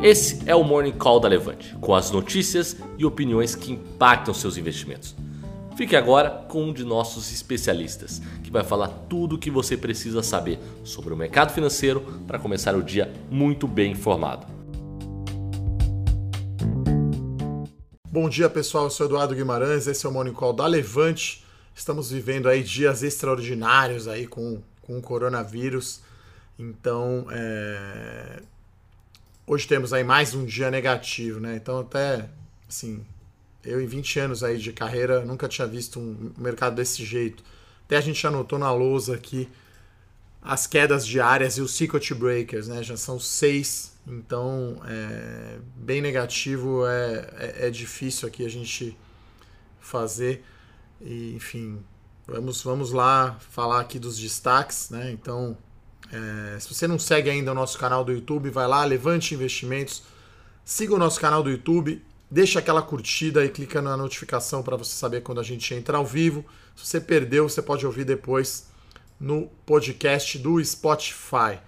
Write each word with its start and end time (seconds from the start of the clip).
Esse 0.00 0.48
é 0.48 0.54
o 0.54 0.62
Morning 0.62 0.92
Call 0.92 1.18
da 1.18 1.26
Levante, 1.26 1.74
com 1.80 1.92
as 1.92 2.12
notícias 2.12 2.76
e 2.96 3.04
opiniões 3.04 3.56
que 3.56 3.72
impactam 3.72 4.32
seus 4.32 4.56
investimentos. 4.56 5.16
Fique 5.76 5.96
agora 5.96 6.30
com 6.30 6.66
um 6.66 6.72
de 6.72 6.84
nossos 6.84 7.32
especialistas, 7.32 8.22
que 8.44 8.50
vai 8.50 8.62
falar 8.62 8.86
tudo 9.08 9.34
o 9.34 9.38
que 9.38 9.50
você 9.50 9.76
precisa 9.76 10.22
saber 10.22 10.60
sobre 10.84 11.12
o 11.12 11.16
mercado 11.16 11.52
financeiro 11.52 12.00
para 12.28 12.38
começar 12.38 12.76
o 12.76 12.82
dia 12.82 13.12
muito 13.28 13.66
bem 13.66 13.90
informado. 13.90 14.46
Bom 18.08 18.28
dia 18.28 18.48
pessoal, 18.48 18.84
eu 18.84 18.90
sou 18.90 19.06
Eduardo 19.06 19.34
Guimarães, 19.34 19.88
esse 19.88 20.06
é 20.06 20.08
o 20.08 20.12
Morning 20.12 20.32
Call 20.32 20.52
da 20.52 20.66
Levante. 20.68 21.44
Estamos 21.74 22.12
vivendo 22.12 22.48
aí 22.48 22.62
dias 22.62 23.02
extraordinários 23.02 24.06
aí 24.06 24.28
com, 24.28 24.62
com 24.80 24.96
o 24.96 25.02
coronavírus. 25.02 26.02
Então, 26.56 27.26
é, 27.32 28.42
hoje 29.48 29.66
temos 29.66 29.94
aí 29.94 30.04
mais 30.04 30.34
um 30.34 30.44
dia 30.44 30.70
negativo, 30.70 31.40
né? 31.40 31.56
Então 31.56 31.78
até 31.78 32.28
assim, 32.68 33.04
eu 33.64 33.80
em 33.80 33.86
20 33.86 34.20
anos 34.20 34.44
aí 34.44 34.58
de 34.58 34.72
carreira 34.72 35.24
nunca 35.24 35.48
tinha 35.48 35.66
visto 35.66 35.98
um 35.98 36.32
mercado 36.36 36.76
desse 36.76 37.02
jeito. 37.02 37.42
Até 37.86 37.96
a 37.96 38.00
gente 38.02 38.24
anotou 38.26 38.58
na 38.58 38.70
lousa 38.70 39.14
aqui 39.14 39.48
as 40.42 40.66
quedas 40.66 41.06
diárias 41.06 41.56
e 41.56 41.62
os 41.62 41.74
circuit 41.74 42.14
breakers, 42.14 42.68
né? 42.68 42.82
Já 42.82 42.96
são 42.96 43.18
seis, 43.18 43.94
então 44.06 44.80
é 44.86 45.58
bem 45.74 46.02
negativo, 46.02 46.86
é, 46.86 47.30
é, 47.38 47.66
é 47.66 47.70
difícil 47.70 48.28
aqui 48.28 48.44
a 48.44 48.50
gente 48.50 48.96
fazer. 49.80 50.44
E, 51.00 51.34
enfim, 51.34 51.82
vamos, 52.26 52.62
vamos 52.62 52.92
lá 52.92 53.38
falar 53.50 53.80
aqui 53.80 53.98
dos 53.98 54.18
destaques, 54.18 54.90
né? 54.90 55.10
Então, 55.10 55.56
é, 56.12 56.58
se 56.58 56.72
você 56.72 56.86
não 56.86 56.98
segue 56.98 57.28
ainda 57.28 57.52
o 57.52 57.54
nosso 57.54 57.78
canal 57.78 58.04
do 58.04 58.12
YouTube, 58.12 58.50
vai 58.50 58.66
lá, 58.66 58.84
Levante 58.84 59.34
Investimentos, 59.34 60.02
siga 60.64 60.94
o 60.94 60.98
nosso 60.98 61.20
canal 61.20 61.42
do 61.42 61.50
YouTube, 61.50 62.02
deixa 62.30 62.58
aquela 62.58 62.82
curtida 62.82 63.44
e 63.44 63.48
clica 63.48 63.82
na 63.82 63.96
notificação 63.96 64.62
para 64.62 64.76
você 64.76 64.96
saber 64.96 65.22
quando 65.22 65.40
a 65.40 65.44
gente 65.44 65.74
entra 65.74 65.98
ao 65.98 66.06
vivo. 66.06 66.44
Se 66.76 66.86
você 66.86 67.00
perdeu, 67.00 67.48
você 67.48 67.60
pode 67.60 67.84
ouvir 67.86 68.04
depois 68.04 68.68
no 69.20 69.48
podcast 69.66 70.38
do 70.38 70.64
Spotify. 70.64 71.58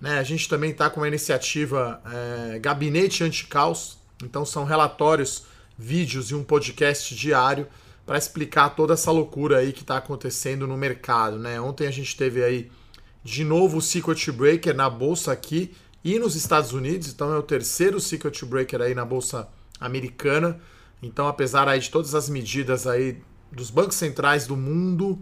Né? 0.00 0.18
A 0.18 0.22
gente 0.22 0.48
também 0.48 0.70
está 0.70 0.88
com 0.88 1.00
uma 1.00 1.08
iniciativa 1.08 2.00
é, 2.06 2.58
Gabinete 2.58 3.24
Anticaos, 3.24 3.98
então 4.22 4.44
são 4.44 4.64
relatórios, 4.64 5.44
vídeos 5.76 6.30
e 6.30 6.34
um 6.34 6.44
podcast 6.44 7.14
diário 7.14 7.66
para 8.04 8.18
explicar 8.18 8.70
toda 8.70 8.94
essa 8.94 9.10
loucura 9.10 9.58
aí 9.58 9.72
que 9.72 9.82
está 9.82 9.96
acontecendo 9.96 10.66
no 10.66 10.76
mercado. 10.76 11.38
Né? 11.38 11.60
Ontem 11.60 11.86
a 11.86 11.90
gente 11.90 12.16
teve 12.16 12.42
aí 12.42 12.70
de 13.28 13.44
novo 13.44 13.76
o 13.76 13.82
Secret 13.82 14.32
Breaker 14.32 14.74
na 14.74 14.88
bolsa 14.88 15.32
aqui 15.32 15.74
e 16.02 16.18
nos 16.18 16.34
Estados 16.34 16.72
Unidos, 16.72 17.08
então 17.08 17.30
é 17.30 17.36
o 17.36 17.42
terceiro 17.42 18.00
Secret 18.00 18.42
Breaker 18.46 18.80
aí 18.80 18.94
na 18.94 19.04
bolsa 19.04 19.46
americana. 19.78 20.58
Então, 21.02 21.28
apesar 21.28 21.68
aí 21.68 21.78
de 21.78 21.90
todas 21.90 22.14
as 22.14 22.30
medidas 22.30 22.86
aí 22.86 23.20
dos 23.52 23.70
bancos 23.70 23.96
centrais 23.96 24.46
do 24.46 24.56
mundo, 24.56 25.18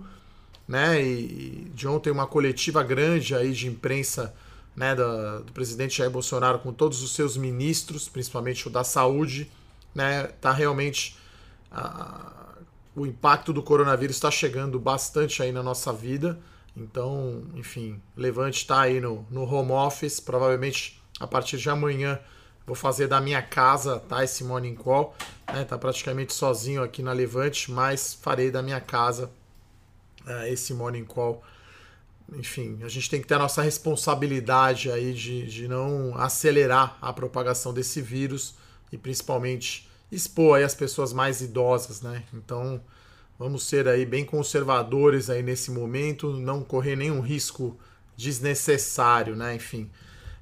né, 0.69 1.03
e 1.03 1.69
de 1.75 1.89
ontem 1.89 2.13
uma 2.13 2.29
coletiva 2.29 2.81
grande 2.81 3.35
aí 3.35 3.53
de 3.53 3.67
imprensa, 3.67 4.33
né, 4.77 4.95
da, 4.95 5.39
do 5.41 5.53
presidente 5.53 5.99
Jair 5.99 6.11
Bolsonaro 6.11 6.61
com 6.61 6.73
todos 6.73 7.03
os 7.03 7.13
seus 7.13 7.37
ministros, 7.37 8.09
principalmente 8.09 8.69
o 8.69 8.71
da 8.71 8.85
saúde, 8.85 9.51
né, 9.93 10.29
tá 10.41 10.53
realmente 10.53 11.17
a, 11.73 12.55
o 12.95 13.05
impacto 13.05 13.53
do 13.53 13.65
coronavírus 13.65 14.15
está 14.15 14.31
chegando 14.31 14.79
bastante 14.79 15.43
aí 15.43 15.51
na 15.51 15.63
nossa 15.63 15.93
vida. 15.93 16.39
Então, 16.77 17.45
enfim, 17.55 18.01
Levante 18.17 18.59
está 18.59 18.83
aí 18.83 19.01
no, 19.01 19.27
no 19.31 19.45
home 19.45 19.73
office. 19.73 20.21
Provavelmente 20.21 21.03
a 21.19 21.27
partir 21.27 21.57
de 21.57 21.71
amanhã 21.71 22.21
vou 22.67 22.77
fazer 22.77 23.07
da 23.07 23.21
minha 23.21 23.41
casa, 23.41 24.01
tá? 24.01 24.23
Esse 24.23 24.45
morning 24.45 24.75
call. 24.75 25.15
Né? 25.53 25.65
Tá 25.65 25.79
praticamente 25.79 26.35
sozinho 26.35 26.83
aqui 26.83 27.03
na 27.03 27.13
Levante, 27.13 27.71
mas 27.71 28.15
farei 28.15 28.51
da 28.51 28.61
minha 28.61 28.81
casa 28.81 29.31
uh, 30.27 30.47
esse 30.49 30.75
morning 30.75 31.05
call. 31.05 31.43
Enfim, 32.35 32.81
a 32.83 32.89
gente 32.89 33.09
tem 33.09 33.21
que 33.21 33.27
ter 33.27 33.35
a 33.35 33.39
nossa 33.39 33.63
responsabilidade 33.63 34.91
aí 34.91 35.15
de, 35.15 35.47
de 35.47 35.69
não 35.69 36.13
acelerar 36.17 36.99
a 37.01 37.13
propagação 37.13 37.73
desse 37.73 38.03
vírus 38.03 38.57
e 38.91 38.99
principalmente 38.99 39.89
expor 40.11 40.59
aí 40.59 40.65
as 40.65 40.75
pessoas 40.75 41.13
mais 41.13 41.41
idosas, 41.41 42.03
né? 42.03 42.25
Então, 42.35 42.81
Vamos 43.39 43.65
ser 43.65 43.87
aí 43.87 44.07
bem 44.07 44.25
conservadores 44.25 45.29
aí 45.29 45.43
nesse 45.43 45.71
momento, 45.71 46.33
não 46.33 46.63
correr 46.63 46.97
nenhum 46.97 47.21
risco 47.21 47.77
desnecessário, 48.17 49.37
né? 49.37 49.55
Enfim. 49.55 49.91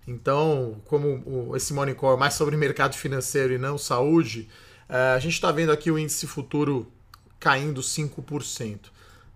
Então, 0.07 0.81
como 0.85 1.57
esse 1.57 1.73
monitor 1.73 2.17
é 2.17 2.21
mais 2.21 2.35
sobre 2.35 2.57
mercado 2.57 2.95
financeiro 2.95 3.55
e 3.55 3.59
não 3.59 3.77
saúde, 3.77 4.49
é, 4.89 5.15
a 5.15 5.19
gente 5.19 5.33
está 5.33 5.51
vendo 5.51 5.73
aqui 5.73 5.91
o 5.91 5.99
índice 5.99 6.27
futuro 6.27 6.87
caindo 7.41 7.81
5%. 7.81 8.79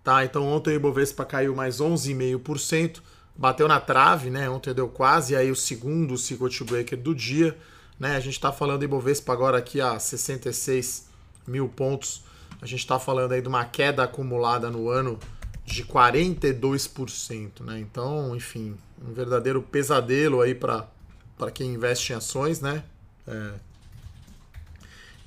Tá? 0.04 0.24
Então 0.24 0.46
ontem 0.46 0.70
o 0.70 0.76
Ibovespa 0.76 1.24
caiu 1.24 1.54
mais 1.54 1.80
11,5%, 1.80 3.00
bateu 3.36 3.68
na 3.68 3.80
trave, 3.80 4.30
né? 4.30 4.48
Ontem 4.48 4.72
deu 4.72 4.88
quase 4.88 5.36
aí 5.36 5.50
o 5.50 5.56
segundo 5.56 6.16
circuit 6.16 6.64
breaker 6.64 6.98
do 6.98 7.14
dia. 7.14 7.56
Né? 7.98 8.16
A 8.16 8.20
gente 8.20 8.34
está 8.34 8.52
falando 8.52 8.84
Ibovespa 8.84 9.32
agora 9.32 9.58
aqui 9.58 9.80
a 9.80 9.98
66 9.98 11.08
mil 11.46 11.68
pontos 11.68 12.22
a 12.60 12.66
gente 12.66 12.80
está 12.80 12.98
falando 12.98 13.32
aí 13.32 13.42
de 13.42 13.48
uma 13.48 13.64
queda 13.64 14.02
acumulada 14.02 14.70
no 14.70 14.88
ano 14.88 15.18
de 15.64 15.84
42%, 15.84 17.60
né? 17.60 17.78
Então, 17.78 18.34
enfim, 18.34 18.76
um 19.06 19.12
verdadeiro 19.12 19.62
pesadelo 19.62 20.40
aí 20.40 20.54
para 20.54 20.86
quem 21.52 21.74
investe 21.74 22.12
em 22.12 22.16
ações, 22.16 22.60
né? 22.60 22.82
É. 23.26 23.52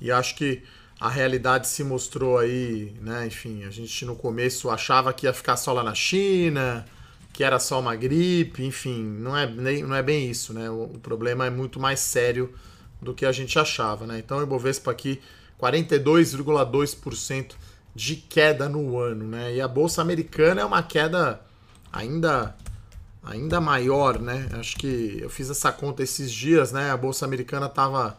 E 0.00 0.10
acho 0.10 0.34
que 0.34 0.62
a 0.98 1.08
realidade 1.08 1.68
se 1.68 1.82
mostrou 1.82 2.38
aí, 2.38 2.94
né? 3.00 3.26
Enfim, 3.26 3.64
a 3.64 3.70
gente 3.70 4.04
no 4.04 4.16
começo 4.16 4.68
achava 4.68 5.12
que 5.12 5.26
ia 5.26 5.32
ficar 5.32 5.56
só 5.56 5.72
lá 5.72 5.82
na 5.82 5.94
China, 5.94 6.84
que 7.32 7.42
era 7.42 7.58
só 7.58 7.80
uma 7.80 7.96
gripe, 7.96 8.64
enfim, 8.64 9.02
não 9.02 9.36
é, 9.36 9.46
nem, 9.46 9.82
não 9.82 9.94
é 9.94 10.02
bem 10.02 10.30
isso, 10.30 10.52
né? 10.52 10.68
O, 10.68 10.84
o 10.84 10.98
problema 10.98 11.46
é 11.46 11.50
muito 11.50 11.80
mais 11.80 12.00
sério 12.00 12.52
do 13.00 13.14
que 13.14 13.24
a 13.24 13.32
gente 13.32 13.58
achava, 13.58 14.06
né? 14.06 14.18
Então 14.18 14.38
o 14.38 14.42
Ibovespa 14.42 14.90
aqui 14.90 15.20
42,2% 15.62 17.52
de 17.94 18.16
queda 18.16 18.68
no 18.68 18.98
ano, 18.98 19.28
né? 19.28 19.54
E 19.54 19.60
a 19.60 19.68
bolsa 19.68 20.02
americana 20.02 20.60
é 20.62 20.64
uma 20.64 20.82
queda 20.82 21.40
ainda 21.92 22.56
ainda 23.22 23.60
maior, 23.60 24.18
né? 24.18 24.48
Acho 24.54 24.76
que 24.76 25.18
eu 25.20 25.30
fiz 25.30 25.48
essa 25.48 25.70
conta 25.70 26.02
esses 26.02 26.32
dias, 26.32 26.72
né? 26.72 26.90
A 26.90 26.96
bolsa 26.96 27.24
americana 27.24 27.66
estava 27.66 28.18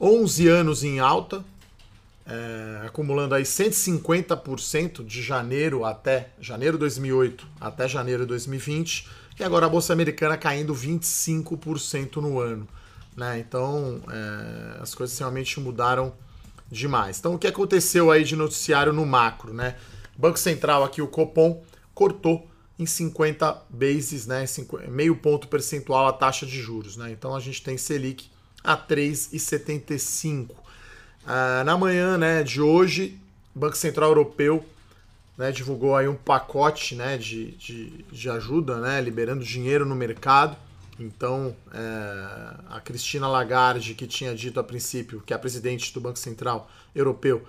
11 0.00 0.48
anos 0.48 0.82
em 0.82 0.98
alta, 0.98 1.44
é, 2.26 2.86
acumulando 2.86 3.34
aí 3.34 3.42
150% 3.42 5.04
de 5.04 5.22
janeiro 5.22 5.84
até 5.84 6.30
janeiro 6.40 6.78
de 6.78 6.80
2008 6.80 7.46
até 7.60 7.86
janeiro 7.86 8.22
de 8.22 8.28
2020, 8.28 9.06
e 9.38 9.44
agora 9.44 9.66
a 9.66 9.68
bolsa 9.68 9.92
americana 9.92 10.38
caindo 10.38 10.74
25% 10.74 12.16
no 12.16 12.40
ano, 12.40 12.66
né? 13.14 13.38
Então 13.38 14.00
é, 14.08 14.80
as 14.80 14.94
coisas 14.94 15.18
realmente 15.18 15.60
mudaram 15.60 16.14
demais. 16.70 17.18
Então, 17.18 17.34
o 17.34 17.38
que 17.38 17.46
aconteceu 17.46 18.10
aí 18.10 18.24
de 18.24 18.36
noticiário 18.36 18.92
no 18.92 19.04
macro, 19.06 19.52
né? 19.52 19.76
Banco 20.16 20.38
Central 20.38 20.84
aqui, 20.84 21.02
o 21.02 21.08
Copom, 21.08 21.62
cortou 21.94 22.48
em 22.78 22.86
50 22.86 23.62
bases, 23.70 24.26
né? 24.26 24.44
Meio 24.88 25.16
ponto 25.16 25.48
percentual 25.48 26.06
a 26.06 26.12
taxa 26.12 26.44
de 26.44 26.60
juros, 26.60 26.96
né? 26.96 27.10
Então, 27.12 27.34
a 27.34 27.40
gente 27.40 27.62
tem 27.62 27.76
Selic 27.76 28.28
a 28.62 28.76
3,75. 28.76 30.50
Ah, 31.26 31.62
na 31.64 31.76
manhã 31.76 32.18
né, 32.18 32.42
de 32.42 32.60
hoje, 32.60 33.18
Banco 33.54 33.76
Central 33.76 34.10
Europeu 34.10 34.64
né, 35.36 35.52
divulgou 35.52 35.96
aí 35.96 36.08
um 36.08 36.14
pacote 36.14 36.94
né, 36.94 37.16
de, 37.16 37.52
de, 37.52 38.04
de 38.10 38.30
ajuda, 38.30 38.78
né, 38.78 39.00
liberando 39.00 39.44
dinheiro 39.44 39.84
no 39.84 39.94
mercado. 39.94 40.56
Então, 40.98 41.56
é, 41.72 42.54
a 42.70 42.80
Cristina 42.80 43.26
Lagarde, 43.26 43.94
que 43.94 44.06
tinha 44.06 44.34
dito 44.34 44.60
a 44.60 44.64
princípio, 44.64 45.20
que 45.20 45.32
é 45.32 45.36
a 45.36 45.38
presidente 45.38 45.92
do 45.92 46.00
Banco 46.00 46.18
Central 46.18 46.70
Europeu, 46.94 47.44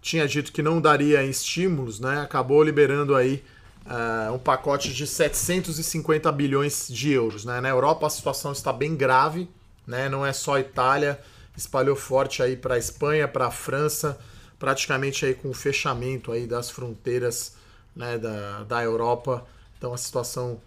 tinha 0.00 0.28
dito 0.28 0.52
que 0.52 0.62
não 0.62 0.80
daria 0.80 1.22
estímulos, 1.24 1.98
né? 1.98 2.20
acabou 2.20 2.62
liberando 2.62 3.16
aí 3.16 3.42
é, 3.84 4.30
um 4.30 4.38
pacote 4.38 4.94
de 4.94 5.06
750 5.06 6.30
bilhões 6.30 6.86
de 6.88 7.10
euros. 7.10 7.44
Né? 7.44 7.60
Na 7.60 7.68
Europa 7.68 8.06
a 8.06 8.10
situação 8.10 8.52
está 8.52 8.72
bem 8.72 8.94
grave, 8.94 9.48
né? 9.86 10.08
não 10.08 10.24
é 10.24 10.32
só 10.32 10.54
a 10.54 10.60
Itália, 10.60 11.20
espalhou 11.56 11.96
forte 11.96 12.42
aí 12.42 12.56
para 12.56 12.76
a 12.76 12.78
Espanha, 12.78 13.26
para 13.26 13.48
a 13.48 13.50
França, 13.50 14.16
praticamente 14.56 15.26
aí 15.26 15.34
com 15.34 15.50
o 15.50 15.54
fechamento 15.54 16.30
aí 16.30 16.46
das 16.46 16.70
fronteiras 16.70 17.54
né, 17.94 18.18
da, 18.18 18.62
da 18.62 18.82
Europa. 18.82 19.44
Então 19.76 19.92
a 19.92 19.98
situação 19.98 20.60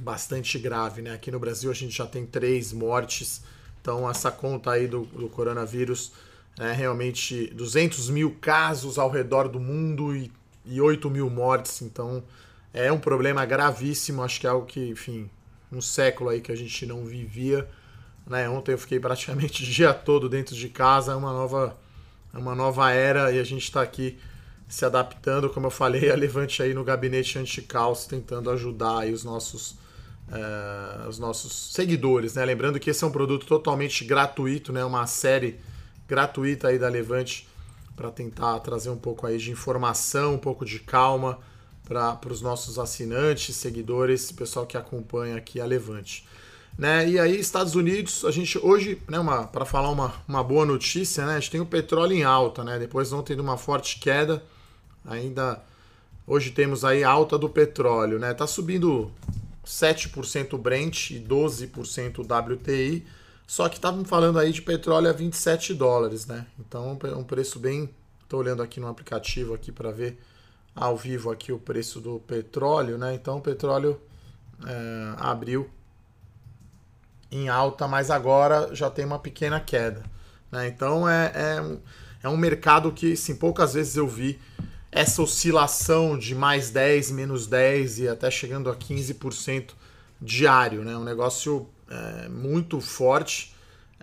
bastante 0.00 0.58
grave, 0.58 1.02
né? 1.02 1.12
Aqui 1.12 1.30
no 1.30 1.38
Brasil 1.38 1.70
a 1.70 1.74
gente 1.74 1.96
já 1.96 2.06
tem 2.06 2.26
três 2.26 2.72
mortes, 2.72 3.42
então 3.80 4.08
essa 4.08 4.30
conta 4.30 4.72
aí 4.72 4.86
do, 4.86 5.04
do 5.04 5.28
coronavírus 5.28 6.12
é 6.58 6.72
realmente 6.72 7.46
200 7.54 8.10
mil 8.10 8.36
casos 8.40 8.98
ao 8.98 9.10
redor 9.10 9.48
do 9.48 9.60
mundo 9.60 10.14
e, 10.14 10.30
e 10.64 10.80
8 10.80 11.08
mil 11.10 11.30
mortes, 11.30 11.82
então 11.82 12.22
é 12.72 12.90
um 12.90 12.98
problema 12.98 13.44
gravíssimo, 13.44 14.22
acho 14.22 14.40
que 14.40 14.46
é 14.46 14.50
algo 14.50 14.66
que, 14.66 14.88
enfim, 14.88 15.28
um 15.72 15.80
século 15.80 16.30
aí 16.30 16.40
que 16.40 16.52
a 16.52 16.56
gente 16.56 16.84
não 16.86 17.04
vivia, 17.04 17.68
Né? 18.26 18.48
Ontem 18.48 18.72
eu 18.72 18.78
fiquei 18.78 19.00
praticamente 19.00 19.62
o 19.64 19.66
dia 19.66 19.92
todo 19.92 20.28
dentro 20.28 20.54
de 20.54 20.68
casa, 20.68 21.12
é 21.12 21.14
uma 21.14 21.32
nova, 21.32 21.76
é 22.32 22.38
uma 22.38 22.54
nova 22.54 22.90
era 22.90 23.32
e 23.32 23.38
a 23.38 23.44
gente 23.44 23.64
está 23.64 23.82
aqui 23.82 24.18
se 24.68 24.84
adaptando, 24.84 25.50
como 25.50 25.66
eu 25.66 25.70
falei, 25.70 26.10
a 26.10 26.14
Levante 26.14 26.62
aí 26.62 26.72
no 26.72 26.84
gabinete 26.84 27.38
anti-caos, 27.38 28.06
tentando 28.06 28.50
ajudar 28.50 29.00
aí 29.00 29.12
os 29.12 29.24
nossos, 29.24 29.76
uh, 30.30 31.08
os 31.08 31.18
nossos 31.18 31.72
seguidores, 31.72 32.34
né? 32.34 32.44
Lembrando 32.44 32.78
que 32.78 32.90
esse 32.90 33.02
é 33.04 33.06
um 33.06 33.10
produto 33.10 33.46
totalmente 33.46 34.04
gratuito, 34.04 34.72
né? 34.72 34.84
Uma 34.84 35.06
série 35.06 35.58
gratuita 36.08 36.68
aí 36.68 36.78
da 36.78 36.88
Levante 36.88 37.48
para 37.96 38.10
tentar 38.10 38.58
trazer 38.60 38.90
um 38.90 38.96
pouco 38.96 39.26
aí 39.26 39.36
de 39.36 39.50
informação, 39.50 40.34
um 40.34 40.38
pouco 40.38 40.64
de 40.64 40.78
calma 40.78 41.38
para 41.84 42.18
os 42.30 42.40
nossos 42.40 42.78
assinantes, 42.78 43.56
seguidores, 43.56 44.30
pessoal 44.30 44.64
que 44.64 44.76
acompanha 44.76 45.36
aqui 45.36 45.60
a 45.60 45.66
Levante. 45.66 46.26
Né? 46.78 47.08
E 47.10 47.18
aí, 47.18 47.38
Estados 47.38 47.74
Unidos, 47.74 48.24
a 48.24 48.30
gente 48.30 48.56
hoje, 48.58 49.02
né, 49.08 49.18
para 49.52 49.64
falar 49.64 49.90
uma, 49.90 50.14
uma 50.26 50.42
boa 50.42 50.64
notícia, 50.64 51.26
né, 51.26 51.32
a 51.32 51.40
gente 51.40 51.50
tem 51.50 51.60
o 51.60 51.66
petróleo 51.66 52.14
em 52.14 52.22
alta, 52.22 52.64
né? 52.64 52.78
Depois 52.78 53.12
ontem 53.12 53.34
de 53.34 53.42
uma 53.42 53.58
forte 53.58 53.98
queda, 53.98 54.42
ainda 55.04 55.60
hoje 56.26 56.52
temos 56.52 56.84
aí 56.84 57.02
alta 57.04 57.36
do 57.36 57.48
petróleo, 57.50 58.18
né? 58.18 58.32
Tá 58.32 58.46
subindo 58.46 59.10
7% 59.64 60.58
Brent 60.58 61.10
e 61.10 61.20
12% 61.20 62.20
WTI, 62.20 63.06
só 63.46 63.68
que 63.68 63.76
estavam 63.76 64.04
falando 64.04 64.38
aí 64.38 64.52
de 64.52 64.62
petróleo 64.62 65.10
a 65.10 65.12
27 65.12 65.74
dólares, 65.74 66.26
né? 66.26 66.46
Então 66.58 66.98
é 67.02 67.16
um 67.16 67.24
preço 67.24 67.58
bem, 67.58 67.90
tô 68.28 68.38
olhando 68.38 68.62
aqui 68.62 68.78
no 68.78 68.86
aplicativo 68.86 69.54
aqui 69.54 69.72
para 69.72 69.90
ver 69.90 70.20
ao 70.74 70.96
vivo 70.96 71.30
aqui 71.30 71.52
o 71.52 71.58
preço 71.58 72.00
do 72.00 72.20
petróleo, 72.20 72.96
né? 72.96 73.14
Então 73.14 73.38
o 73.38 73.40
petróleo 73.40 74.00
é, 74.66 75.14
abriu 75.16 75.68
em 77.30 77.48
alta, 77.48 77.86
mas 77.86 78.10
agora 78.10 78.74
já 78.74 78.90
tem 78.90 79.04
uma 79.04 79.18
pequena 79.18 79.60
queda. 79.60 80.02
Né? 80.50 80.68
Então 80.68 81.08
é, 81.08 81.32
é, 81.34 81.78
é 82.24 82.28
um 82.28 82.36
mercado 82.36 82.92
que 82.92 83.16
sim, 83.16 83.36
poucas 83.36 83.74
vezes 83.74 83.96
eu 83.96 84.08
vi 84.08 84.40
essa 84.92 85.22
oscilação 85.22 86.18
de 86.18 86.34
mais 86.34 86.70
10, 86.70 87.12
menos 87.12 87.46
10 87.46 88.00
e 88.00 88.08
até 88.08 88.30
chegando 88.30 88.68
a 88.68 88.76
15% 88.76 89.70
diário. 90.20 90.82
Né? 90.82 90.96
Um 90.96 91.04
negócio 91.04 91.68
é, 91.88 92.28
muito 92.28 92.80
forte. 92.80 93.54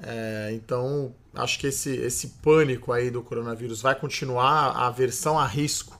É, 0.02 0.52
então 0.54 1.14
acho 1.34 1.60
que 1.60 1.68
esse, 1.68 1.90
esse 1.90 2.28
pânico 2.42 2.92
aí 2.92 3.10
do 3.10 3.22
coronavírus 3.22 3.82
vai 3.82 3.96
continuar, 3.96 4.72
a 4.72 4.88
aversão 4.88 5.38
a 5.38 5.46
risco 5.46 6.00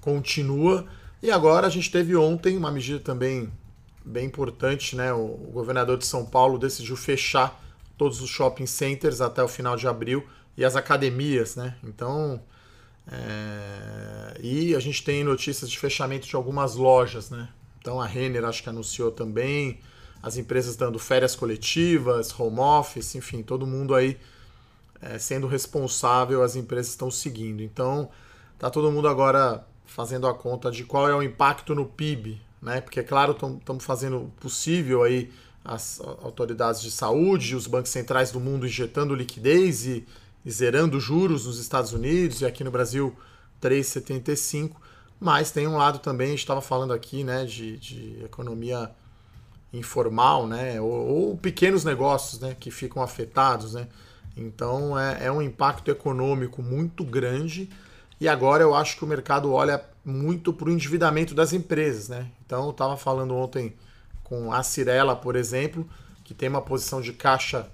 continua. 0.00 0.86
E 1.22 1.30
agora 1.30 1.66
a 1.66 1.70
gente 1.70 1.90
teve 1.90 2.14
ontem 2.14 2.56
uma 2.56 2.70
medida 2.70 3.00
também 3.00 3.50
bem 4.04 4.26
importante, 4.26 4.96
né? 4.96 5.12
O, 5.12 5.28
governador 5.52 5.98
de 5.98 6.06
São 6.06 6.24
Paulo 6.24 6.58
decidiu 6.58 6.96
fechar 6.96 7.60
todos 7.96 8.20
os 8.20 8.30
shopping 8.30 8.66
centers 8.66 9.20
até 9.20 9.42
o 9.42 9.48
final 9.48 9.76
de 9.76 9.86
abril 9.86 10.24
e 10.56 10.64
as 10.64 10.76
academias, 10.76 11.56
né? 11.56 11.76
Então, 11.82 12.40
é... 13.10 14.38
e 14.40 14.74
a 14.74 14.80
gente 14.80 15.02
tem 15.02 15.24
notícias 15.24 15.70
de 15.70 15.78
fechamento 15.78 16.26
de 16.26 16.36
algumas 16.36 16.74
lojas, 16.74 17.30
né? 17.30 17.48
Então 17.80 18.00
a 18.00 18.06
Renner 18.06 18.44
acho 18.44 18.62
que 18.62 18.68
anunciou 18.68 19.10
também, 19.10 19.80
as 20.22 20.36
empresas 20.36 20.76
dando 20.76 20.98
férias 20.98 21.34
coletivas, 21.34 22.38
home 22.38 22.60
office, 22.60 23.14
enfim, 23.14 23.42
todo 23.42 23.66
mundo 23.66 23.94
aí 23.94 24.18
é, 25.00 25.18
sendo 25.18 25.46
responsável, 25.46 26.42
as 26.42 26.56
empresas 26.56 26.90
estão 26.90 27.10
seguindo. 27.10 27.62
Então, 27.62 28.10
tá 28.58 28.68
todo 28.68 28.90
mundo 28.90 29.08
agora 29.08 29.64
fazendo 29.86 30.26
a 30.26 30.34
conta 30.34 30.70
de 30.70 30.84
qual 30.84 31.08
é 31.08 31.14
o 31.14 31.22
impacto 31.22 31.74
no 31.74 31.86
PIB 31.86 32.40
né? 32.60 32.80
Porque, 32.80 33.00
é 33.00 33.02
claro, 33.02 33.32
estamos 33.32 33.84
fazendo 33.84 34.32
possível 34.40 35.02
aí 35.02 35.30
as 35.64 36.00
autoridades 36.00 36.80
de 36.80 36.90
saúde, 36.90 37.54
os 37.54 37.66
bancos 37.66 37.90
centrais 37.90 38.30
do 38.30 38.40
mundo 38.40 38.66
injetando 38.66 39.14
liquidez 39.14 39.86
e, 39.86 40.06
e 40.48 40.50
zerando 40.50 40.98
juros 40.98 41.44
nos 41.44 41.58
Estados 41.58 41.92
Unidos 41.92 42.40
e 42.40 42.46
aqui 42.46 42.64
no 42.64 42.70
Brasil 42.70 43.14
3,75. 43.60 44.76
Mas 45.20 45.50
tem 45.50 45.66
um 45.66 45.76
lado 45.76 45.98
também, 45.98 46.28
a 46.28 46.30
gente 46.30 46.38
estava 46.38 46.62
falando 46.62 46.94
aqui, 46.94 47.22
né, 47.22 47.44
de, 47.44 47.76
de 47.76 48.24
economia 48.24 48.90
informal, 49.74 50.46
né, 50.46 50.80
ou, 50.80 50.90
ou, 50.90 51.36
pequenos 51.36 51.84
negócios, 51.84 52.40
né, 52.40 52.56
que 52.58 52.70
ficam 52.70 53.02
afetados, 53.02 53.74
né. 53.74 53.88
Então 54.34 54.98
é, 54.98 55.26
é 55.26 55.30
um 55.30 55.42
impacto 55.42 55.90
econômico 55.90 56.62
muito 56.62 57.04
grande 57.04 57.68
e 58.18 58.26
agora 58.26 58.62
eu 58.62 58.74
acho 58.74 58.96
que 58.96 59.04
o 59.04 59.06
mercado 59.06 59.52
olha 59.52 59.84
muito 60.02 60.50
para 60.50 60.70
o 60.70 60.72
endividamento 60.72 61.34
das 61.34 61.52
empresas, 61.52 62.08
né? 62.08 62.26
Então 62.46 62.64
eu 62.64 62.70
estava 62.70 62.96
falando 62.96 63.34
ontem 63.36 63.74
com 64.24 64.50
a 64.50 64.62
Cirela, 64.62 65.14
por 65.14 65.36
exemplo, 65.36 65.86
que 66.24 66.32
tem 66.32 66.48
uma 66.48 66.62
posição 66.62 67.02
de 67.02 67.12
caixa 67.12 67.68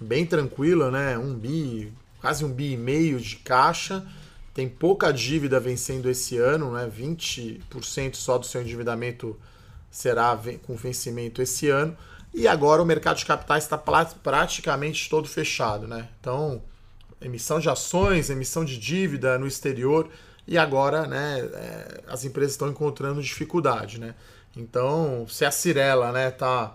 bem 0.00 0.24
tranquila, 0.24 0.90
né? 0.90 1.18
Um 1.18 1.34
bi, 1.34 1.92
quase 2.24 2.42
um 2.42 2.50
bi 2.50 2.72
e 2.72 2.76
meio 2.78 3.20
de 3.20 3.36
caixa, 3.36 4.02
tem 4.54 4.66
pouca 4.66 5.12
dívida 5.12 5.60
vencendo 5.60 6.08
esse 6.08 6.38
ano, 6.38 6.72
né? 6.72 6.90
20% 6.90 8.14
só 8.14 8.38
do 8.38 8.46
seu 8.46 8.62
endividamento 8.62 9.38
será 9.90 10.34
com 10.62 10.74
vencimento 10.74 11.42
esse 11.42 11.68
ano. 11.68 11.94
E 12.32 12.48
agora 12.48 12.80
o 12.80 12.86
mercado 12.86 13.18
de 13.18 13.26
capitais 13.26 13.64
está 13.64 13.76
praticamente 13.76 15.10
todo 15.10 15.28
fechado, 15.28 15.86
né? 15.86 16.08
Então 16.18 16.62
emissão 17.20 17.60
de 17.60 17.68
ações, 17.68 18.30
emissão 18.30 18.64
de 18.64 18.78
dívida 18.78 19.38
no 19.38 19.46
exterior 19.46 20.08
e 20.48 20.56
agora 20.56 21.06
né, 21.06 21.40
é, 21.40 22.04
as 22.08 22.24
empresas 22.24 22.52
estão 22.52 22.70
encontrando 22.70 23.22
dificuldade. 23.22 24.00
Né? 24.00 24.14
Então, 24.56 25.26
se 25.28 25.44
a 25.44 25.50
Cirela 25.50 26.10
né, 26.10 26.30
tá, 26.30 26.74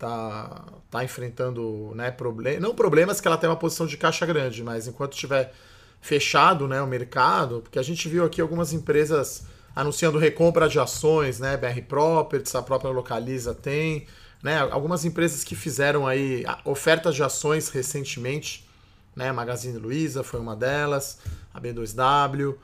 tá, 0.00 0.64
tá 0.90 1.04
enfrentando 1.04 1.92
né, 1.94 2.10
problemas, 2.10 2.62
não 2.62 2.74
problemas 2.74 3.20
que 3.20 3.28
ela 3.28 3.36
tem 3.36 3.48
uma 3.48 3.56
posição 3.56 3.86
de 3.86 3.98
caixa 3.98 4.24
grande, 4.24 4.64
mas 4.64 4.88
enquanto 4.88 5.12
estiver 5.12 5.52
fechado 6.00 6.66
né, 6.66 6.80
o 6.80 6.86
mercado, 6.86 7.60
porque 7.60 7.78
a 7.78 7.82
gente 7.82 8.08
viu 8.08 8.24
aqui 8.24 8.40
algumas 8.40 8.72
empresas 8.72 9.44
anunciando 9.76 10.18
recompra 10.18 10.70
de 10.70 10.80
ações, 10.80 11.38
né, 11.38 11.54
BR 11.54 11.82
Properties, 11.86 12.54
a 12.54 12.62
própria 12.62 12.90
Localiza 12.90 13.54
tem, 13.54 14.06
né, 14.42 14.58
algumas 14.58 15.04
empresas 15.04 15.44
que 15.44 15.54
fizeram 15.54 16.06
aí 16.06 16.46
ofertas 16.64 17.14
de 17.14 17.22
ações 17.22 17.68
recentemente, 17.68 18.66
né? 19.14 19.30
Magazine 19.32 19.76
Luiza 19.76 20.22
foi 20.22 20.40
uma 20.40 20.56
delas, 20.56 21.18
a 21.52 21.60
B2W, 21.60 22.52
uh, 22.52 22.58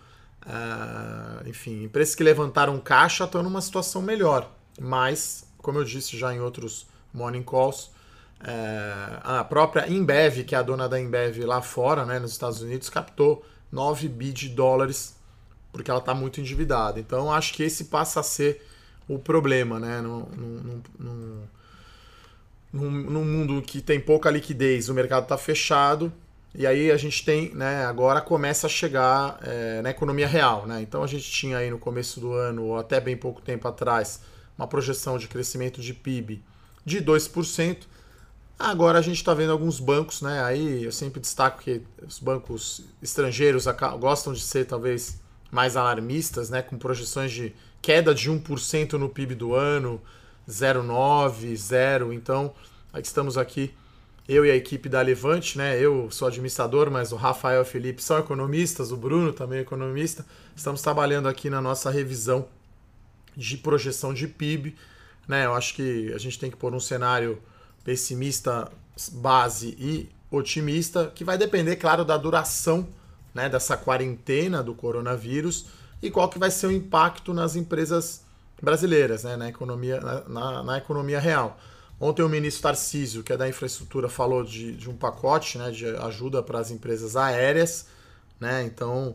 ah, 0.47 1.43
enfim, 1.45 1.83
empresas 1.83 2.15
que 2.15 2.23
levantaram 2.23 2.79
caixa 2.79 3.25
estão 3.25 3.43
numa 3.43 3.61
situação 3.61 4.01
melhor, 4.01 4.51
mas, 4.81 5.45
como 5.59 5.79
eu 5.79 5.85
disse 5.85 6.17
já 6.17 6.33
em 6.33 6.41
outros 6.41 6.87
morning 7.17 7.43
calls, 7.43 7.91
uh, 8.43 9.21
a 9.23 9.45
própria 9.45 9.91
Embev, 9.91 10.45
que 10.45 10.55
é 10.55 10.59
a 10.59 10.63
dona 10.63 10.89
da 10.89 11.01
Embev 11.01 11.39
lá 11.45 11.63
fora, 11.63 12.05
né, 12.05 12.19
nos 12.19 12.33
Estados 12.33 12.61
Unidos, 12.61 12.89
captou 12.89 13.45
9 13.73 14.09
bi 14.09 14.33
de 14.33 14.49
dólares 14.49 15.17
porque 15.77 15.91
ela 15.91 16.01
está 16.01 16.15
muito 16.15 16.41
endividada. 16.41 16.99
Então, 16.99 17.31
acho 17.31 17.53
que 17.53 17.63
esse 17.63 17.85
passa 17.85 18.21
a 18.21 18.23
ser 18.23 18.65
o 19.07 19.19
problema, 19.19 19.79
né? 19.79 20.01
Num, 20.01 20.21
num, 20.35 20.83
num, 22.73 22.91
num, 22.91 23.25
mundo 23.25 23.63
que 23.63 23.81
tem 23.81 24.01
pouca 24.01 24.31
liquidez, 24.31 24.89
o 24.89 24.95
mercado 24.95 25.25
está 25.25 25.37
fechado, 25.37 26.13
e 26.55 26.67
aí 26.67 26.91
a 26.91 26.97
gente 26.97 27.25
tem, 27.25 27.55
né, 27.55 27.85
agora 27.85 28.21
começa 28.21 28.67
a 28.67 28.71
chegar 28.71 29.39
é, 29.43 29.83
na 29.83 29.91
economia 29.91 30.27
real, 30.27 30.67
né? 30.67 30.81
Então 30.81 31.03
a 31.03 31.07
gente 31.07 31.31
tinha 31.31 31.59
aí 31.59 31.71
no 31.71 31.79
começo 31.79 32.19
do 32.19 32.33
ano, 32.33 32.65
ou 32.65 32.79
até 32.79 32.99
bem 32.99 33.17
pouco 33.17 33.43
tempo 33.43 33.69
atrás, 33.69 34.23
uma 34.57 34.67
projeção 34.67 35.19
de 35.19 35.29
crescimento 35.29 35.81
de 35.83 35.93
PIB 35.93 36.43
de 36.87 37.03
2%. 37.03 37.79
Agora 38.59 38.99
a 38.99 39.03
gente 39.03 39.17
está 39.17 39.35
vendo 39.35 39.53
alguns 39.53 39.79
bancos, 39.79 40.23
né? 40.23 40.43
Aí 40.43 40.85
eu 40.85 40.93
sempre 40.93 41.21
destaco 41.21 41.61
que 41.61 41.83
os 42.07 42.19
bancos 42.19 42.85
estrangeiros 43.03 43.67
gostam 43.99 44.33
de 44.33 44.41
ser 44.41 44.65
talvez 44.65 45.21
mais 45.51 45.77
alarmistas, 45.77 46.49
né? 46.49 46.63
Com 46.63 46.79
projeções 46.79 47.33
de 47.33 47.53
queda 47.83 48.15
de 48.15 48.31
1% 48.31 48.95
no 48.95 49.11
PIB 49.11 49.35
do 49.35 49.55
ano, 49.55 50.01
0,9, 50.49 51.55
0. 51.55 52.13
Então, 52.15 52.55
estamos 52.97 53.37
aqui 53.37 53.75
eu 54.29 54.45
e 54.45 54.51
a 54.51 54.57
equipe 54.57 54.89
da 54.89 55.03
Levante, 55.03 55.59
né? 55.59 55.79
Eu 55.79 56.11
sou 56.11 56.27
administrador, 56.27 56.91
mas 56.91 57.13
o 57.13 57.17
Rafael 57.17 57.59
e 57.59 57.63
o 57.63 57.65
Felipe 57.65 58.03
são 58.03 58.19
economistas, 58.19 58.91
o 58.91 58.97
Bruno 58.97 59.33
também 59.33 59.59
é 59.59 59.63
economista. 59.63 60.25
Estamos 60.55 60.81
trabalhando 60.81 61.29
aqui 61.29 61.51
na 61.51 61.61
nossa 61.61 61.91
revisão 61.91 62.49
de 63.37 63.57
projeção 63.59 64.15
de 64.15 64.27
PIB, 64.27 64.75
né? 65.27 65.47
Eu 65.47 65.55
acho 65.55 65.75
que 65.75 66.13
a 66.13 66.19
gente 66.19 66.39
tem 66.39 66.51
que 66.51 66.57
pôr 66.57 66.75
um 66.75 66.81
cenário 66.81 67.41
pessimista, 67.85 68.71
base 69.13 69.77
e 69.79 70.09
otimista, 70.31 71.13
que 71.15 71.25
vai 71.25 71.39
depender, 71.39 71.77
claro, 71.77 72.05
da 72.05 72.17
duração, 72.17 72.89
né, 73.35 73.49
dessa 73.49 73.77
quarentena 73.77 74.63
do 74.63 74.75
coronavírus 74.75 75.67
e 76.03 76.11
qual 76.11 76.29
que 76.29 76.39
vai 76.39 76.51
ser 76.51 76.69
o 76.69 76.73
impacto 76.73 77.35
nas 77.35 77.55
empresas 77.55 78.25
brasileiras, 78.61 79.25
né, 79.25 79.37
na 79.37 79.49
economia, 79.49 80.01
na, 80.01 80.21
na, 80.29 80.63
na 80.63 80.79
economia 80.79 81.21
real. 81.21 81.59
Ontem 82.01 82.23
o 82.23 82.29
ministro 82.29 82.63
Tarcísio, 82.63 83.23
que 83.23 83.33
é 83.33 83.37
da 83.37 83.49
infraestrutura, 83.49 84.09
falou 84.09 84.43
de, 84.43 84.73
de 84.73 84.89
um 84.89 84.97
pacote 84.97 85.59
né, 85.59 85.71
de 85.71 85.87
ajuda 85.87 86.43
para 86.43 86.59
as 86.59 86.71
empresas 86.71 87.17
aéreas, 87.17 87.87
né? 88.39 88.65
Então, 88.65 89.15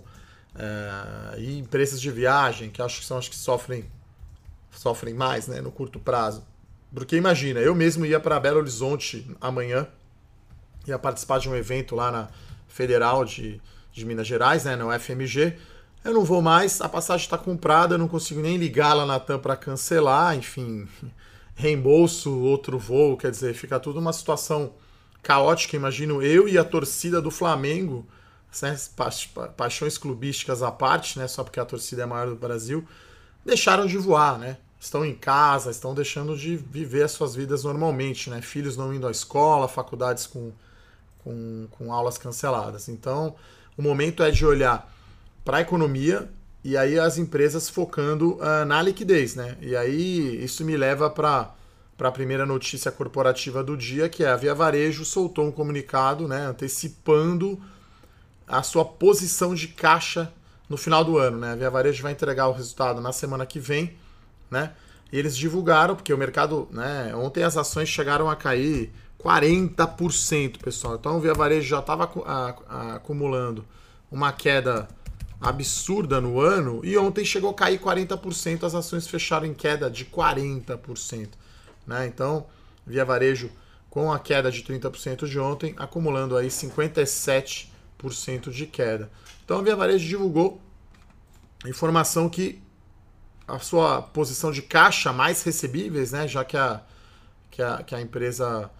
é, 0.55 1.39
e 1.39 1.59
empresas 1.59 2.01
de 2.01 2.09
viagem, 2.09 2.69
que 2.69 2.81
acho 2.81 3.01
que 3.01 3.05
são 3.05 3.17
as 3.17 3.27
que 3.27 3.35
sofrem, 3.35 3.85
sofrem 4.71 5.13
mais 5.13 5.47
né, 5.47 5.61
no 5.61 5.71
curto 5.71 5.99
prazo. 5.99 6.43
Porque 6.93 7.15
imagina, 7.15 7.59
eu 7.59 7.73
mesmo 7.73 8.05
ia 8.05 8.19
para 8.19 8.39
Belo 8.39 8.59
Horizonte 8.59 9.25
amanhã, 9.39 9.87
ia 10.87 10.99
participar 10.99 11.39
de 11.39 11.49
um 11.49 11.55
evento 11.55 11.95
lá 11.95 12.11
na 12.11 12.29
Federal 12.67 13.23
de, 13.23 13.61
de 13.93 14.05
Minas 14.05 14.27
Gerais, 14.27 14.65
né, 14.65 14.75
no 14.75 14.91
FMG. 14.97 15.57
Eu 16.03 16.13
não 16.13 16.23
vou 16.23 16.41
mais, 16.41 16.81
a 16.81 16.89
passagem 16.89 17.25
está 17.25 17.37
comprada, 17.37 17.93
eu 17.93 17.99
não 17.99 18.07
consigo 18.07 18.41
nem 18.41 18.57
ligar 18.57 18.93
lá 18.93 19.05
na 19.05 19.19
TAM 19.19 19.39
para 19.39 19.55
cancelar, 19.55 20.35
enfim, 20.35 20.87
reembolso, 21.55 22.39
outro 22.39 22.79
voo, 22.79 23.15
quer 23.15 23.29
dizer, 23.31 23.53
fica 23.53 23.79
tudo 23.79 23.99
uma 23.99 24.11
situação 24.11 24.73
caótica, 25.21 25.75
imagino 25.75 26.21
eu 26.21 26.47
e 26.47 26.57
a 26.57 26.63
torcida 26.63 27.21
do 27.21 27.29
Flamengo, 27.29 28.05
né, 28.61 28.75
pa 28.95 29.11
paixões 29.49 29.97
clubísticas 29.97 30.63
à 30.63 30.71
parte, 30.71 31.19
né, 31.19 31.27
só 31.27 31.43
porque 31.43 31.59
a 31.59 31.65
torcida 31.65 32.01
é 32.01 32.05
maior 32.05 32.27
do 32.27 32.35
Brasil, 32.35 32.85
deixaram 33.45 33.85
de 33.85 33.97
voar, 33.97 34.37
né? 34.37 34.57
Estão 34.79 35.05
em 35.05 35.13
casa, 35.13 35.69
estão 35.69 35.93
deixando 35.93 36.35
de 36.35 36.55
viver 36.55 37.03
as 37.03 37.11
suas 37.11 37.35
vidas 37.35 37.63
normalmente, 37.63 38.29
né? 38.29 38.41
Filhos 38.41 38.75
não 38.75 38.93
indo 38.93 39.07
à 39.07 39.11
escola, 39.11 39.67
faculdades 39.67 40.25
com, 40.25 40.51
com, 41.23 41.67
com 41.71 41.93
aulas 41.93 42.17
canceladas. 42.17 42.89
Então, 42.89 43.35
o 43.77 43.81
momento 43.81 44.23
é 44.23 44.31
de 44.31 44.45
olhar 44.45 44.91
para 45.45 45.57
a 45.57 45.61
economia 45.61 46.29
e 46.63 46.77
aí 46.77 46.99
as 46.99 47.17
empresas 47.17 47.69
focando 47.69 48.35
uh, 48.35 48.65
na 48.65 48.81
liquidez, 48.81 49.35
né? 49.35 49.57
E 49.61 49.75
aí 49.75 50.43
isso 50.43 50.63
me 50.63 50.77
leva 50.77 51.09
para 51.09 51.53
para 52.01 52.09
a 52.09 52.11
primeira 52.11 52.47
notícia 52.47 52.91
corporativa 52.91 53.63
do 53.63 53.77
dia, 53.77 54.09
que 54.09 54.23
é 54.23 54.27
a 54.27 54.35
Via 54.35 54.55
Varejo 54.55 55.05
soltou 55.05 55.45
um 55.45 55.51
comunicado, 55.51 56.27
né, 56.27 56.47
antecipando 56.47 57.61
a 58.47 58.63
sua 58.63 58.83
posição 58.83 59.53
de 59.53 59.67
caixa 59.67 60.33
no 60.71 60.77
final 60.77 61.03
do 61.03 61.17
ano, 61.17 61.37
né? 61.37 61.51
A 61.51 61.55
Via 61.55 61.69
Varejo 61.69 62.01
vai 62.01 62.13
entregar 62.13 62.47
o 62.47 62.53
resultado 62.53 63.01
na 63.01 63.11
semana 63.11 63.45
que 63.45 63.59
vem, 63.59 63.97
né? 64.49 64.71
E 65.11 65.19
eles 65.19 65.35
divulgaram, 65.35 65.97
porque 65.97 66.13
o 66.13 66.17
mercado, 66.17 66.69
né, 66.71 67.13
ontem 67.13 67.43
as 67.43 67.57
ações 67.57 67.89
chegaram 67.89 68.29
a 68.29 68.37
cair 68.37 68.89
40%, 69.21 70.59
pessoal. 70.59 70.95
Então 70.95 71.17
o 71.17 71.19
Via 71.19 71.33
Varejo 71.33 71.67
já 71.67 71.79
estava 71.79 72.09
acumulando 72.95 73.65
uma 74.09 74.31
queda 74.31 74.87
absurda 75.41 76.21
no 76.21 76.39
ano 76.39 76.79
e 76.85 76.97
ontem 76.97 77.25
chegou 77.25 77.49
a 77.49 77.53
cair 77.53 77.77
40%, 77.77 78.63
as 78.63 78.73
ações 78.73 79.05
fecharam 79.05 79.45
em 79.45 79.53
queda 79.53 79.89
de 79.89 80.05
40%. 80.05 81.31
Né? 81.85 82.07
Então, 82.07 82.45
Via 82.87 83.03
Varejo 83.03 83.51
com 83.89 84.09
a 84.09 84.19
queda 84.19 84.49
de 84.49 84.63
30% 84.63 85.27
de 85.27 85.37
ontem, 85.37 85.75
acumulando 85.77 86.37
aí 86.37 86.47
57% 86.47 88.49
de 88.49 88.65
queda. 88.65 89.11
Então, 89.51 89.59
a 89.59 89.63
Via 89.63 89.75
Varejo 89.75 90.07
divulgou 90.07 90.61
informação 91.67 92.29
que 92.29 92.61
a 93.45 93.59
sua 93.59 94.01
posição 94.01 94.49
de 94.49 94.61
caixa 94.61 95.11
mais 95.11 95.43
recebíveis, 95.43 96.13
né, 96.13 96.25
já 96.25 96.45
que 96.45 96.55
a, 96.55 96.81
que 97.49 97.61
a, 97.61 97.83
que 97.83 97.93
a 97.93 97.99
empresa 97.99 98.71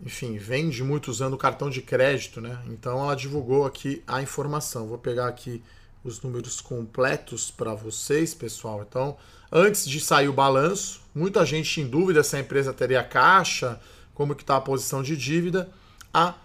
enfim, 0.00 0.38
vende 0.38 0.84
muito 0.84 1.10
usando 1.10 1.36
cartão 1.36 1.68
de 1.68 1.82
crédito, 1.82 2.40
né? 2.40 2.62
Então 2.68 3.02
ela 3.02 3.16
divulgou 3.16 3.66
aqui 3.66 4.04
a 4.06 4.22
informação. 4.22 4.86
Vou 4.86 4.98
pegar 4.98 5.26
aqui 5.26 5.64
os 6.04 6.22
números 6.22 6.60
completos 6.60 7.50
para 7.50 7.74
vocês, 7.74 8.32
pessoal. 8.34 8.86
Então, 8.88 9.16
antes 9.50 9.84
de 9.84 10.00
sair 10.00 10.28
o 10.28 10.32
balanço, 10.32 11.00
muita 11.12 11.44
gente 11.44 11.80
em 11.80 11.88
dúvida 11.88 12.22
se 12.22 12.36
a 12.36 12.38
empresa 12.38 12.72
teria 12.72 13.02
caixa, 13.02 13.80
como 14.14 14.36
que 14.36 14.44
está 14.44 14.58
a 14.58 14.60
posição 14.60 15.02
de 15.02 15.16
dívida. 15.16 15.68
A 16.14 16.36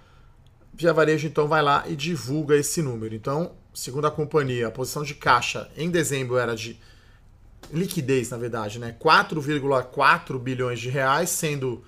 Via 0.74 0.92
Varejo 0.92 1.28
então 1.28 1.48
vai 1.48 1.62
lá 1.62 1.84
e 1.88 1.96
divulga 1.96 2.56
esse 2.56 2.82
número. 2.82 3.14
Então, 3.14 3.52
segundo 3.74 4.08
a 4.08 4.12
companhia, 4.12 4.68
a 4.68 4.72
posição 4.72 5.04
de 5.04 5.14
caixa 5.14 5.70
em 5.78 5.90
dezembro 5.90 6.38
era 6.38 6.56
de 6.56 6.80
liquidez, 7.72 8.30
na 8.30 8.38
verdade, 8.38 8.80
né? 8.80 8.96
4,4 9.00 10.40
bilhões 10.40 10.80
de 10.80 10.90
reais, 10.90 11.30
sendo 11.30 11.84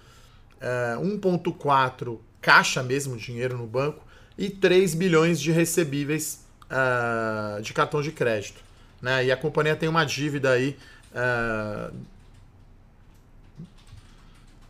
é, 0.62 0.96
1,4 0.98 2.20
caixa 2.42 2.84
mesmo, 2.84 3.18
dinheiro 3.18 3.58
no 3.58 3.66
banco, 3.66 4.06
e 4.38 4.50
3 4.50 4.94
bilhões 4.94 5.40
de 5.40 5.52
recebíveis 5.52 6.46
uh, 6.66 7.62
de 7.62 7.74
cartão 7.74 8.02
de 8.02 8.12
crédito. 8.12 8.62
Né? 9.02 9.26
E 9.26 9.32
a 9.32 9.38
companhia 9.38 9.76
tem 9.76 9.90
uma 9.90 10.06
dívida 10.06 10.52
aí. 10.52 10.78
Uh, 11.12 11.96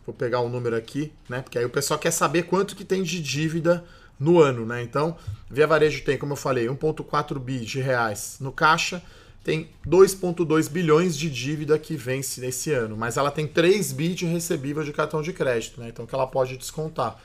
vou 0.06 0.14
pegar 0.14 0.40
o 0.40 0.46
um 0.46 0.48
número 0.48 0.76
aqui, 0.76 1.12
né? 1.28 1.42
Porque 1.42 1.58
aí 1.58 1.64
o 1.64 1.70
pessoal 1.70 1.98
quer 1.98 2.12
saber 2.12 2.44
quanto 2.44 2.76
que 2.76 2.84
tem 2.84 3.02
de 3.02 3.20
dívida 3.20 3.84
no 4.18 4.40
ano, 4.40 4.64
né? 4.64 4.82
Então, 4.82 5.16
Via 5.50 5.66
Varejo 5.66 6.02
tem, 6.04 6.18
como 6.18 6.32
eu 6.32 6.36
falei, 6.36 6.66
1,4 6.66 7.38
bi 7.38 7.60
de 7.60 7.80
reais 7.80 8.38
no 8.40 8.50
caixa, 8.50 9.02
tem 9.44 9.70
2,2 9.86 10.68
bilhões 10.68 11.16
de 11.16 11.30
dívida 11.30 11.78
que 11.78 11.96
vence 11.96 12.40
nesse 12.40 12.72
ano, 12.72 12.96
mas 12.96 13.16
ela 13.16 13.30
tem 13.30 13.46
3 13.46 13.92
bi 13.92 14.12
de 14.12 14.26
recebível 14.26 14.82
de 14.82 14.92
cartão 14.92 15.22
de 15.22 15.32
crédito, 15.32 15.80
né? 15.80 15.88
Então 15.88 16.04
que 16.04 16.14
ela 16.14 16.26
pode 16.26 16.56
descontar. 16.56 17.16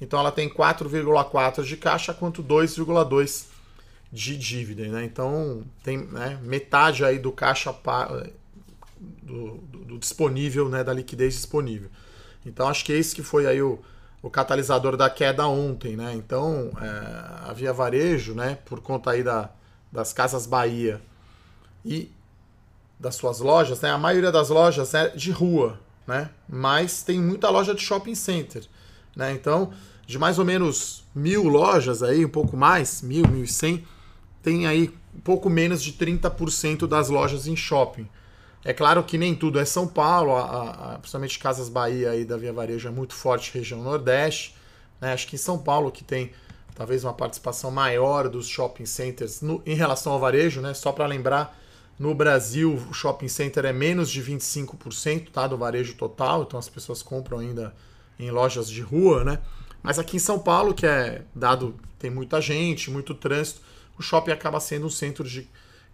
Então 0.00 0.18
ela 0.18 0.32
tem 0.32 0.48
4,4 0.48 1.62
de 1.62 1.76
caixa 1.76 2.12
quanto 2.12 2.42
2,2 2.42 3.46
de 4.12 4.36
dívida, 4.36 4.88
né? 4.88 5.04
Então 5.04 5.62
tem 5.84 5.98
né, 5.98 6.38
metade 6.42 7.04
aí 7.04 7.18
do 7.18 7.30
caixa 7.30 7.72
do, 9.22 9.60
do, 9.70 9.78
do, 9.84 9.98
disponível, 9.98 10.68
né, 10.68 10.82
da 10.82 10.92
liquidez 10.92 11.34
disponível. 11.34 11.90
Então 12.44 12.66
acho 12.68 12.84
que 12.84 12.92
esse 12.92 13.14
que 13.14 13.22
foi 13.22 13.46
aí 13.46 13.62
o, 13.62 13.78
o 14.22 14.30
catalisador 14.30 14.96
da 14.96 15.08
queda 15.08 15.46
ontem, 15.46 15.96
né? 15.96 16.14
Então 16.14 16.70
é, 16.80 17.50
a 17.50 17.52
Via 17.52 17.72
Varejo, 17.72 18.34
né, 18.34 18.58
por 18.64 18.80
conta 18.80 19.10
aí 19.10 19.22
da, 19.22 19.50
das 19.92 20.12
casas 20.12 20.46
Bahia 20.46 21.00
e 21.84 22.10
das 22.98 23.14
suas 23.14 23.40
lojas, 23.40 23.80
né? 23.80 23.90
A 23.90 23.98
maioria 23.98 24.32
das 24.32 24.48
lojas 24.48 24.92
é 24.94 25.08
de 25.08 25.30
rua, 25.30 25.78
né? 26.06 26.30
Mas 26.48 27.02
tem 27.02 27.20
muita 27.20 27.48
loja 27.48 27.74
de 27.74 27.80
shopping 27.80 28.14
center, 28.14 28.64
né? 29.14 29.32
Então 29.32 29.72
de 30.06 30.18
mais 30.18 30.38
ou 30.38 30.44
menos 30.44 31.04
mil 31.14 31.44
lojas 31.48 32.02
aí, 32.02 32.24
um 32.24 32.30
pouco 32.30 32.56
mais, 32.56 33.02
mil, 33.02 33.28
mil 33.28 33.44
e 33.44 33.48
cem 33.48 33.84
tem 34.42 34.66
aí 34.66 34.94
pouco 35.22 35.50
menos 35.50 35.82
de 35.82 35.92
30% 35.92 36.86
das 36.86 37.10
lojas 37.10 37.46
em 37.46 37.54
shopping. 37.54 38.08
É 38.68 38.74
claro 38.74 39.02
que 39.02 39.16
nem 39.16 39.34
tudo 39.34 39.58
é 39.58 39.64
São 39.64 39.88
Paulo, 39.88 40.36
a, 40.36 40.92
a, 40.92 40.98
principalmente 40.98 41.38
Casas 41.38 41.70
Bahia 41.70 42.10
aí 42.10 42.22
da 42.22 42.36
Via 42.36 42.52
Varejo 42.52 42.86
é 42.86 42.90
muito 42.90 43.14
forte 43.14 43.50
região 43.54 43.82
Nordeste. 43.82 44.54
Né? 45.00 45.14
Acho 45.14 45.26
que 45.26 45.36
em 45.36 45.38
São 45.38 45.58
Paulo 45.58 45.90
que 45.90 46.04
tem 46.04 46.32
talvez 46.74 47.02
uma 47.02 47.14
participação 47.14 47.70
maior 47.70 48.28
dos 48.28 48.46
shopping 48.46 48.84
centers 48.84 49.40
no, 49.40 49.62
em 49.64 49.74
relação 49.74 50.12
ao 50.12 50.20
varejo, 50.20 50.60
né? 50.60 50.74
Só 50.74 50.92
para 50.92 51.06
lembrar, 51.06 51.58
no 51.98 52.14
Brasil 52.14 52.74
o 52.90 52.92
shopping 52.92 53.26
center 53.26 53.64
é 53.64 53.72
menos 53.72 54.10
de 54.10 54.22
25% 54.22 55.30
tá, 55.30 55.46
do 55.46 55.56
varejo 55.56 55.94
total, 55.94 56.42
então 56.42 56.58
as 56.58 56.68
pessoas 56.68 57.02
compram 57.02 57.38
ainda 57.38 57.74
em 58.18 58.30
lojas 58.30 58.68
de 58.68 58.82
rua, 58.82 59.24
né? 59.24 59.38
Mas 59.82 59.98
aqui 59.98 60.18
em 60.18 60.20
São 60.20 60.38
Paulo, 60.38 60.74
que 60.74 60.84
é 60.84 61.22
dado 61.34 61.74
tem 61.98 62.10
muita 62.10 62.38
gente, 62.38 62.90
muito 62.90 63.14
trânsito, 63.14 63.62
o 63.98 64.02
shopping 64.02 64.32
acaba 64.32 64.60
sendo 64.60 64.86
um 64.86 64.90
centro 64.90 65.24
de 65.24 65.48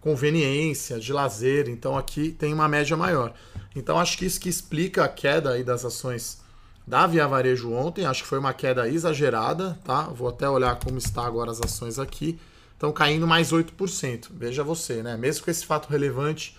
conveniência, 0.05 0.99
de 0.99 1.11
lazer, 1.11 1.67
então 1.67 1.97
aqui 1.97 2.31
tem 2.31 2.53
uma 2.53 2.67
média 2.67 2.95
maior. 2.95 3.33
Então 3.75 3.97
acho 3.97 4.15
que 4.19 4.25
isso 4.25 4.39
que 4.39 4.47
explica 4.47 5.03
a 5.03 5.07
queda 5.07 5.53
aí 5.53 5.63
das 5.63 5.83
ações 5.83 6.43
da 6.85 7.07
Via 7.07 7.27
Varejo 7.27 7.73
ontem, 7.73 8.05
acho 8.05 8.21
que 8.21 8.29
foi 8.29 8.37
uma 8.37 8.53
queda 8.53 8.87
exagerada, 8.87 9.75
tá? 9.83 10.03
Vou 10.03 10.29
até 10.29 10.47
olhar 10.47 10.79
como 10.79 10.99
está 10.99 11.25
agora 11.25 11.49
as 11.49 11.59
ações 11.59 11.97
aqui. 11.97 12.39
Estão 12.71 12.91
caindo 12.91 13.25
mais 13.25 13.51
8%. 13.51 14.27
Veja 14.29 14.63
você, 14.63 15.01
né? 15.01 15.17
Mesmo 15.17 15.43
com 15.43 15.49
esse 15.49 15.65
fato 15.65 15.89
relevante, 15.89 16.55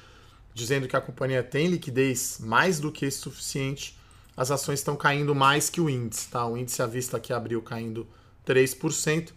dizendo 0.52 0.88
que 0.88 0.96
a 0.96 1.00
companhia 1.00 1.44
tem 1.44 1.68
liquidez 1.68 2.38
mais 2.40 2.80
do 2.80 2.90
que 2.90 3.08
suficiente, 3.12 3.96
as 4.36 4.50
ações 4.50 4.80
estão 4.80 4.96
caindo 4.96 5.36
mais 5.36 5.70
que 5.70 5.80
o 5.80 5.88
índice, 5.88 6.26
tá? 6.28 6.44
O 6.44 6.56
índice 6.56 6.82
à 6.82 6.86
vista 6.86 7.16
aqui 7.16 7.32
abriu 7.32 7.62
caindo 7.62 8.08
3% 8.44 9.30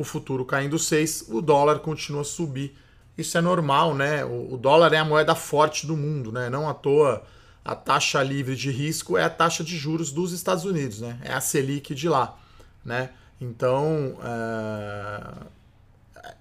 o 0.00 0.04
futuro 0.04 0.46
caindo 0.46 0.78
6, 0.78 1.26
o 1.28 1.42
dólar 1.42 1.80
continua 1.80 2.22
a 2.22 2.24
subir. 2.24 2.74
Isso 3.20 3.36
é 3.36 3.40
normal, 3.40 3.94
né? 3.94 4.24
O, 4.24 4.56
dólar 4.56 4.92
é 4.92 4.98
a 4.98 5.04
moeda 5.04 5.34
forte 5.34 5.86
do 5.86 5.96
mundo, 5.96 6.32
né? 6.32 6.48
Não 6.50 6.68
à 6.68 6.74
toa 6.74 7.22
a 7.64 7.74
taxa 7.74 8.22
livre 8.22 8.56
de 8.56 8.70
risco 8.70 9.18
é 9.18 9.24
a 9.24 9.30
taxa 9.30 9.62
de 9.62 9.76
juros 9.76 10.10
dos 10.10 10.32
Estados 10.32 10.64
Unidos, 10.64 11.00
né? 11.00 11.18
É 11.22 11.32
a 11.32 11.40
Selic 11.40 11.94
de 11.94 12.08
lá, 12.08 12.38
né? 12.84 13.10
Então, 13.40 14.16
é... 14.22 15.22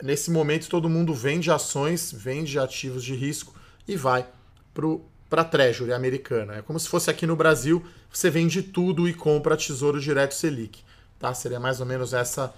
nesse 0.03 0.31
momento 0.31 0.69
todo 0.69 0.89
mundo 0.89 1.13
vende 1.13 1.51
ações, 1.51 2.11
vende 2.11 2.57
ativos 2.57 3.03
de 3.03 3.13
risco 3.15 3.53
e 3.87 3.95
vai 3.95 4.25
para 5.29 5.41
a 5.41 5.45
Treasury 5.45 5.93
americana. 5.93 6.55
É 6.55 6.61
como 6.61 6.79
se 6.79 6.87
fosse 6.87 7.09
aqui 7.09 7.27
no 7.27 7.35
Brasil, 7.35 7.85
você 8.11 8.29
vende 8.29 8.61
tudo 8.61 9.07
e 9.07 9.13
compra 9.13 9.57
Tesouro 9.57 9.99
Direto 9.99 10.33
Selic, 10.33 10.81
tá? 11.19 11.33
Seria 11.33 11.59
mais 11.59 11.79
ou 11.79 11.85
menos 11.85 12.13
essa 12.13 12.53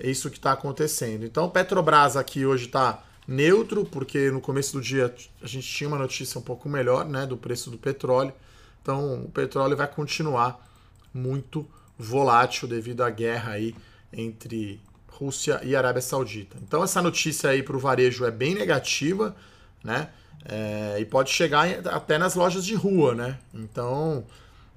isso 0.00 0.30
que 0.30 0.36
está 0.36 0.52
acontecendo. 0.52 1.24
Então, 1.24 1.50
Petrobras 1.50 2.16
aqui 2.16 2.46
hoje 2.46 2.66
está 2.66 3.02
neutro, 3.28 3.84
porque 3.84 4.30
no 4.30 4.40
começo 4.40 4.72
do 4.72 4.80
dia 4.80 5.14
a 5.42 5.46
gente 5.46 5.68
tinha 5.68 5.86
uma 5.86 5.98
notícia 5.98 6.38
um 6.38 6.42
pouco 6.42 6.66
melhor 6.66 7.06
né, 7.06 7.26
do 7.26 7.36
preço 7.36 7.70
do 7.70 7.76
petróleo. 7.76 8.32
Então, 8.80 9.24
o 9.24 9.30
petróleo 9.30 9.76
vai 9.76 9.86
continuar 9.86 10.66
muito 11.12 11.68
volátil 11.98 12.66
devido 12.66 13.02
à 13.02 13.10
guerra 13.10 13.52
aí 13.52 13.74
entre 14.10 14.80
Rússia 15.08 15.60
e 15.62 15.76
Arábia 15.76 16.00
Saudita. 16.00 16.56
Então, 16.62 16.82
essa 16.82 17.02
notícia 17.02 17.50
aí 17.50 17.62
para 17.62 17.76
o 17.76 17.78
varejo 17.78 18.24
é 18.24 18.30
bem 18.30 18.54
negativa, 18.54 19.36
né? 19.84 20.08
É, 20.44 20.96
e 20.98 21.04
pode 21.04 21.30
chegar 21.30 21.68
até 21.88 22.16
nas 22.16 22.34
lojas 22.34 22.64
de 22.64 22.74
rua, 22.74 23.14
né? 23.14 23.38
Então, 23.52 24.24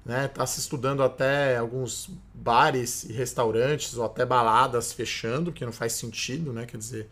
né? 0.04 0.28
Tá 0.28 0.44
se 0.44 0.60
estudando 0.60 1.02
até 1.02 1.56
alguns 1.56 2.10
bares 2.34 3.04
e 3.04 3.12
restaurantes 3.12 3.96
ou 3.96 4.04
até 4.04 4.26
baladas 4.26 4.92
fechando, 4.92 5.52
que 5.52 5.64
não 5.64 5.72
faz 5.72 5.94
sentido, 5.94 6.52
né? 6.52 6.66
Quer 6.66 6.76
dizer, 6.76 7.08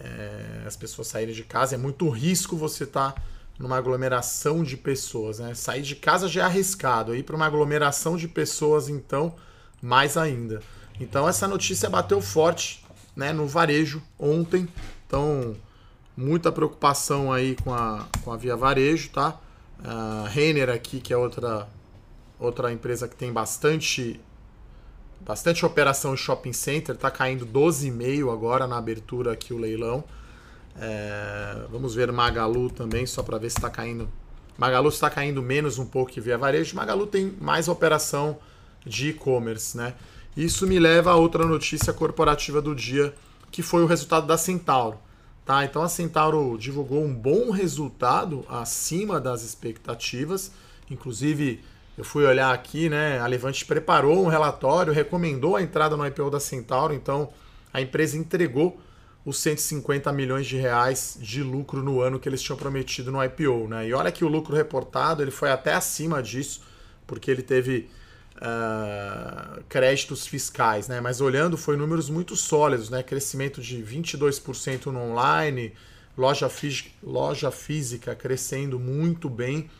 é, 0.00 0.64
as 0.66 0.76
pessoas 0.76 1.08
saírem 1.08 1.34
de 1.34 1.44
casa 1.44 1.74
é 1.74 1.78
muito 1.78 2.08
risco 2.08 2.56
você 2.56 2.84
estar 2.84 3.12
tá 3.12 3.22
numa 3.58 3.76
aglomeração 3.76 4.62
de 4.62 4.76
pessoas, 4.76 5.38
né? 5.38 5.54
Sair 5.54 5.82
de 5.82 5.94
casa 5.94 6.28
já 6.28 6.42
é 6.42 6.44
arriscado, 6.44 7.14
ir 7.14 7.22
para 7.22 7.36
uma 7.36 7.46
aglomeração 7.46 8.16
de 8.16 8.26
pessoas 8.26 8.88
então 8.88 9.34
mais 9.80 10.16
ainda. 10.16 10.60
Então 11.00 11.28
essa 11.28 11.46
notícia 11.46 11.88
bateu 11.88 12.20
forte, 12.20 12.84
né? 13.14 13.32
No 13.32 13.46
varejo 13.46 14.02
ontem, 14.18 14.68
então 15.06 15.54
muita 16.16 16.50
preocupação 16.50 17.32
aí 17.32 17.56
com 17.62 17.72
a, 17.72 18.06
com 18.22 18.32
a 18.32 18.36
Via 18.36 18.56
Varejo, 18.56 19.10
tá? 19.10 19.38
A 19.82 20.28
Renner 20.28 20.70
aqui, 20.70 21.00
que 21.00 21.12
é 21.12 21.16
outra 21.16 21.68
outra 22.38 22.72
empresa 22.72 23.08
que 23.08 23.14
tem 23.14 23.32
bastante 23.32 24.20
bastante 25.24 25.64
operação 25.64 26.14
em 26.14 26.16
shopping 26.16 26.52
center, 26.52 26.94
está 26.94 27.10
caindo 27.10 27.46
12,5 27.46 28.32
agora 28.32 28.66
na 28.66 28.76
abertura 28.76 29.32
aqui 29.32 29.52
o 29.52 29.58
leilão. 29.58 30.04
É, 30.76 31.66
vamos 31.70 31.94
ver 31.94 32.10
Magalu 32.12 32.70
também, 32.70 33.06
só 33.06 33.22
para 33.22 33.38
ver 33.38 33.50
se 33.50 33.58
está 33.58 33.70
caindo. 33.70 34.08
Magalu 34.58 34.88
está 34.88 35.08
caindo 35.08 35.42
menos 35.42 35.78
um 35.78 35.86
pouco 35.86 36.12
que 36.12 36.20
Via 36.20 36.36
Varejo. 36.36 36.76
Magalu 36.76 37.06
tem 37.06 37.34
mais 37.40 37.68
operação 37.68 38.38
de 38.84 39.10
e-commerce, 39.10 39.76
né? 39.76 39.94
Isso 40.36 40.66
me 40.66 40.78
leva 40.78 41.12
a 41.12 41.16
outra 41.16 41.46
notícia 41.46 41.92
corporativa 41.92 42.60
do 42.60 42.74
dia, 42.74 43.14
que 43.50 43.62
foi 43.62 43.82
o 43.82 43.86
resultado 43.86 44.26
da 44.26 44.36
Centauro. 44.36 44.98
Tá? 45.44 45.64
Então 45.64 45.82
a 45.82 45.88
Centauro 45.88 46.56
divulgou 46.58 47.04
um 47.04 47.14
bom 47.14 47.50
resultado 47.50 48.44
acima 48.48 49.20
das 49.20 49.42
expectativas, 49.42 50.50
inclusive 50.90 51.62
eu 51.96 52.04
fui 52.04 52.24
olhar 52.24 52.52
aqui, 52.52 52.88
né? 52.88 53.20
A 53.20 53.26
Levante 53.26 53.64
preparou 53.64 54.24
um 54.24 54.28
relatório, 54.28 54.92
recomendou 54.92 55.56
a 55.56 55.62
entrada 55.62 55.96
no 55.96 56.06
IPO 56.06 56.30
da 56.30 56.40
Centauro, 56.40 56.92
então 56.92 57.30
a 57.72 57.80
empresa 57.80 58.16
entregou 58.16 58.80
os 59.24 59.38
150 59.38 60.12
milhões 60.12 60.46
de 60.46 60.56
reais 60.56 61.16
de 61.20 61.42
lucro 61.42 61.82
no 61.82 62.00
ano 62.00 62.18
que 62.18 62.28
eles 62.28 62.42
tinham 62.42 62.58
prometido 62.58 63.10
no 63.10 63.24
IPO, 63.24 63.68
né? 63.68 63.88
E 63.88 63.94
olha 63.94 64.12
que 64.12 64.24
o 64.24 64.28
lucro 64.28 64.54
reportado 64.54 65.22
ele 65.22 65.30
foi 65.30 65.50
até 65.50 65.72
acima 65.72 66.22
disso, 66.22 66.62
porque 67.06 67.30
ele 67.30 67.42
teve 67.42 67.88
uh, 68.36 69.62
créditos 69.68 70.26
fiscais, 70.26 70.88
né? 70.88 71.00
Mas 71.00 71.20
olhando 71.20 71.56
foi 71.56 71.76
números 71.76 72.10
muito 72.10 72.36
sólidos, 72.36 72.90
né? 72.90 73.02
Crescimento 73.02 73.62
de 73.62 73.82
22% 73.82 74.86
no 74.86 75.00
online, 75.00 75.72
loja, 76.18 76.50
loja 77.02 77.50
física 77.50 78.14
crescendo 78.14 78.78
muito 78.78 79.30
bem. 79.30 79.70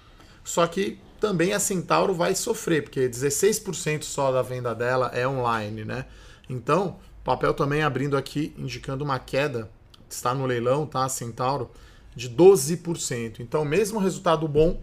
Só 0.43 0.67
que 0.67 0.99
também 1.25 1.55
a 1.55 1.59
Centauro 1.59 2.13
vai 2.13 2.35
sofrer, 2.35 2.83
porque 2.83 3.09
16% 3.09 4.03
só 4.03 4.31
da 4.31 4.43
venda 4.43 4.75
dela 4.75 5.11
é 5.15 5.27
online, 5.27 5.83
né? 5.83 6.05
Então, 6.51 6.99
papel 7.25 7.55
também 7.55 7.83
abrindo 7.83 8.15
aqui, 8.15 8.55
indicando 8.59 9.03
uma 9.03 9.19
queda, 9.19 9.71
está 10.07 10.35
no 10.35 10.45
leilão, 10.45 10.87
tá? 10.87 11.09
Centauro, 11.09 11.71
de 12.15 12.29
12%. 12.29 13.41
Então, 13.41 13.65
mesmo 13.65 13.99
resultado 13.99 14.47
bom, 14.47 14.83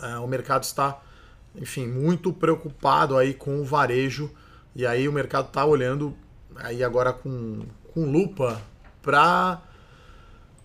é, 0.00 0.16
o 0.16 0.26
mercado 0.26 0.62
está, 0.62 0.98
enfim, 1.54 1.86
muito 1.86 2.32
preocupado 2.32 3.18
aí 3.18 3.34
com 3.34 3.60
o 3.60 3.64
varejo, 3.64 4.30
e 4.74 4.86
aí 4.86 5.06
o 5.06 5.12
mercado 5.12 5.48
está 5.48 5.62
olhando 5.62 6.16
aí 6.56 6.82
agora 6.82 7.12
com, 7.12 7.66
com 7.92 8.10
lupa 8.10 8.62
para 9.02 9.60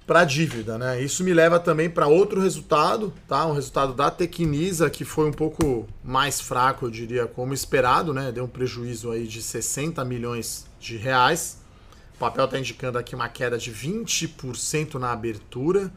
para 0.06 0.22
a 0.22 0.26
dívida, 0.26 0.78
né? 0.78 1.02
Isso 1.02 1.24
me 1.24 1.34
leva 1.34 1.60
também 1.60 1.90
para 1.90 2.08
outro 2.08 2.42
resultado, 2.42 3.14
tá? 3.28 3.46
Um 3.46 3.54
resultado 3.54 3.94
da 3.94 4.12
Tecnisa 4.12 4.90
que 4.90 5.06
foi 5.06 5.30
um 5.30 5.32
pouco 5.32 5.88
mais 6.04 6.42
fraco, 6.42 6.86
eu 6.86 6.92
diria, 6.92 7.26
como 7.26 7.54
esperado, 7.54 8.14
né? 8.14 8.32
Deu 8.32 8.44
um 8.44 8.48
prejuízo 8.48 9.12
aí 9.12 9.26
de 9.26 9.42
60 9.42 10.04
milhões 10.04 10.66
de 10.80 10.98
reais. 10.98 11.62
O 12.16 12.18
papel 12.18 12.46
está 12.46 12.60
indicando 12.60 12.98
aqui 12.98 13.16
uma 13.16 13.30
queda 13.30 13.58
de 13.58 13.72
20% 13.72 14.96
na 14.96 15.12
abertura, 15.12 15.92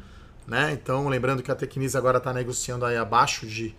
né? 0.47 0.73
Então, 0.73 1.09
lembrando 1.09 1.43
que 1.43 1.51
a 1.51 1.57
Tecnisa 1.57 1.99
agora 1.99 2.19
está 2.19 2.33
negociando 2.33 2.85
aí 2.85 2.97
abaixo 2.97 3.45
de, 3.45 3.75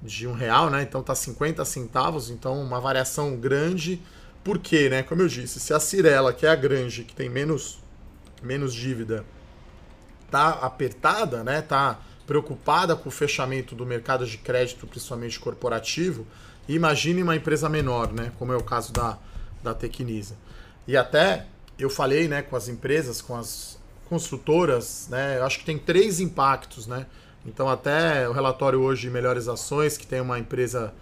de 0.00 0.26
um 0.26 0.32
real, 0.32 0.70
né? 0.70 0.82
Então 0.82 1.02
tá 1.02 1.14
50 1.14 1.62
centavos, 1.66 2.30
então 2.30 2.62
uma 2.62 2.80
variação 2.80 3.36
grande. 3.36 4.00
Por 4.42 4.58
quê, 4.58 4.88
né? 4.88 5.02
Como 5.02 5.20
eu 5.20 5.28
disse, 5.28 5.60
se 5.60 5.74
a 5.74 5.78
Cirela, 5.78 6.32
que 6.32 6.46
é 6.46 6.48
a 6.48 6.56
grande, 6.56 7.04
que 7.04 7.14
tem 7.14 7.28
menos, 7.28 7.78
menos 8.42 8.72
dívida, 8.72 9.22
tá 10.30 10.50
apertada, 10.50 11.42
né? 11.42 11.62
Tá 11.62 11.98
preocupada 12.26 12.94
com 12.94 13.08
o 13.08 13.12
fechamento 13.12 13.74
do 13.74 13.84
mercado 13.84 14.24
de 14.24 14.38
crédito, 14.38 14.86
principalmente 14.86 15.40
corporativo. 15.40 16.26
imagine 16.68 17.22
uma 17.22 17.34
empresa 17.34 17.68
menor, 17.68 18.12
né? 18.12 18.32
Como 18.38 18.52
é 18.52 18.56
o 18.56 18.62
caso 18.62 18.92
da, 18.92 19.18
da 19.62 19.74
Tecnisa. 19.74 20.36
E 20.86 20.96
até 20.96 21.46
eu 21.78 21.90
falei, 21.90 22.28
né, 22.28 22.42
com 22.42 22.54
as 22.54 22.68
empresas, 22.68 23.20
com 23.20 23.36
as 23.36 23.78
construtoras, 24.08 25.08
né? 25.10 25.38
Eu 25.38 25.44
acho 25.44 25.58
que 25.58 25.64
tem 25.64 25.78
três 25.78 26.20
impactos, 26.20 26.86
né? 26.86 27.06
Então 27.44 27.68
até 27.68 28.28
o 28.28 28.32
relatório 28.32 28.80
hoje 28.80 29.02
de 29.02 29.10
melhores 29.10 29.48
ações, 29.48 29.96
que 29.96 30.06
tem 30.06 30.20
uma 30.20 30.38
empresa 30.38 30.92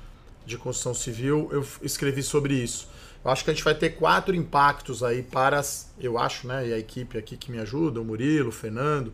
de 0.47 0.57
construção 0.57 0.95
civil, 0.95 1.49
eu 1.53 1.67
escrevi 1.83 2.23
sobre 2.23 2.55
isso. 2.55 2.89
Eu 3.25 3.31
acho 3.31 3.45
que 3.45 3.51
a 3.51 3.53
gente 3.53 3.65
vai 3.65 3.75
ter 3.75 3.91
quatro 3.91 4.35
impactos 4.35 5.03
aí 5.03 5.23
para 5.23 5.59
as, 5.59 5.93
eu 5.99 6.19
acho, 6.19 6.47
né? 6.47 6.69
E 6.69 6.73
a 6.73 6.79
equipe 6.79 7.19
aqui 7.19 7.37
que 7.37 7.51
me 7.51 7.59
ajuda, 7.59 8.01
o 8.01 8.05
Murilo, 8.05 8.49
o 8.49 8.53
Fernando, 8.53 9.13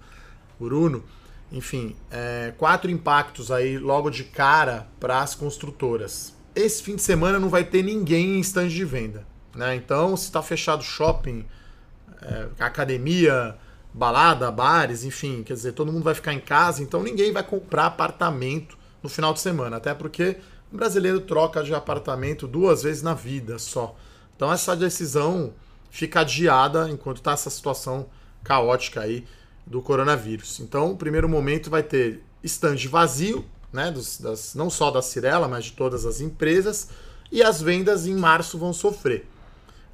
o 0.59 0.65
Bruno, 0.65 1.03
enfim, 1.51 1.97
é, 2.11 2.53
quatro 2.59 2.91
impactos 2.91 3.51
aí 3.51 3.79
logo 3.79 4.11
de 4.11 4.25
cara 4.25 4.87
para 5.01 5.21
as 5.21 5.35
construtoras. 5.35 6.35
Esse 6.55 6.83
fim 6.83 6.97
de 6.97 7.03
semana 7.03 7.39
não 7.39 7.49
vai 7.49 7.65
ter 7.65 7.83
ninguém 7.83 8.37
em 8.37 8.41
stand 8.41 8.69
de 8.69 8.85
venda, 8.85 9.27
né? 9.55 9.75
Então, 9.75 10.17
se 10.17 10.25
está 10.25 10.43
fechado 10.43 10.83
shopping, 10.83 11.45
é, 12.23 12.49
academia, 12.59 13.57
balada, 13.93 14.51
bares, 14.51 15.05
enfim, 15.05 15.43
quer 15.43 15.55
dizer, 15.55 15.73
todo 15.73 15.93
mundo 15.93 16.03
vai 16.03 16.15
ficar 16.15 16.33
em 16.33 16.41
casa, 16.41 16.83
então 16.83 17.03
ninguém 17.03 17.33
vai 17.33 17.43
comprar 17.43 17.87
apartamento 17.87 18.77
no 19.03 19.09
final 19.09 19.33
de 19.33 19.41
semana, 19.41 19.77
até 19.77 19.95
porque 19.95 20.37
o 20.75 20.77
brasileiro 20.77 21.21
troca 21.21 21.63
de 21.63 21.73
apartamento 21.73 22.49
duas 22.49 22.83
vezes 22.83 23.01
na 23.01 23.15
vida 23.15 23.61
só. 23.61 23.95
Então 24.35 24.53
essa 24.53 24.75
decisão 24.75 25.55
fica 25.89 26.23
adiada 26.23 26.91
enquanto 26.91 27.19
está 27.19 27.31
essa 27.31 27.49
situação 27.49 28.07
caótica 28.43 29.03
aí 29.03 29.25
do 29.65 29.81
coronavírus. 29.81 30.59
Então, 30.59 30.91
o 30.91 30.97
primeiro 30.97 31.29
momento 31.29 31.71
vai 31.71 31.85
ter 31.85 32.25
estande 32.43 32.89
vazio, 32.89 33.45
né, 33.73 33.93
dos, 33.93 34.19
das, 34.19 34.57
não 34.57 34.69
só 34.69 34.91
da 34.91 35.01
Cirela, 35.01 35.47
mas 35.47 35.67
de 35.67 35.73
todas 35.73 36.05
as 36.05 36.21
empresas, 36.21 36.89
e 37.31 37.41
as 37.41 37.63
vendas 37.63 38.05
em 38.05 38.17
março 38.17 38.59
vão 38.59 38.73
sofrer. 38.73 39.29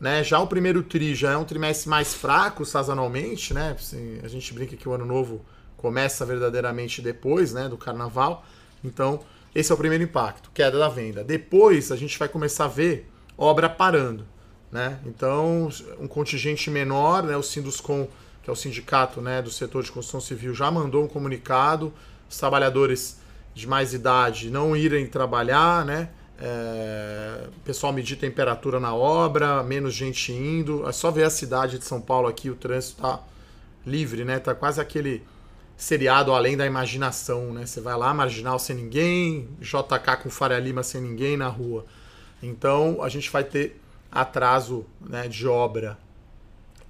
Né? 0.00 0.24
Já 0.24 0.40
o 0.40 0.46
primeiro 0.46 0.82
TRI 0.82 1.14
já 1.14 1.32
é 1.32 1.36
um 1.36 1.44
trimestre 1.44 1.90
mais 1.90 2.14
fraco 2.14 2.64
sazonalmente, 2.64 3.52
né? 3.52 3.76
Assim, 3.78 4.18
a 4.24 4.28
gente 4.28 4.52
brinca 4.54 4.76
que 4.76 4.88
o 4.88 4.92
ano 4.92 5.04
novo 5.04 5.44
começa 5.76 6.24
verdadeiramente 6.24 7.02
depois 7.02 7.52
né, 7.52 7.68
do 7.68 7.76
carnaval. 7.76 8.44
Então, 8.82 9.20
esse 9.54 9.70
é 9.72 9.74
o 9.74 9.78
primeiro 9.78 10.04
impacto, 10.04 10.50
queda 10.52 10.78
da 10.78 10.88
venda. 10.88 11.24
Depois 11.24 11.90
a 11.90 11.96
gente 11.96 12.18
vai 12.18 12.28
começar 12.28 12.66
a 12.66 12.68
ver 12.68 13.10
obra 13.36 13.68
parando. 13.68 14.24
Né? 14.70 14.98
Então, 15.04 15.68
um 15.98 16.06
contingente 16.06 16.70
menor, 16.70 17.24
né, 17.24 17.36
o 17.36 17.42
Sinduscom, 17.42 18.06
que 18.42 18.48
é 18.48 18.52
o 18.52 18.56
sindicato 18.56 19.20
né, 19.20 19.42
do 19.42 19.50
setor 19.50 19.82
de 19.82 19.90
construção 19.90 20.20
civil, 20.20 20.54
já 20.54 20.70
mandou 20.70 21.04
um 21.04 21.08
comunicado, 21.08 21.92
os 22.28 22.38
trabalhadores 22.38 23.18
de 23.52 23.66
mais 23.66 23.92
idade 23.92 24.50
não 24.50 24.76
irem 24.76 25.06
trabalhar, 25.06 25.84
né? 25.84 26.10
É, 26.42 27.48
pessoal 27.64 27.92
medir 27.92 28.16
temperatura 28.16 28.80
na 28.80 28.94
obra, 28.94 29.62
menos 29.62 29.92
gente 29.92 30.32
indo. 30.32 30.88
É 30.88 30.92
só 30.92 31.10
ver 31.10 31.24
a 31.24 31.30
cidade 31.30 31.78
de 31.78 31.84
São 31.84 32.00
Paulo 32.00 32.28
aqui, 32.28 32.48
o 32.48 32.54
trânsito 32.54 33.02
tá 33.02 33.20
livre, 33.84 34.24
né? 34.24 34.38
Tá 34.38 34.54
quase 34.54 34.80
aquele 34.80 35.22
seriado 35.80 36.34
além 36.34 36.58
da 36.58 36.66
imaginação, 36.66 37.54
né? 37.54 37.64
Você 37.64 37.80
vai 37.80 37.96
lá, 37.96 38.12
marginal 38.12 38.58
sem 38.58 38.76
ninguém, 38.76 39.48
JK 39.60 40.22
com 40.22 40.28
Faria 40.28 40.58
Lima 40.58 40.82
sem 40.82 41.00
ninguém 41.00 41.38
na 41.38 41.48
rua. 41.48 41.86
Então 42.42 43.02
a 43.02 43.08
gente 43.08 43.30
vai 43.30 43.42
ter 43.42 43.80
atraso 44.12 44.84
né, 45.00 45.26
de 45.26 45.48
obra. 45.48 45.96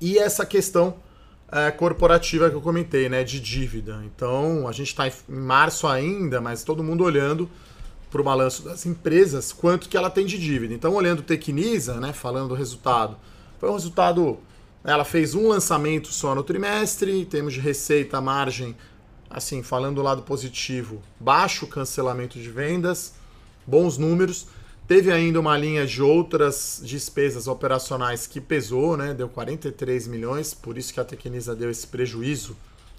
E 0.00 0.18
essa 0.18 0.44
questão 0.44 0.96
é, 1.52 1.70
corporativa 1.70 2.50
que 2.50 2.56
eu 2.56 2.60
comentei, 2.60 3.08
né? 3.08 3.22
De 3.22 3.38
dívida. 3.38 4.02
Então 4.04 4.66
a 4.66 4.72
gente 4.72 4.88
está 4.88 5.06
em 5.06 5.12
março 5.28 5.86
ainda, 5.86 6.40
mas 6.40 6.64
todo 6.64 6.82
mundo 6.82 7.04
olhando 7.04 7.48
para 8.10 8.20
o 8.20 8.24
balanço 8.24 8.64
das 8.64 8.84
empresas 8.86 9.52
quanto 9.52 9.88
que 9.88 9.96
ela 9.96 10.10
tem 10.10 10.26
de 10.26 10.36
dívida. 10.36 10.74
Então, 10.74 10.92
olhando 10.94 11.22
Tecnisa, 11.22 12.00
né, 12.00 12.12
falando 12.12 12.48
do 12.48 12.54
resultado, 12.56 13.16
foi 13.60 13.70
um 13.70 13.74
resultado 13.74 14.40
ela 14.82 15.04
fez 15.04 15.34
um 15.34 15.48
lançamento 15.48 16.08
só 16.08 16.34
no 16.34 16.42
trimestre, 16.42 17.12
em 17.12 17.24
termos 17.24 17.54
de 17.54 17.60
receita, 17.60 18.20
margem, 18.20 18.74
assim, 19.28 19.62
falando 19.62 19.96
do 19.96 20.02
lado 20.02 20.22
positivo, 20.22 21.02
baixo 21.18 21.66
cancelamento 21.66 22.38
de 22.38 22.50
vendas, 22.50 23.14
bons 23.66 23.98
números. 23.98 24.46
Teve 24.88 25.12
ainda 25.12 25.38
uma 25.38 25.56
linha 25.56 25.86
de 25.86 26.02
outras 26.02 26.80
despesas 26.82 27.46
operacionais 27.46 28.26
que 28.26 28.40
pesou, 28.40 28.96
né? 28.96 29.14
Deu 29.14 29.28
43 29.28 30.08
milhões, 30.08 30.52
por 30.52 30.76
isso 30.76 30.92
que 30.92 30.98
a 30.98 31.04
Tecnisa 31.04 31.54
deu 31.54 31.70
esse 31.70 31.86
prejuízo 31.86 32.56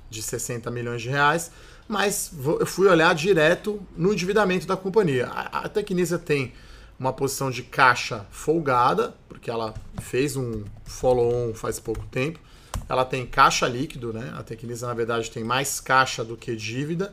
de 0.09 0.21
60 0.21 0.69
milhões 0.71 1.01
de 1.01 1.09
reais. 1.09 1.51
mas 1.87 2.31
eu 2.59 2.65
fui 2.65 2.87
olhar 2.87 3.13
direto 3.13 3.81
no 3.97 4.13
endividamento 4.13 4.65
da 4.65 4.77
companhia. 4.77 5.27
A 5.27 5.67
Tecnisa 5.67 6.17
tem 6.17 6.53
uma 7.01 7.11
posição 7.11 7.49
de 7.49 7.63
caixa 7.63 8.27
folgada, 8.29 9.15
porque 9.27 9.49
ela 9.49 9.73
fez 9.99 10.37
um 10.37 10.63
follow-on 10.85 11.51
faz 11.55 11.79
pouco 11.79 12.05
tempo. 12.05 12.39
Ela 12.87 13.03
tem 13.03 13.25
caixa 13.25 13.67
líquido, 13.67 14.13
né? 14.13 14.31
A 14.37 14.43
Tecnisa, 14.43 14.85
na 14.85 14.93
verdade, 14.93 15.31
tem 15.31 15.43
mais 15.43 15.79
caixa 15.79 16.23
do 16.23 16.37
que 16.37 16.55
dívida, 16.55 17.11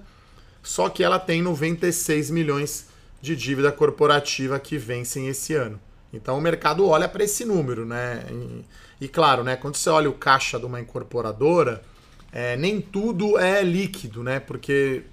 só 0.62 0.90
que 0.90 1.03
ela 1.03 1.18
tem 1.18 1.40
96 1.40 2.31
milhões 2.31 2.88
de 3.22 3.35
dívida 3.35 3.72
corporativa 3.72 4.61
que 4.61 4.77
vencem 4.77 5.27
esse 5.27 5.55
ano. 5.55 5.81
Então 6.12 6.37
o 6.37 6.40
mercado 6.40 6.87
olha 6.87 7.09
para 7.09 7.24
esse 7.24 7.46
número, 7.46 7.87
né? 7.87 8.27
E, 8.31 9.07
e, 9.07 9.09
claro, 9.09 9.42
né, 9.42 9.57
quando 9.57 9.77
você 9.77 9.88
olha 9.88 10.11
o 10.11 10.14
caixa 10.14 10.59
de 10.59 10.66
uma 10.66 10.79
incorporadora, 10.79 11.83
é, 12.31 12.59
nem 12.59 12.79
tudo 12.79 13.38
é 13.38 13.62
líquido, 13.62 14.22
né? 14.22 14.38
Porque 14.38 15.05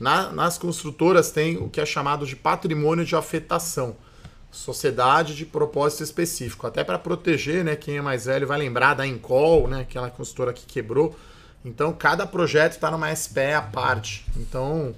na, 0.00 0.32
nas 0.32 0.56
construtoras 0.56 1.30
tem 1.30 1.58
o 1.58 1.68
que 1.68 1.82
é 1.82 1.84
chamado 1.84 2.24
de 2.24 2.34
patrimônio 2.34 3.04
de 3.04 3.14
afetação, 3.14 3.94
sociedade 4.56 5.34
de 5.34 5.44
propósito 5.44 6.02
específico, 6.02 6.66
até 6.66 6.82
para 6.82 6.98
proteger, 6.98 7.64
né? 7.64 7.76
Quem 7.76 7.98
é 7.98 8.02
mais 8.02 8.24
velho 8.24 8.46
vai 8.46 8.58
lembrar 8.58 8.94
da 8.94 9.06
Encol, 9.06 9.68
né? 9.68 9.80
Aquela 9.82 10.10
construtora 10.10 10.52
que 10.52 10.66
quebrou. 10.66 11.16
Então 11.64 11.92
cada 11.92 12.26
projeto 12.26 12.72
está 12.72 12.90
numa 12.90 13.14
SPE 13.14 13.52
à 13.52 13.62
parte. 13.62 14.26
Então 14.36 14.94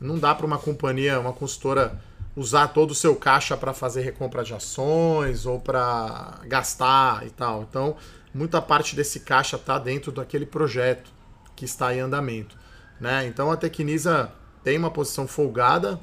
não 0.00 0.18
dá 0.18 0.34
para 0.34 0.46
uma 0.46 0.58
companhia, 0.58 1.18
uma 1.20 1.32
consultora 1.32 2.00
usar 2.34 2.68
todo 2.68 2.92
o 2.92 2.94
seu 2.94 3.14
caixa 3.14 3.56
para 3.56 3.72
fazer 3.72 4.02
recompra 4.02 4.42
de 4.42 4.54
ações 4.54 5.46
ou 5.46 5.60
para 5.60 6.40
gastar 6.46 7.26
e 7.26 7.30
tal. 7.30 7.62
Então, 7.62 7.96
muita 8.32 8.60
parte 8.60 8.96
desse 8.96 9.20
caixa 9.20 9.56
está 9.56 9.78
dentro 9.78 10.10
daquele 10.10 10.46
projeto 10.46 11.10
que 11.54 11.64
está 11.64 11.94
em 11.94 12.00
andamento. 12.00 12.56
Né? 13.00 13.26
Então, 13.26 13.50
a 13.50 13.56
Tecnisa 13.56 14.32
tem 14.64 14.78
uma 14.78 14.90
posição 14.90 15.26
folgada 15.26 16.00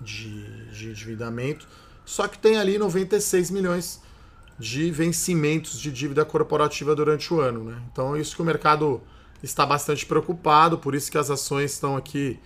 de, 0.00 0.70
de 0.70 0.90
endividamento, 0.90 1.66
só 2.06 2.26
que 2.28 2.38
tem 2.38 2.56
ali 2.56 2.78
96 2.78 3.50
milhões 3.50 4.00
de 4.58 4.90
vencimentos 4.90 5.78
de 5.78 5.92
dívida 5.92 6.24
corporativa 6.24 6.94
durante 6.94 7.34
o 7.34 7.40
ano. 7.40 7.64
Né? 7.64 7.82
Então, 7.92 8.16
é 8.16 8.20
isso 8.20 8.34
que 8.34 8.40
o 8.40 8.44
mercado 8.44 9.02
está 9.42 9.66
bastante 9.66 10.06
preocupado, 10.06 10.78
por 10.78 10.94
isso 10.94 11.10
que 11.10 11.18
as 11.18 11.30
ações 11.30 11.72
estão 11.72 11.96
aqui 11.96 12.38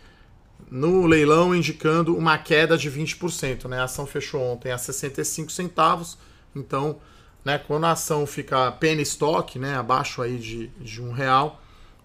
no 0.70 1.06
leilão 1.06 1.54
indicando 1.54 2.16
uma 2.16 2.36
queda 2.38 2.76
de 2.76 2.90
20%. 2.90 3.68
Né? 3.68 3.78
A 3.78 3.84
ação 3.84 4.06
fechou 4.06 4.40
ontem 4.40 4.72
a 4.72 4.78
65 4.78 5.52
centavos, 5.52 6.18
então 6.56 6.98
né, 7.44 7.58
quando 7.58 7.84
a 7.84 7.92
ação 7.92 8.26
fica 8.26 8.72
penny 8.72 9.02
stock, 9.02 9.58
né, 9.58 9.76
abaixo 9.76 10.20
aí 10.20 10.36
de, 10.38 10.68
de 10.78 11.02
um 11.02 11.12
real, 11.12 11.60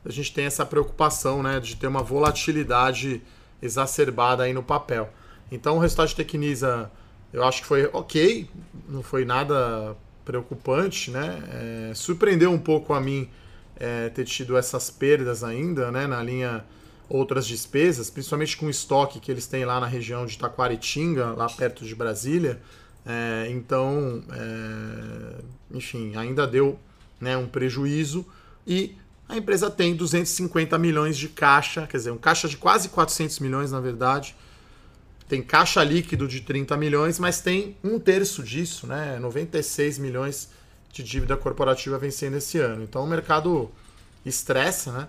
a 0.06 0.12
gente 0.12 0.34
tem 0.34 0.46
essa 0.46 0.66
preocupação 0.66 1.42
né, 1.42 1.60
de 1.60 1.76
ter 1.76 1.88
uma 1.88 2.04
volatilidade 2.04 3.22
exacerbada 3.62 4.44
aí 4.44 4.54
no 4.54 4.62
papel. 4.62 5.12
Então 5.52 5.78
o 5.78 5.80
resultado 5.80 6.10
de 6.10 6.16
Tecnisa 6.16 6.92
eu 7.36 7.44
acho 7.44 7.62
que 7.62 7.68
foi 7.68 7.90
ok, 7.92 8.50
não 8.88 9.04
foi 9.04 9.26
nada 9.26 9.94
preocupante, 10.24 11.12
né? 11.12 11.44
É, 11.90 11.94
surpreendeu 11.94 12.50
um 12.50 12.58
pouco 12.58 12.94
a 12.94 13.02
mim 13.02 13.30
é, 13.76 14.08
ter 14.08 14.24
tido 14.24 14.56
essas 14.56 14.90
perdas 14.90 15.44
ainda, 15.44 15.92
né, 15.92 16.08
na 16.08 16.24
linha 16.24 16.64
outras 17.10 17.46
despesas, 17.46 18.10
principalmente 18.10 18.56
com 18.56 18.68
o 18.68 18.70
estoque 18.70 19.20
que 19.20 19.30
eles 19.30 19.46
têm 19.48 19.66
lá 19.66 19.82
na 19.82 19.86
região 19.86 20.26
de 20.26 20.38
Taquaritinga, 20.38 21.32
lá 21.34 21.48
perto 21.48 21.84
de 21.84 21.94
Brasília. 21.94 22.62
É, 23.06 23.48
então, 23.50 24.24
é, 24.32 25.44
enfim, 25.72 26.16
ainda 26.16 26.48
deu 26.48 26.80
né, 27.20 27.36
um 27.36 27.48
prejuízo 27.48 28.26
e 28.66 28.96
a 29.28 29.36
empresa 29.36 29.70
tem 29.70 29.94
250 29.94 30.78
milhões 30.78 31.18
de 31.18 31.28
caixa, 31.28 31.86
quer 31.86 31.98
dizer, 31.98 32.12
um 32.12 32.18
caixa 32.18 32.48
de 32.48 32.56
quase 32.56 32.88
400 32.90 33.40
milhões, 33.40 33.72
na 33.74 33.82
verdade. 33.82 34.36
Tem 35.28 35.42
caixa 35.42 35.84
líquido 35.84 36.28
de 36.28 36.42
30 36.42 36.78
milhões, 36.78 37.20
mas 37.20 37.42
tem 37.42 37.76
um 37.84 38.00
terço 38.00 38.44
disso, 38.44 38.86
né, 38.86 39.18
96 39.20 39.98
milhões 39.98 40.50
de 40.94 41.04
dívida 41.04 41.36
corporativa 41.36 41.98
vencendo 41.98 42.38
esse 42.38 42.60
ano. 42.60 42.84
Então 42.84 43.04
o 43.04 43.08
mercado 43.08 43.72
estressa, 44.26 44.92
né? 44.92 45.08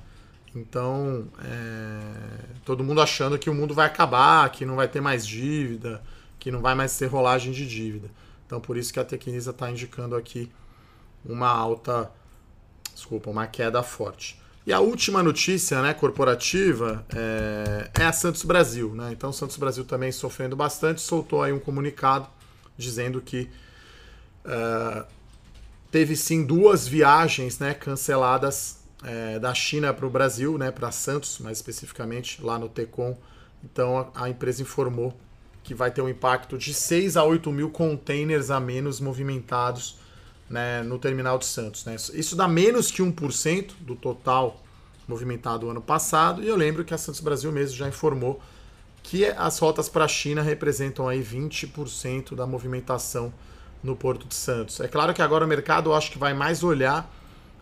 Então, 0.55 1.29
é, 1.45 2.61
todo 2.65 2.83
mundo 2.83 3.03
achando 3.03 3.39
que 3.39 3.51
o 3.51 3.55
mundo 3.55 3.75
vai 3.75 3.87
acabar, 3.87 4.51
que 4.51 4.65
não 4.65 4.77
vai 4.77 4.89
ter 4.89 5.03
mais 5.03 5.27
dívida, 5.27 6.03
que 6.39 6.51
não 6.51 6.63
vai 6.63 6.75
mais 6.75 6.97
ter 6.97 7.07
rolagem 7.07 7.53
de 7.53 7.69
dívida. 7.69 8.11
Então, 8.47 8.59
por 8.59 8.79
isso 8.79 8.91
que 8.91 8.99
a 8.99 9.05
Tecnisa 9.05 9.51
está 9.51 9.71
indicando 9.71 10.17
aqui 10.17 10.51
uma 11.25 11.49
alta, 11.49 12.11
desculpa, 12.95 13.29
uma 13.29 13.47
queda 13.47 13.83
forte. 13.83 14.41
E 14.67 14.73
a 14.73 14.81
última 14.81 15.23
notícia 15.23 15.81
né, 15.81 15.95
corporativa 15.95 17.07
é, 17.15 17.91
é 18.01 18.05
a 18.05 18.13
Santos 18.13 18.43
Brasil. 18.43 18.93
Né? 18.95 19.11
Então, 19.13 19.33
Santos 19.33 19.57
Brasil 19.57 19.85
também 19.85 20.11
sofrendo 20.11 20.57
bastante, 20.57 21.01
soltou 21.01 21.41
aí 21.41 21.53
um 21.53 21.61
comunicado 21.61 22.29
dizendo 22.77 23.21
que 23.21 23.49
uh, 24.45 25.07
teve 25.91 26.17
sim 26.17 26.45
duas 26.45 26.87
viagens 26.87 27.61
né, 27.61 27.75
canceladas 27.75 28.81
é, 29.05 29.39
da 29.39 29.55
China 29.55 29.95
para 29.95 30.05
o 30.05 30.11
Brasil, 30.11 30.59
né, 30.59 30.71
para 30.71 30.91
Santos, 30.91 31.39
mais 31.39 31.59
especificamente, 31.59 32.43
lá 32.43 32.59
no 32.59 32.69
Tecom. 32.69 33.17
Então 33.65 34.11
a, 34.15 34.25
a, 34.25 34.29
empresa 34.29 34.63
informou 34.63 35.17
que 35.63 35.75
vai 35.75 35.91
ter 35.91 36.03
um 36.03 36.09
impacto 36.09 36.59
de 36.59 36.75
6 36.75 37.17
a 37.17 37.25
8 37.25 37.51
mil 37.53 37.71
containers 37.71 38.51
a 38.51 38.59
menos 38.59 39.01
movimentados 39.01 39.99
né, 40.49 40.83
no 40.83 40.99
terminal 40.99 41.39
de 41.39 41.47
Santos. 41.47 41.85
Né? 41.85 41.97
Isso 42.15 42.37
dá 42.37 42.47
menos 42.47 42.91
que 42.91 43.03
1% 43.03 43.73
do 43.81 43.97
total 43.97 44.63
movimentado 45.07 45.69
ano 45.71 45.81
passado. 45.81 46.43
E 46.43 46.49
eu 46.49 46.57
lembro 46.57 46.85
que 46.85 46.95
a 46.95 46.99
Santos 46.99 47.21
Brasil 47.21 47.51
mesmo 47.53 47.77
já 47.77 47.89
informou 47.89 48.41
que 49.03 49.25
as 49.25 49.59
rotas 49.59 49.89
para 49.89 50.05
a 50.05 50.09
China 50.09 50.43
representam 50.43 51.09
aí 51.09 51.23
20% 51.23 52.35
da 52.35 52.45
movimentação 52.45 53.33
no 53.83 53.95
Porto 53.95 54.27
de 54.27 54.35
Santos. 54.35 54.81
É 54.81 54.89
claro 54.89 55.15
que 55.15 55.23
agora 55.23 55.45
o 55.45 55.49
mercado 55.49 55.91
eu 55.91 55.95
acho 55.95 56.11
que 56.11 56.19
vai 56.19 56.35
mais 56.35 56.65
olhar 56.65 57.09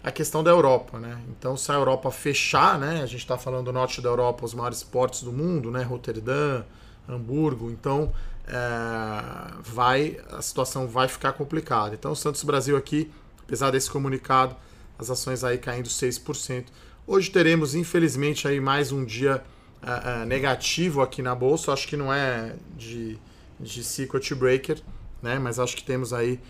a 0.02 0.10
questão 0.10 0.42
da 0.42 0.50
Europa, 0.50 0.98
né? 0.98 1.18
Então, 1.28 1.56
se 1.56 1.70
a 1.70 1.74
Europa 1.74 2.10
fechar, 2.10 2.78
né? 2.78 3.02
A 3.02 3.06
gente 3.06 3.20
está 3.20 3.36
falando 3.36 3.66
do 3.66 3.72
norte 3.72 4.00
da 4.00 4.08
Europa, 4.08 4.44
os 4.44 4.54
maiores 4.54 4.82
portos 4.82 5.22
do 5.22 5.32
mundo, 5.32 5.70
né? 5.70 5.82
Roterdã, 5.82 6.62
Hamburgo. 7.08 7.70
Então, 7.70 8.12
é, 8.46 9.54
vai 9.62 10.18
a 10.30 10.42
situação 10.42 10.86
vai 10.86 11.08
ficar 11.08 11.32
complicada. 11.32 11.94
Então, 11.94 12.12
o 12.12 12.16
Santos 12.16 12.42
Brasil 12.42 12.76
aqui, 12.76 13.10
apesar 13.42 13.70
desse 13.70 13.90
comunicado, 13.90 14.56
as 14.98 15.10
ações 15.10 15.44
aí 15.44 15.58
caindo 15.58 15.88
6%. 15.88 16.66
Hoje 17.06 17.30
teremos, 17.30 17.74
infelizmente, 17.74 18.48
aí 18.48 18.60
mais 18.60 18.92
um 18.92 19.04
dia 19.04 19.42
é, 19.82 20.22
é, 20.22 20.24
negativo 20.24 21.02
aqui 21.02 21.20
na 21.20 21.34
bolsa. 21.34 21.72
Acho 21.72 21.86
que 21.86 21.96
não 21.96 22.12
é 22.12 22.54
de, 22.76 23.18
de 23.60 23.84
circuit 23.84 24.34
breaker, 24.34 24.80
né? 25.22 25.38
Mas 25.38 25.58
acho 25.58 25.76
que 25.76 25.84
temos 25.84 26.12
aí 26.12 26.40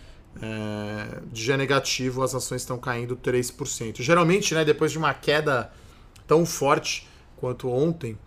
é, 0.40 1.20
dia 1.32 1.56
negativo, 1.56 2.22
as 2.22 2.34
ações 2.34 2.62
estão 2.62 2.78
caindo 2.78 3.16
3%. 3.16 4.02
Geralmente, 4.02 4.54
né, 4.54 4.64
depois 4.64 4.92
de 4.92 4.98
uma 4.98 5.14
queda 5.14 5.72
tão 6.26 6.44
forte 6.44 7.08
quanto 7.36 7.68
ontem, 7.68 8.18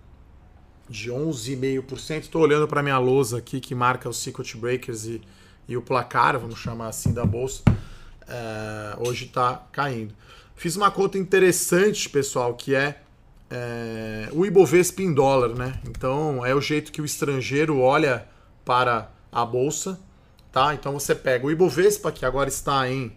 de 0.90 1.12
11,5%, 1.12 2.22
estou 2.22 2.42
olhando 2.42 2.68
para 2.68 2.82
minha 2.82 2.98
lousa 2.98 3.38
aqui 3.38 3.60
que 3.60 3.76
marca 3.76 4.08
os 4.08 4.18
circuit 4.18 4.58
breakers 4.58 5.06
e, 5.06 5.22
e 5.68 5.76
o 5.76 5.82
placar, 5.82 6.40
vamos 6.40 6.60
chamar 6.60 6.88
assim, 6.88 7.14
da 7.14 7.26
bolsa, 7.26 7.64
é, 8.28 8.96
hoje 9.00 9.26
está 9.26 9.68
caindo. 9.72 10.14
Fiz 10.56 10.76
uma 10.76 10.90
conta 10.90 11.18
interessante, 11.18 12.10
pessoal, 12.10 12.54
que 12.56 12.74
é, 12.74 13.00
é 13.50 14.30
o 14.32 14.46
Ibovespa 14.46 15.02
em 15.02 15.14
dólar, 15.14 15.50
né? 15.50 15.80
Então 15.88 16.46
é 16.46 16.56
o 16.56 16.62
jeito 16.62 16.92
que 16.92 17.02
o 17.02 17.06
estrangeiro 17.06 17.80
olha 17.80 18.28
para 18.66 19.12
a 19.32 19.46
bolsa 19.46 20.00
Tá? 20.58 20.74
Então 20.74 20.94
você 20.94 21.14
pega 21.14 21.46
o 21.46 21.52
Ibovespa, 21.52 22.12
que 22.12 22.26
agora 22.26 22.50
está 22.50 22.90
em 22.90 23.16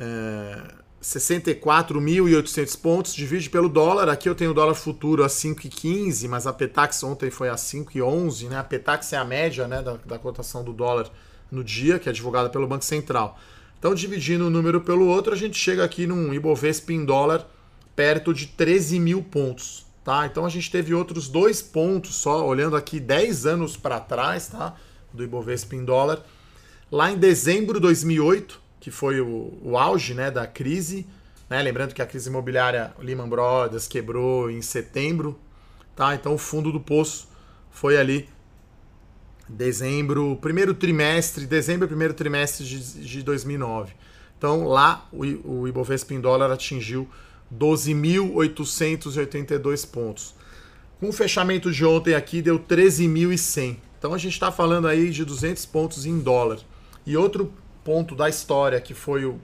é, 0.00 0.62
64.800 1.02 2.80
pontos, 2.80 3.14
divide 3.14 3.48
pelo 3.48 3.68
dólar. 3.68 4.08
Aqui 4.08 4.28
eu 4.28 4.34
tenho 4.34 4.50
o 4.50 4.54
dólar 4.54 4.74
futuro 4.74 5.22
a 5.22 5.28
5,15, 5.28 6.28
mas 6.28 6.46
a 6.46 6.52
Petax 6.52 7.02
ontem 7.04 7.30
foi 7.30 7.48
a 7.48 7.54
5,11. 7.54 8.48
Né? 8.48 8.58
A 8.58 8.64
Petax 8.64 9.12
é 9.12 9.16
a 9.16 9.24
média 9.24 9.68
né, 9.68 9.80
da, 9.80 9.96
da 10.04 10.18
cotação 10.18 10.64
do 10.64 10.72
dólar 10.72 11.08
no 11.50 11.62
dia, 11.62 11.98
que 11.98 12.08
é 12.08 12.12
divulgada 12.12 12.50
pelo 12.50 12.66
Banco 12.66 12.84
Central. 12.84 13.38
Então, 13.78 13.94
dividindo 13.94 14.46
um 14.46 14.50
número 14.50 14.80
pelo 14.80 15.06
outro, 15.06 15.32
a 15.32 15.36
gente 15.36 15.56
chega 15.56 15.84
aqui 15.84 16.04
num 16.06 16.34
Ibovespa 16.34 16.92
em 16.92 17.04
dólar 17.04 17.48
perto 17.94 18.34
de 18.34 18.46
13 18.46 18.98
mil 18.98 19.22
pontos. 19.22 19.86
Tá? 20.04 20.26
Então, 20.26 20.44
a 20.44 20.48
gente 20.48 20.68
teve 20.68 20.92
outros 20.94 21.28
dois 21.28 21.62
pontos 21.62 22.16
só, 22.16 22.44
olhando 22.44 22.74
aqui 22.74 22.98
10 22.98 23.46
anos 23.46 23.76
para 23.76 24.00
trás, 24.00 24.48
tá? 24.48 24.74
do 25.12 25.22
Ibovespa 25.22 25.76
em 25.76 25.84
dólar. 25.84 26.24
Lá 26.90 27.12
em 27.12 27.16
dezembro 27.16 27.74
de 27.74 27.80
2008, 27.82 28.60
que 28.80 28.90
foi 28.90 29.20
o, 29.20 29.52
o 29.62 29.76
auge 29.76 30.14
né, 30.14 30.30
da 30.30 30.46
crise, 30.46 31.06
né, 31.48 31.62
lembrando 31.62 31.94
que 31.94 32.02
a 32.02 32.06
crise 32.06 32.28
imobiliária 32.28 32.92
Lehman 32.98 33.28
Brothers 33.28 33.88
quebrou 33.88 34.50
em 34.50 34.62
setembro, 34.62 35.38
tá? 35.96 36.14
Então 36.14 36.34
o 36.34 36.38
fundo 36.38 36.70
do 36.70 36.80
poço 36.80 37.28
foi 37.70 37.96
ali 37.96 38.28
dezembro, 39.48 40.36
primeiro 40.40 40.74
trimestre, 40.74 41.46
dezembro, 41.46 41.88
primeiro 41.88 42.12
trimestre 42.12 42.66
de, 42.66 43.04
de 43.04 43.22
2009. 43.22 43.94
Então 44.36 44.68
lá 44.68 45.08
o, 45.10 45.22
o 45.62 45.66
Ibovespa 45.66 46.12
em 46.14 46.20
dólar 46.20 46.52
atingiu 46.52 47.08
12.882 47.52 49.90
pontos. 49.90 50.34
Com 51.00 51.08
o 51.08 51.12
fechamento 51.12 51.72
de 51.72 51.84
ontem 51.84 52.14
aqui 52.14 52.40
deu 52.42 52.58
13.100. 52.58 53.76
Então 53.98 54.12
a 54.12 54.18
gente 54.18 54.34
está 54.34 54.52
falando 54.52 54.86
aí 54.86 55.08
de 55.10 55.24
200 55.24 55.64
pontos 55.66 56.06
em 56.06 56.18
dólar. 56.18 56.58
E 57.06 57.16
outro 57.16 57.52
ponto 57.88 58.14
da 58.14 58.28
história 58.28 58.78
que 58.82 58.92
foi 58.92 59.24
o, 59.24 59.40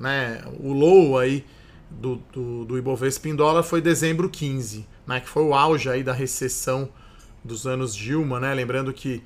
né, 0.00 0.42
o 0.58 0.72
low 0.72 1.18
aí 1.18 1.44
do, 1.90 2.16
do, 2.32 2.64
do 2.64 2.78
Ibovespa 2.78 3.28
em 3.28 3.36
dólar 3.36 3.62
foi 3.62 3.82
dezembro 3.82 4.30
15, 4.30 4.86
né, 5.06 5.20
que 5.20 5.28
foi 5.28 5.42
o 5.42 5.52
auge 5.52 5.90
aí 5.90 6.02
da 6.02 6.14
recessão 6.14 6.88
dos 7.44 7.66
anos 7.66 7.94
Dilma, 7.94 8.40
né? 8.40 8.54
Lembrando 8.54 8.94
que 8.94 9.22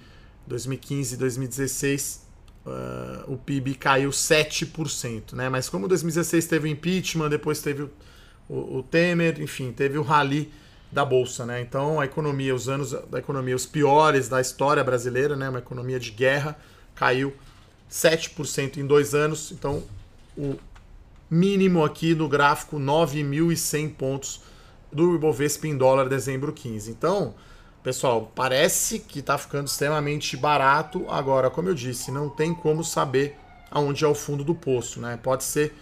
2015 0.49 1.15
e 1.15 1.17
2016 1.17 2.27
uh, 2.67 3.33
o 3.33 3.37
PIB 3.37 3.77
caiu 3.77 4.11
7%, 4.11 5.35
né? 5.35 5.49
Mas 5.49 5.69
como 5.69 5.87
2016 5.87 6.47
teve 6.47 6.69
o 6.69 6.73
impeachment, 6.73 7.29
depois 7.29 7.61
teve 7.61 7.83
o, 7.83 7.91
o, 8.49 8.79
o 8.79 8.83
Temer, 8.83 9.41
enfim, 9.41 9.71
teve 9.71 9.97
o 9.97 10.03
rally 10.03 10.53
da 10.91 11.05
bolsa, 11.05 11.47
né? 11.47 11.61
Então 11.61 12.01
a 12.01 12.05
economia, 12.05 12.53
os 12.53 12.69
anos 12.69 12.91
da 12.91 13.21
economia, 13.21 13.55
os 13.55 13.67
piores 13.67 14.29
da 14.29 14.41
história 14.41 14.83
brasileira, 14.83 15.37
né? 15.37 15.49
Uma 15.49 15.61
economia 15.61 16.01
de 16.01 16.11
guerra 16.11 16.59
caiu 16.97 17.33
7% 17.91 18.79
em 18.79 18.87
dois 18.87 19.15
anos. 19.15 19.53
Então 19.53 19.83
o 20.37 20.57
mínimo 21.31 21.85
aqui 21.85 22.15
no 22.15 22.29
gráfico 22.29 22.79
9.100 22.79 23.95
pontos 23.95 24.41
do 24.93 25.15
Ibovespa 25.15 25.67
em 25.67 25.77
dólar 25.77 26.09
dezembro 26.09 26.53
15. 26.53 26.91
Então 26.91 27.35
Pessoal, 27.87 28.33
parece 28.35 28.99
que 28.99 29.21
está 29.21 29.39
ficando 29.39 29.69
extremamente 29.69 30.37
barato. 30.37 31.07
Agora, 31.09 31.49
como 31.49 31.69
eu 31.69 31.75
disse, 31.75 32.11
não 32.11 32.29
tem 32.29 32.53
como 32.53 32.83
saber 32.83 33.37
aonde 33.71 34.05
é 34.05 34.09
o 34.09 34.15
fundo 34.15 34.43
do 34.43 34.57
poço, 34.57 35.01
né? 35.01 35.17
Pode 35.23 35.45
ser 35.45 35.73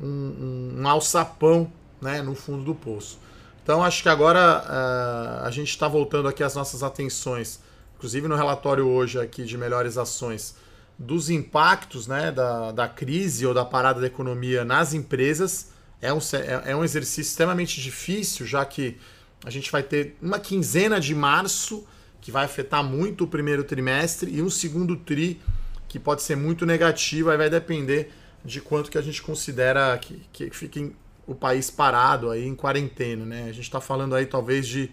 um, 0.00 0.74
um, 0.76 0.88
alçapão 0.88 1.72
né, 2.00 2.20
no 2.20 2.34
fundo 2.34 2.64
do 2.64 2.74
poço. 2.74 3.16
Então, 3.62 3.80
acho 3.80 4.02
que 4.02 4.08
agora 4.08 4.40
uh, 4.40 5.46
a 5.46 5.50
gente 5.52 5.68
está 5.68 5.86
voltando 5.86 6.26
aqui 6.26 6.42
as 6.42 6.56
nossas 6.56 6.82
atenções, 6.82 7.60
inclusive 7.94 8.26
no 8.26 8.34
relatório 8.34 8.88
hoje 8.88 9.20
aqui 9.20 9.44
de 9.44 9.56
melhores 9.56 9.96
ações, 9.96 10.56
dos 10.98 11.30
impactos 11.30 12.06
né, 12.06 12.30
da, 12.30 12.72
da 12.72 12.88
crise 12.88 13.46
ou 13.46 13.54
da 13.54 13.64
parada 13.64 14.00
da 14.00 14.06
economia 14.06 14.64
nas 14.64 14.94
empresas. 14.94 15.70
É 16.00 16.12
um, 16.12 16.18
é, 16.18 16.70
é 16.72 16.76
um 16.76 16.84
exercício 16.84 17.22
extremamente 17.22 17.80
difícil, 17.80 18.46
já 18.46 18.64
que 18.64 18.98
a 19.44 19.50
gente 19.50 19.70
vai 19.70 19.82
ter 19.82 20.16
uma 20.20 20.38
quinzena 20.38 21.00
de 21.00 21.14
março, 21.14 21.86
que 22.20 22.30
vai 22.30 22.44
afetar 22.44 22.82
muito 22.82 23.24
o 23.24 23.26
primeiro 23.26 23.64
trimestre, 23.64 24.32
e 24.32 24.42
um 24.42 24.50
segundo 24.50 24.96
tri, 24.96 25.40
que 25.88 25.98
pode 25.98 26.22
ser 26.22 26.36
muito 26.36 26.64
negativo, 26.64 27.30
aí 27.30 27.36
vai 27.36 27.50
depender 27.50 28.12
de 28.44 28.60
quanto 28.60 28.90
que 28.90 28.98
a 28.98 29.02
gente 29.02 29.22
considera 29.22 29.96
que, 29.98 30.22
que 30.32 30.50
fique 30.50 30.94
o 31.26 31.34
país 31.34 31.70
parado 31.70 32.30
aí 32.30 32.46
em 32.46 32.54
quarentena, 32.54 33.24
né? 33.24 33.44
A 33.44 33.52
gente 33.52 33.62
está 33.62 33.80
falando 33.80 34.14
aí 34.14 34.26
talvez 34.26 34.66
de 34.66 34.90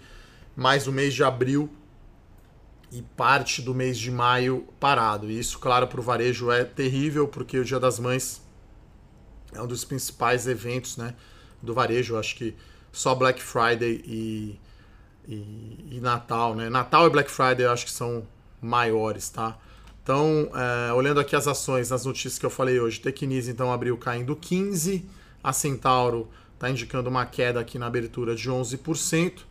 mais 0.56 0.88
o 0.88 0.92
mês 0.92 1.14
de 1.14 1.24
abril 1.24 1.70
e 2.92 3.02
parte 3.02 3.62
do 3.62 3.74
mês 3.74 3.98
de 3.98 4.12
maio 4.12 4.68
parado. 4.80 5.30
E 5.30 5.40
isso, 5.40 5.60
claro, 5.60 5.88
para 5.88 6.00
o 6.00 6.04
varejo 6.04 6.52
é 6.52 6.64
terrível, 6.64 7.28
porque 7.28 7.58
o 7.58 7.66
Dia 7.66 7.80
das 7.80 8.00
Mães 8.00 8.42
é 9.54 9.62
um 9.62 9.68
dos 9.68 9.86
principais 9.86 10.48
eventos 10.48 10.98
né, 10.98 11.16
do 11.62 11.74
varejo. 11.74 12.18
Acho 12.18 12.36
que 12.36 12.56
só 12.92 13.14
Black 13.14 13.42
Friday 13.42 14.02
e, 14.06 14.60
e, 15.28 15.88
e, 15.92 16.00
Natal, 16.02 16.56
né? 16.56 16.70
Natal 16.70 17.06
e 17.08 17.10
Black 17.10 17.30
Friday 17.30 17.66
eu 17.66 17.72
acho 17.72 17.86
que 17.86 17.92
são 17.92 18.26
maiores, 18.62 19.30
tá? 19.30 19.58
Então, 20.02 20.50
é, 20.56 20.92
olhando 20.94 21.20
aqui 21.20 21.36
as 21.36 21.48
ações, 21.48 21.92
as 21.92 22.06
notícias 22.06 22.40
que 22.40 22.46
eu 22.46 22.50
falei 22.50 22.80
hoje, 22.80 23.00
Tecnise 23.00 23.52
então 23.52 23.72
abriu 23.72 23.96
caindo 23.96 24.36
15%, 24.36 25.04
a 25.44 25.54
Centauro 25.54 26.28
está 26.56 26.70
indicando 26.70 27.10
uma 27.10 27.26
queda 27.26 27.60
aqui 27.60 27.78
na 27.78 27.86
abertura 27.86 28.36
de 28.36 28.50
11% 28.50 29.42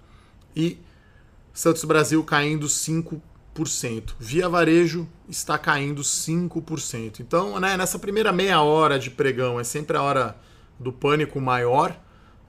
e 0.54 0.78
Santos 1.52 1.84
Brasil 1.84 2.22
caindo 2.24 2.66
5%. 2.66 3.20
Via 4.18 4.48
Varejo 4.48 5.08
está 5.28 5.58
caindo 5.58 6.02
5%. 6.02 7.20
Então, 7.20 7.58
né, 7.58 7.76
nessa 7.76 7.98
primeira 7.98 8.32
meia 8.32 8.62
hora 8.62 8.98
de 8.98 9.10
pregão 9.10 9.58
é 9.58 9.64
sempre 9.64 9.96
a 9.96 10.02
hora 10.02 10.36
do 10.78 10.92
pânico 10.92 11.40
maior. 11.40 11.98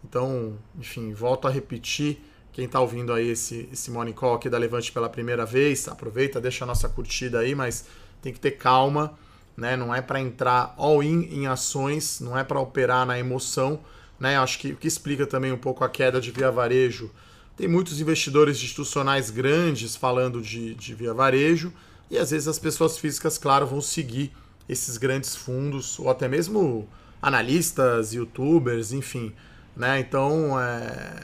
Então, 0.04 0.58
enfim, 0.78 1.14
volto 1.14 1.48
a 1.48 1.52
repetir. 1.52 2.22
Quem 2.52 2.66
está 2.66 2.80
ouvindo 2.80 3.14
aí 3.14 3.30
esse, 3.30 3.70
esse 3.72 3.92
Morning 3.92 4.14
Call 4.14 4.36
aqui 4.36 4.50
da 4.50 4.58
Levante 4.58 4.92
pela 4.92 5.10
primeira 5.10 5.46
vez, 5.46 5.88
aproveita, 5.88 6.42
deixa 6.42 6.66
a 6.66 6.68
nossa 6.68 6.90
curtida 6.90 7.40
aí, 7.40 7.56
mas 7.56 7.86
tem 8.22 8.34
que 8.34 8.40
ter 8.40 8.52
calma, 8.52 9.18
né? 9.56 9.78
Não 9.78 9.94
é 9.94 10.02
para 10.02 10.20
entrar 10.20 10.74
all-in 10.78 11.30
em 11.32 11.48
ações, 11.48 12.20
não 12.20 12.38
é 12.38 12.44
para 12.44 12.60
operar 12.60 13.06
na 13.06 13.18
emoção, 13.18 13.80
né? 14.20 14.38
Acho 14.38 14.60
que 14.60 14.72
o 14.72 14.76
que 14.76 14.88
explica 14.88 15.26
também 15.26 15.52
um 15.52 15.58
pouco 15.58 15.84
a 15.84 15.90
queda 15.90 16.20
de 16.20 16.32
via 16.32 16.52
varejo. 16.52 17.12
Tem 17.60 17.67
muitos 17.67 18.00
investidores 18.00 18.58
institucionais 18.58 19.30
grandes 19.30 19.95
falando 19.95 20.41
de, 20.41 20.74
de 20.76 20.95
via 20.95 21.13
varejo, 21.13 21.74
e 22.10 22.17
às 22.17 22.32
vezes 22.32 22.48
as 22.48 22.58
pessoas 22.58 22.98
físicas, 22.98 23.38
claro, 23.38 23.67
vão 23.67 23.82
seguir 23.82 24.32
esses 24.67 24.98
grandes 24.98 25.36
fundos, 25.36 26.00
ou 26.00 26.10
até 26.10 26.28
mesmo 26.28 26.88
analistas, 27.22 28.13
youtubers, 28.13 28.93
enfim 28.93 29.34
né? 29.80 29.98
Então 30.00 30.60
é, 30.60 31.15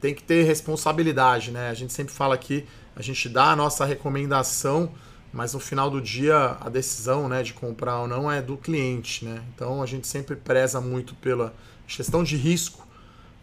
tem 0.00 0.12
que 0.12 0.22
ter 0.22 0.42
responsabilidade, 0.42 1.52
né? 1.52 1.70
A 1.70 1.74
gente 1.74 1.92
sempre 1.92 2.12
fala 2.12 2.34
aqui, 2.34 2.66
a 2.96 3.00
gente 3.00 3.28
dá 3.28 3.52
a 3.52 3.56
nossa 3.56 3.84
recomendação, 3.84 4.90
mas 5.32 5.54
no 5.54 5.60
final 5.60 5.88
do 5.88 6.00
dia 6.00 6.56
a 6.60 6.68
decisão, 6.68 7.28
né, 7.28 7.42
de 7.42 7.54
comprar 7.54 8.00
ou 8.00 8.08
não 8.08 8.30
é 8.30 8.42
do 8.42 8.56
cliente, 8.56 9.24
né? 9.24 9.40
Então 9.54 9.80
a 9.80 9.86
gente 9.86 10.08
sempre 10.08 10.34
preza 10.34 10.80
muito 10.80 11.14
pela 11.14 11.54
gestão 11.86 12.24
de 12.24 12.36
risco. 12.36 12.86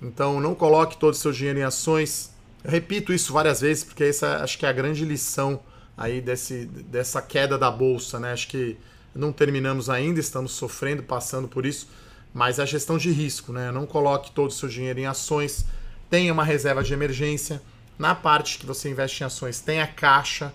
Então 0.01 0.39
não 0.39 0.55
coloque 0.55 0.97
todo 0.97 1.13
o 1.13 1.17
seu 1.17 1.31
dinheiro 1.31 1.59
em 1.59 1.63
ações. 1.63 2.31
Eu 2.63 2.71
repito 2.71 3.13
isso 3.13 3.33
várias 3.33 3.61
vezes 3.61 3.83
porque 3.83 4.03
essa 4.03 4.43
acho 4.43 4.57
que 4.57 4.65
é 4.65 4.69
a 4.69 4.73
grande 4.73 5.03
lição 5.05 5.59
aí 5.97 6.21
desse, 6.21 6.65
dessa 6.65 7.21
queda 7.21 7.57
da 7.57 7.69
bolsa, 7.69 8.19
né? 8.19 8.33
Acho 8.33 8.47
que 8.47 8.77
não 9.13 9.31
terminamos 9.31 9.89
ainda, 9.89 10.19
estamos 10.19 10.51
sofrendo, 10.53 11.03
passando 11.03 11.47
por 11.47 11.65
isso 11.65 11.87
mas 12.33 12.59
a 12.59 12.65
gestão 12.65 12.97
de 12.97 13.11
risco, 13.11 13.51
né? 13.51 13.71
Não 13.71 13.85
coloque 13.85 14.31
todo 14.31 14.49
o 14.49 14.53
seu 14.53 14.69
dinheiro 14.69 14.99
em 14.99 15.05
ações, 15.05 15.65
tenha 16.09 16.31
uma 16.31 16.43
reserva 16.43 16.83
de 16.83 16.93
emergência. 16.93 17.61
Na 17.97 18.15
parte 18.15 18.57
que 18.57 18.65
você 18.65 18.89
investe 18.89 19.23
em 19.23 19.25
ações, 19.25 19.59
tenha 19.59 19.85
caixa, 19.85 20.53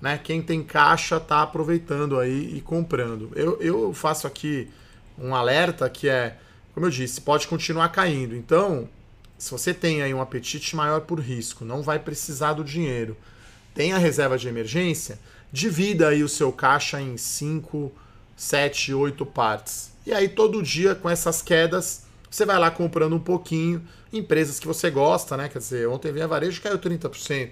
né? 0.00 0.18
Quem 0.22 0.40
tem 0.40 0.62
caixa 0.62 1.16
está 1.16 1.42
aproveitando 1.42 2.18
aí 2.18 2.56
e 2.56 2.60
comprando. 2.60 3.30
Eu, 3.34 3.60
eu 3.60 3.92
faço 3.92 4.26
aqui 4.26 4.70
um 5.18 5.34
alerta 5.34 5.88
que 5.90 6.08
é, 6.08 6.38
como 6.76 6.84
eu 6.84 6.90
disse, 6.90 7.22
pode 7.22 7.48
continuar 7.48 7.88
caindo. 7.88 8.36
Então, 8.36 8.86
se 9.38 9.50
você 9.50 9.72
tem 9.72 10.02
aí 10.02 10.12
um 10.12 10.20
apetite 10.20 10.76
maior 10.76 11.00
por 11.00 11.18
risco, 11.18 11.64
não 11.64 11.82
vai 11.82 11.98
precisar 11.98 12.52
do 12.52 12.62
dinheiro, 12.62 13.16
tem 13.74 13.94
a 13.94 13.98
reserva 13.98 14.36
de 14.36 14.46
emergência, 14.46 15.18
divida 15.50 16.08
aí 16.08 16.22
o 16.22 16.28
seu 16.28 16.52
caixa 16.52 17.00
em 17.00 17.16
5, 17.16 17.90
7, 18.36 18.92
8 18.92 19.24
partes 19.24 19.96
e 20.04 20.12
aí 20.12 20.28
todo 20.28 20.62
dia 20.62 20.94
com 20.94 21.08
essas 21.08 21.40
quedas, 21.40 22.04
você 22.30 22.44
vai 22.44 22.58
lá 22.58 22.70
comprando 22.70 23.16
um 23.16 23.20
pouquinho, 23.20 23.82
empresas 24.12 24.60
que 24.60 24.66
você 24.66 24.90
gosta, 24.90 25.34
né? 25.34 25.48
Quer 25.48 25.60
dizer, 25.60 25.88
ontem 25.88 26.12
Via 26.12 26.28
Varejo 26.28 26.60
caiu 26.60 26.78
30%. 26.78 27.10
Quer 27.18 27.50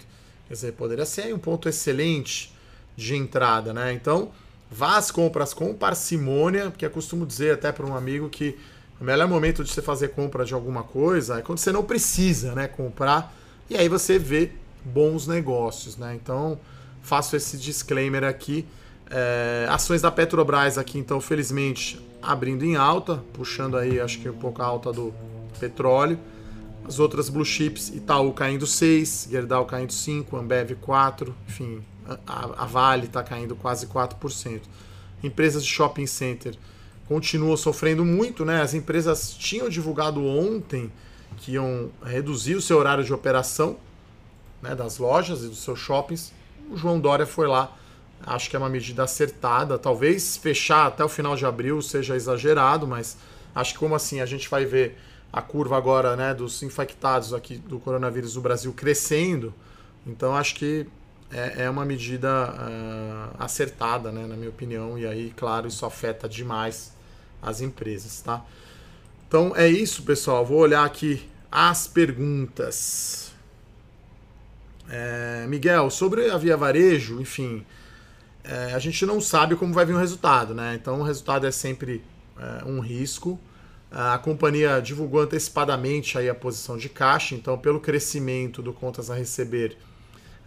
dizer, 0.49 0.73
poderia 0.73 1.07
ser 1.07 1.35
um 1.35 1.39
ponto 1.39 1.67
excelente 1.67 2.55
de 2.95 3.17
entrada, 3.17 3.73
né? 3.73 3.95
Então, 3.95 4.31
vá 4.71 4.99
às 4.99 5.11
compras 5.11 5.55
com 5.55 5.73
parcimônia, 5.73 6.71
porque 6.71 6.85
eu 6.85 6.91
costumo 6.91 7.25
dizer 7.25 7.55
até 7.55 7.73
para 7.73 7.87
um 7.87 7.97
amigo 7.97 8.29
que 8.29 8.59
o 9.01 9.05
melhor 9.05 9.29
momento 9.29 9.65
de 9.65 9.71
você 9.71 9.83
fazer 9.83 10.09
compra 10.09 10.45
de 10.45 10.55
alguma 10.55 10.83
coisa 10.83 11.39
é 11.39 11.43
quando 11.43 11.59
você 11.59 11.73
não 11.73 11.85
precisa, 11.85 12.55
né, 12.55 12.69
comprar, 12.69 13.35
e 13.69 13.77
aí 13.77 13.89
você 13.89 14.19
vê 14.19 14.53
bons 14.85 15.27
negócios, 15.27 15.97
né? 15.97 16.15
Então, 16.15 16.59
faço 17.03 17.35
esse 17.35 17.57
disclaimer 17.57 18.25
aqui. 18.25 18.67
É, 19.11 19.67
ações 19.71 20.03
da 20.03 20.11
Petrobras 20.11 20.77
aqui, 20.77 20.99
então, 20.99 21.21
felizmente, 21.21 22.01
abrindo 22.23 22.65
em 22.65 22.77
alta, 22.77 23.23
puxando 23.33 23.77
aí, 23.77 24.01
acho 24.01 24.19
que 24.19 24.29
um 24.29 24.37
pouco 24.37 24.61
a 24.63 24.67
alta 24.67 24.93
do 24.93 25.15
petróleo. 25.59 26.19
As 26.87 26.99
outras 26.99 27.31
blue 27.31 27.45
chips, 27.45 27.89
Itaú 27.89 28.33
caindo 28.33 28.67
6, 28.67 29.29
Gerdau 29.31 29.65
caindo 29.65 29.93
5, 29.93 30.37
Ambev 30.37 30.75
4, 30.83 31.35
enfim, 31.49 31.83
a, 32.27 32.63
a 32.63 32.67
Vale 32.67 33.07
está 33.07 33.23
caindo 33.23 33.57
quase 33.57 33.87
4%. 33.87 34.61
Empresas 35.23 35.65
de 35.65 35.71
shopping 35.71 36.07
center 36.07 36.55
continuam 37.09 37.57
sofrendo 37.57 38.05
muito, 38.05 38.45
né? 38.45 38.63
As 38.63 38.75
empresas 38.75 39.35
tinham 39.35 39.69
divulgado 39.69 40.25
ontem 40.25 40.91
que 41.39 41.53
iam 41.53 41.91
reduzir 42.05 42.55
o 42.55 42.63
seu 42.63 42.79
horário 42.79 43.05
de 43.05 43.13
operação 43.13 43.77
né, 44.63 44.75
das 44.75 44.99
lojas 44.99 45.43
e 45.43 45.49
dos 45.49 45.59
seus 45.59 45.79
shoppings. 45.79 46.33
O 46.71 46.77
João 46.77 46.99
Dória 47.01 47.27
foi 47.27 47.47
lá 47.47 47.77
Acho 48.27 48.49
que 48.49 48.57
é 48.57 48.59
uma 48.59 48.69
medida 48.69 49.05
acertada. 49.05 49.79
Talvez 49.79 50.37
fechar 50.37 50.87
até 50.87 51.05
o 51.05 51.09
final 51.09 51.37
de 51.37 51.45
abril 51.45 51.83
seja 51.83 52.17
exagerado, 52.17 52.87
mas 52.87 53.17
acho 53.55 53.75
que 53.75 53.79
como 53.79 53.95
assim 53.95 54.21
a 54.21 54.27
gente 54.27 54.49
vai 54.49 54.65
ver 54.65 54.99
a 55.33 55.43
curva 55.43 55.77
agora 55.77 56.17
né, 56.17 56.33
dos 56.33 56.63
infectados 56.63 57.35
aqui 57.35 57.59
do 57.59 57.79
coronavírus 57.79 58.37
no 58.37 58.41
Brasil 58.41 58.73
crescendo, 58.73 59.53
então 60.07 60.35
acho 60.35 60.55
que 60.55 60.87
é, 61.35 61.65
é 61.65 61.71
uma 61.71 61.85
medida 61.85 62.29
uh, 62.29 63.37
acertada, 63.39 64.13
né, 64.13 64.27
na 64.27 64.37
minha 64.37 64.49
opinião, 64.49 64.97
e 64.97 65.07
aí, 65.07 65.33
claro, 65.37 65.67
isso 65.67 65.85
afeta 65.85 66.29
demais 66.29 66.93
as 67.43 67.61
empresas, 67.61 68.21
tá? 68.23 68.43
então 69.27 69.53
é 69.57 69.69
isso, 69.69 70.05
pessoal. 70.05 70.47
Vou 70.47 70.59
olhar 70.59 70.85
aqui 70.85 71.29
as 71.51 71.89
perguntas. 71.89 73.33
É, 74.89 75.45
Miguel, 75.49 75.91
sobre 75.91 76.31
a 76.31 76.39
Via 76.39 76.57
Varejo, 76.57 77.21
enfim, 77.21 77.67
é, 78.45 78.75
a 78.75 78.79
gente 78.79 79.05
não 79.05 79.21
sabe 79.21 79.57
como 79.57 79.73
vai 79.73 79.85
vir 79.85 79.95
o 79.95 79.99
resultado, 79.99 80.55
né? 80.55 80.75
Então 80.75 81.01
o 81.01 81.03
resultado 81.03 81.47
é 81.47 81.51
sempre 81.51 82.05
é, 82.39 82.65
um 82.65 82.79
risco. 82.79 83.39
A 83.91 84.19
companhia 84.19 84.81
divulgou 84.81 85.21
antecipadamente 85.21 86.19
aí 86.19 86.29
a 86.29 86.35
posição 86.35 86.77
de 86.77 86.89
caixa, 86.89 87.35
então 87.35 87.57
pelo 87.57 87.81
crescimento 87.81 88.63
do 88.63 88.73
contas 88.73 89.11
a 89.11 89.15
receber, 89.15 89.77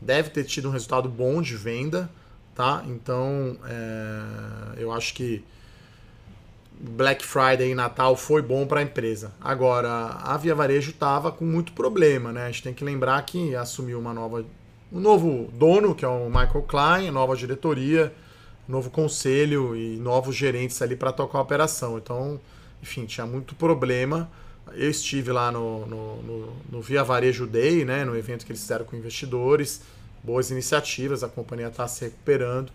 deve 0.02 0.30
ter 0.30 0.44
tido 0.44 0.70
um 0.70 0.72
resultado 0.72 1.10
bom 1.10 1.42
de 1.42 1.56
venda, 1.56 2.10
tá? 2.56 2.84
Então 2.88 3.58
é, 3.66 4.82
eu 4.82 4.92
acho 4.92 5.14
que 5.14 5.44
Black 6.80 7.26
Friday 7.26 7.72
e 7.72 7.76
Natal 7.76 8.16
foi 8.16 8.42
bom 8.42 8.68
para 8.68 8.80
a 8.80 8.84
empresa. 8.84 9.32
Agora, 9.42 9.90
a 9.90 10.38
Via 10.38 10.54
Varejo 10.54 10.92
estava 10.92 11.32
com 11.32 11.44
muito 11.44 11.72
problema, 11.72 12.32
né? 12.32 12.44
A 12.44 12.48
gente 12.48 12.64
tem 12.64 12.74
que 12.74 12.84
lembrar 12.84 13.22
que 13.24 13.56
assumiu 13.56 14.00
uma 14.00 14.14
nova, 14.14 14.46
um 14.92 15.00
novo 15.00 15.50
dono, 15.54 15.96
que 15.96 16.06
é 16.06 16.08
o 16.08 16.28
Michael 16.28 16.64
Klein, 16.68 17.12
nova 17.12 17.36
diretoria, 17.36 18.14
novo 18.68 18.92
conselho 18.92 19.76
e 19.76 19.98
novos 19.98 20.36
gerentes 20.36 20.80
ali 20.82 20.96
para 20.96 21.12
tocar 21.12 21.40
a 21.40 21.42
operação. 21.42 21.98
Então, 21.98 22.40
enfim, 22.82 23.06
tinha 23.06 23.26
muito 23.26 23.56
problema. 23.56 24.30
Eu 24.74 24.90
estive 24.90 25.32
lá 25.32 25.52
no, 25.52 25.86
no, 25.86 26.22
no, 26.24 26.54
no 26.72 26.82
Via 26.82 27.04
Varejo 27.04 27.48
Day, 27.48 27.86
né? 27.86 28.06
No 28.06 28.16
evento 28.16 28.46
que 28.46 28.52
eles 28.52 28.62
fizeram 28.62 28.86
com 28.86 28.96
investidores. 28.96 29.82
Boas 30.24 30.52
iniciativas, 30.52 31.24
a 31.24 31.30
companhia 31.30 31.68
está 31.68 31.88
se 31.88 32.06
recuperando. 32.06 32.72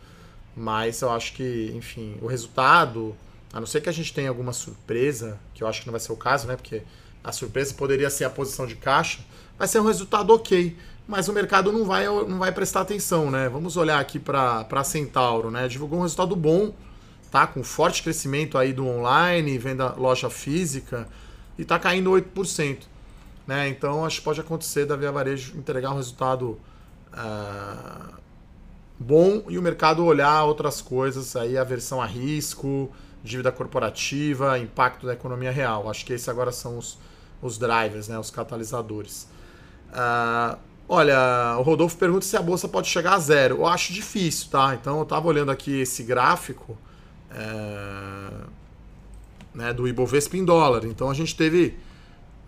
Mas 0.56 1.00
eu 1.00 1.10
acho 1.10 1.32
que, 1.34 1.72
enfim, 1.74 2.16
o 2.20 2.26
resultado 2.26 3.14
a 3.52 3.60
não 3.60 3.66
ser 3.66 3.82
que 3.82 3.88
a 3.88 3.92
gente 3.92 4.12
tenha 4.14 4.30
alguma 4.30 4.52
surpresa, 4.52 5.38
que 5.52 5.62
eu 5.62 5.68
acho 5.68 5.80
que 5.80 5.86
não 5.86 5.92
vai 5.92 6.00
ser 6.00 6.12
o 6.12 6.16
caso, 6.16 6.46
né? 6.46 6.56
Porque 6.56 6.82
a 7.22 7.30
surpresa 7.30 7.74
poderia 7.74 8.08
ser 8.08 8.24
a 8.24 8.30
posição 8.30 8.66
de 8.66 8.74
caixa, 8.74 9.20
vai 9.58 9.68
ser 9.68 9.78
um 9.78 9.86
resultado 9.86 10.32
ok. 10.32 10.74
Mas 11.06 11.28
o 11.28 11.32
mercado 11.32 11.70
não 11.70 11.84
vai, 11.84 12.06
não 12.06 12.38
vai 12.38 12.50
prestar 12.50 12.80
atenção, 12.80 13.30
né? 13.30 13.48
Vamos 13.48 13.76
olhar 13.76 14.00
aqui 14.00 14.18
para 14.18 14.84
Centauro, 14.84 15.50
né? 15.50 15.68
Divulgou 15.68 15.98
um 15.98 16.02
resultado 16.02 16.34
bom, 16.34 16.72
tá? 17.30 17.46
Com 17.46 17.62
forte 17.62 18.02
crescimento 18.02 18.56
aí 18.56 18.72
do 18.72 18.86
online, 18.86 19.58
venda 19.58 19.92
loja 19.92 20.30
física, 20.30 21.06
e 21.62 21.64
tá 21.64 21.78
caindo 21.78 22.10
8%. 22.10 22.78
Né? 23.46 23.68
Então 23.68 24.04
acho 24.04 24.18
que 24.18 24.24
pode 24.24 24.40
acontecer 24.40 24.84
da 24.84 24.96
Via 24.96 25.12
Varejo 25.12 25.56
entregar 25.56 25.92
um 25.92 25.96
resultado 25.96 26.58
uh, 27.12 28.14
bom 28.98 29.44
e 29.48 29.56
o 29.56 29.62
mercado 29.62 30.04
olhar 30.04 30.44
outras 30.44 30.82
coisas, 30.82 31.36
aí 31.36 31.56
a 31.56 31.64
versão 31.64 32.02
a 32.02 32.06
risco, 32.06 32.90
dívida 33.22 33.52
corporativa, 33.52 34.58
impacto 34.58 35.06
da 35.06 35.12
economia 35.12 35.52
real. 35.52 35.88
Acho 35.88 36.04
que 36.04 36.12
esses 36.12 36.28
agora 36.28 36.50
são 36.50 36.78
os, 36.78 36.98
os 37.40 37.58
drivers, 37.58 38.08
né, 38.08 38.18
os 38.18 38.30
catalisadores. 38.30 39.28
Uh, 39.90 40.58
olha, 40.88 41.56
o 41.58 41.62
Rodolfo 41.62 41.96
pergunta 41.96 42.24
se 42.24 42.36
a 42.36 42.42
bolsa 42.42 42.66
pode 42.66 42.88
chegar 42.88 43.14
a 43.14 43.18
zero. 43.20 43.58
Eu 43.58 43.66
acho 43.66 43.92
difícil, 43.92 44.50
tá? 44.50 44.74
Então 44.74 44.96
eu 44.96 45.04
estava 45.04 45.28
olhando 45.28 45.52
aqui 45.52 45.80
esse 45.80 46.02
gráfico 46.02 46.76
é, 47.30 48.61
né, 49.54 49.72
do 49.72 49.86
Ibovespa 49.86 50.36
em 50.36 50.44
dólar. 50.44 50.84
Então 50.84 51.10
a 51.10 51.14
gente 51.14 51.36
teve, 51.36 51.76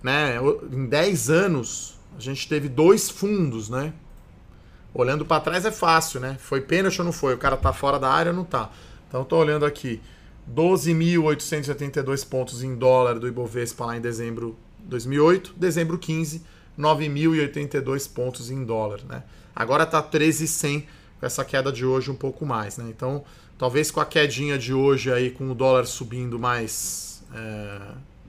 né, 0.02 0.38
em 0.72 0.86
10 0.86 1.30
anos, 1.30 1.98
a 2.16 2.20
gente 2.20 2.48
teve 2.48 2.68
dois 2.68 3.10
fundos, 3.10 3.68
né? 3.68 3.92
Olhando 4.92 5.24
para 5.24 5.40
trás 5.40 5.64
é 5.64 5.72
fácil, 5.72 6.20
né? 6.20 6.36
Foi 6.38 6.60
pênalti 6.60 7.00
ou 7.00 7.04
não 7.04 7.12
foi? 7.12 7.34
O 7.34 7.38
cara 7.38 7.56
tá 7.56 7.72
fora 7.72 7.98
da 7.98 8.08
área 8.08 8.30
ou 8.30 8.36
não 8.36 8.44
tá? 8.44 8.70
Então 9.08 9.20
eu 9.22 9.24
tô 9.24 9.36
olhando 9.36 9.66
aqui 9.66 10.00
12.882 10.52 12.28
pontos 12.28 12.62
em 12.62 12.74
dólar 12.76 13.18
do 13.18 13.26
Ibovespa 13.26 13.86
lá 13.86 13.96
em 13.96 14.00
dezembro 14.00 14.56
de 14.78 14.86
2008, 14.86 15.54
dezembro 15.56 15.98
15, 15.98 16.42
9.082 16.78 18.12
pontos 18.12 18.50
em 18.50 18.64
dólar, 18.64 19.00
né? 19.08 19.22
Agora 19.54 19.84
está 19.84 20.02
13.100 20.02 20.84
com 21.18 21.26
essa 21.26 21.44
queda 21.44 21.72
de 21.72 21.84
hoje 21.84 22.10
um 22.10 22.14
pouco 22.14 22.44
mais, 22.44 22.76
né? 22.76 22.86
Então, 22.88 23.24
talvez 23.58 23.90
com 23.90 24.00
a 24.00 24.06
quedinha 24.06 24.58
de 24.58 24.72
hoje 24.72 25.12
aí 25.12 25.30
com 25.30 25.50
o 25.50 25.54
dólar 25.54 25.86
subindo 25.86 26.38
mais 26.38 27.22
é, 27.34 27.80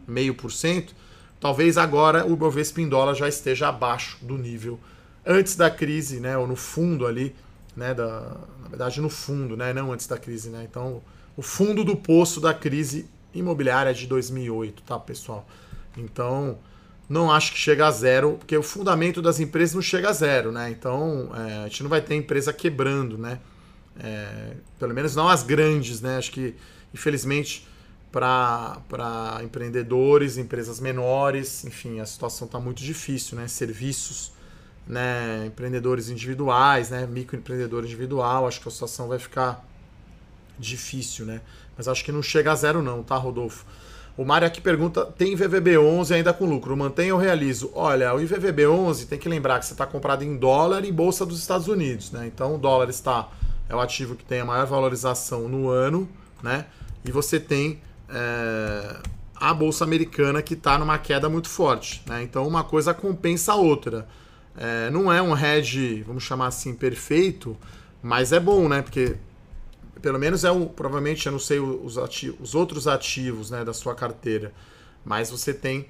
meio 0.08 0.34
por 0.36 0.52
cento, 0.52 0.94
talvez 1.40 1.78
agora 1.78 2.26
o 2.26 2.34
Ibovespa 2.34 2.82
em 2.82 2.90
dólar 2.90 3.16
já 3.16 3.28
esteja 3.28 3.70
abaixo 3.70 4.18
do 4.22 4.38
nível 4.38 4.80
antes 5.26 5.56
da 5.56 5.70
crise, 5.70 6.20
né? 6.20 6.38
Ou 6.38 6.48
no 6.48 6.56
fundo 6.56 7.06
ali, 7.08 7.36
né? 7.76 7.94
Da, 7.94 8.38
na 8.62 8.70
verdade 8.70 9.02
no 9.02 9.10
fundo, 9.10 9.58
né? 9.58 9.74
Não 9.74 9.92
antes 9.92 10.08
da 10.08 10.18
crise, 10.18 10.50
né? 10.50 10.66
Então 10.70 11.02
o 11.36 11.42
fundo 11.42 11.84
do 11.84 11.96
poço 11.96 12.40
da 12.40 12.54
crise 12.54 13.10
imobiliária 13.34 13.94
de 13.94 14.08
2008, 14.08 14.84
tá, 14.84 14.98
pessoal? 14.98 15.46
Então, 15.98 16.58
não 17.10 17.32
acho 17.32 17.52
que 17.52 17.58
chega 17.58 17.88
a 17.88 17.92
zero, 17.92 18.34
porque 18.40 18.56
o 18.58 18.64
fundamento 18.64 19.22
das 19.22 19.40
empresas 19.40 19.76
não 19.76 19.82
chega 19.82 20.10
a 20.10 20.14
zero, 20.14 20.52
né? 20.52 20.70
Então, 20.70 21.30
é, 21.36 21.58
a 21.66 21.68
gente 21.68 21.84
não 21.84 21.90
vai 21.90 22.02
ter 22.02 22.16
empresa 22.16 22.54
quebrando, 22.54 23.18
né? 23.18 23.40
É, 24.00 24.54
pelo 24.80 24.94
menos 24.94 25.16
não 25.16 25.28
as 25.28 25.44
grandes, 25.44 26.02
né? 26.02 26.18
Acho 26.18 26.32
que, 26.32 26.56
infelizmente, 26.94 27.68
para 28.12 29.42
empreendedores, 29.44 30.38
empresas 30.38 30.80
menores, 30.80 31.66
enfim, 31.66 32.00
a 32.00 32.06
situação 32.06 32.46
está 32.46 32.60
muito 32.60 32.82
difícil, 32.82 33.38
né? 33.38 33.48
Serviços, 33.48 34.32
né? 34.88 35.46
empreendedores 35.48 36.10
individuais, 36.10 36.90
né? 36.90 37.06
microempreendedor 37.08 37.84
individual, 37.84 38.48
acho 38.48 38.62
que 38.62 38.68
a 38.68 38.72
situação 38.72 39.08
vai 39.08 39.20
ficar 39.20 39.66
difícil, 40.58 41.26
né? 41.26 41.42
Mas 41.78 41.88
acho 41.88 42.04
que 42.06 42.12
não 42.12 42.22
chega 42.22 42.52
a 42.52 42.56
zero 42.56 42.82
não, 42.82 43.04
tá, 43.04 43.16
Rodolfo? 43.16 43.66
O 44.18 44.24
Mário 44.24 44.48
aqui 44.48 44.62
pergunta, 44.62 45.06
tem 45.06 45.36
VVB11 45.36 46.16
ainda 46.16 46.32
com 46.32 46.46
lucro, 46.46 46.78
mantém 46.78 47.12
ou 47.12 47.20
realizo? 47.20 47.70
Olha, 47.76 48.14
o 48.16 48.20
IVVB11 48.20 49.08
tem 49.08 49.20
que 49.20 49.28
lembrar 49.28 49.60
que 49.60 49.66
você 49.66 49.74
está 49.74 49.86
comprado 49.86 50.24
em 50.24 50.38
dólar 50.38 50.86
e 50.86 50.92
bolsa 50.92 51.26
dos 51.26 51.38
Estados 51.38 51.68
Unidos, 51.68 52.12
né? 52.12 52.26
Então 52.26 52.56
o 52.56 52.58
dólar 52.58 52.90
está 52.90 53.28
é 53.68 53.76
o 53.76 53.80
ativo 53.80 54.16
que 54.16 54.24
tem 54.24 54.40
a 54.40 54.46
maior 54.46 54.66
valorização 54.66 55.48
no 55.48 55.70
ano, 55.70 56.08
né? 56.42 56.66
E 57.04 57.12
você 57.12 57.40
tem 57.40 57.82
é, 58.10 58.98
a 59.36 59.54
bolsa 59.54 59.84
americana 59.84 60.42
que 60.42 60.54
está 60.54 60.78
numa 60.78 60.98
queda 60.98 61.30
muito 61.30 61.50
forte, 61.50 62.04
né? 62.08 62.24
Então 62.24 62.48
uma 62.48 62.64
coisa 62.64 62.94
compensa 62.94 63.54
a 63.54 63.56
outra. 63.56 64.08
É, 64.58 64.90
não 64.90 65.12
é 65.12 65.22
um 65.22 65.38
hedge, 65.38 66.04
vamos 66.04 66.24
chamar 66.24 66.48
assim, 66.48 66.74
perfeito, 66.74 67.58
mas 68.02 68.32
é 68.32 68.40
bom, 68.40 68.70
né? 68.70 68.82
Porque 68.82 69.18
pelo 70.02 70.20
menos 70.20 70.44
é 70.44 70.52
o, 70.52 70.68
provavelmente, 70.68 71.26
eu 71.26 71.32
não 71.32 71.40
sei 71.40 71.60
os, 71.60 71.98
ativos, 71.98 72.38
os 72.40 72.56
outros 72.56 72.88
ativos 72.88 73.50
né, 73.50 73.66
da 73.66 73.74
sua 73.74 73.96
carteira, 73.96 74.54
mas 75.04 75.32
você 75.32 75.52
tem 75.52 75.88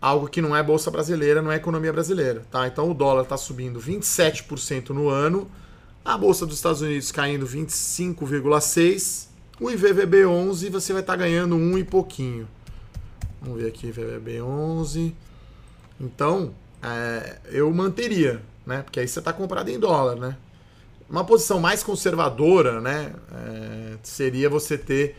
algo 0.00 0.28
que 0.28 0.42
não 0.42 0.56
é 0.56 0.62
bolsa 0.62 0.90
brasileira, 0.90 1.40
não 1.40 1.52
é 1.52 1.56
economia 1.56 1.92
brasileira, 1.92 2.44
tá? 2.50 2.66
Então 2.66 2.90
o 2.90 2.94
dólar 2.94 3.22
está 3.22 3.36
subindo 3.36 3.80
27% 3.80 4.90
no 4.90 5.08
ano, 5.08 5.48
a 6.08 6.16
bolsa 6.16 6.46
dos 6.46 6.56
Estados 6.56 6.80
Unidos 6.80 7.12
caindo 7.12 7.46
25,6, 7.46 9.26
o 9.60 9.70
IVVB 9.70 10.24
11 10.24 10.70
você 10.70 10.94
vai 10.94 11.02
estar 11.02 11.12
tá 11.12 11.18
ganhando 11.18 11.54
um 11.54 11.76
e 11.76 11.84
pouquinho. 11.84 12.48
Vamos 13.42 13.60
ver 13.60 13.68
aqui 13.68 13.88
IVVB 13.88 14.40
11. 14.40 15.14
Então, 16.00 16.54
é, 16.82 17.36
eu 17.50 17.70
manteria, 17.74 18.40
né? 18.64 18.80
Porque 18.80 18.98
aí 18.98 19.06
você 19.06 19.18
está 19.18 19.34
comprado 19.34 19.68
em 19.68 19.78
dólar, 19.78 20.16
né? 20.16 20.38
Uma 21.10 21.24
posição 21.24 21.60
mais 21.60 21.82
conservadora, 21.82 22.80
né? 22.80 23.12
É, 23.30 23.96
seria 24.02 24.48
você 24.48 24.78
ter 24.78 25.14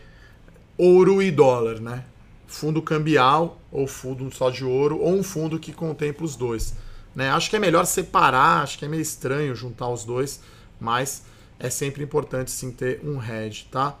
ouro 0.76 1.22
e 1.22 1.30
dólar, 1.30 1.80
né? 1.80 2.04
Fundo 2.48 2.82
cambial 2.82 3.60
ou 3.70 3.86
fundo 3.86 4.28
só 4.34 4.50
de 4.50 4.64
ouro 4.64 4.98
ou 4.98 5.14
um 5.14 5.22
fundo 5.22 5.56
que 5.56 5.72
contempla 5.72 6.24
os 6.24 6.34
dois. 6.34 6.74
Né? 7.14 7.30
Acho 7.30 7.48
que 7.48 7.54
é 7.54 7.60
melhor 7.60 7.86
separar, 7.86 8.62
acho 8.62 8.76
que 8.76 8.84
é 8.84 8.88
meio 8.88 9.02
estranho 9.02 9.54
juntar 9.54 9.88
os 9.88 10.04
dois, 10.04 10.40
mas 10.80 11.24
é 11.58 11.68
sempre 11.68 12.02
importante 12.02 12.50
sim 12.50 12.70
ter 12.70 13.00
um 13.04 13.22
hedge, 13.22 13.68
tá? 13.70 13.96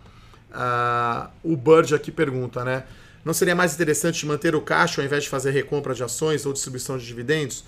Uh, 0.50 1.52
o 1.52 1.56
Bird 1.56 1.94
aqui 1.94 2.10
pergunta, 2.10 2.64
né? 2.64 2.84
Não 3.24 3.34
seria 3.34 3.54
mais 3.54 3.74
interessante 3.74 4.24
manter 4.26 4.54
o 4.54 4.62
caixa 4.62 5.00
ao 5.00 5.04
invés 5.04 5.24
de 5.24 5.28
fazer 5.28 5.50
recompra 5.50 5.94
de 5.94 6.02
ações 6.02 6.46
ou 6.46 6.52
distribuição 6.52 6.96
de 6.96 7.06
dividendos? 7.06 7.64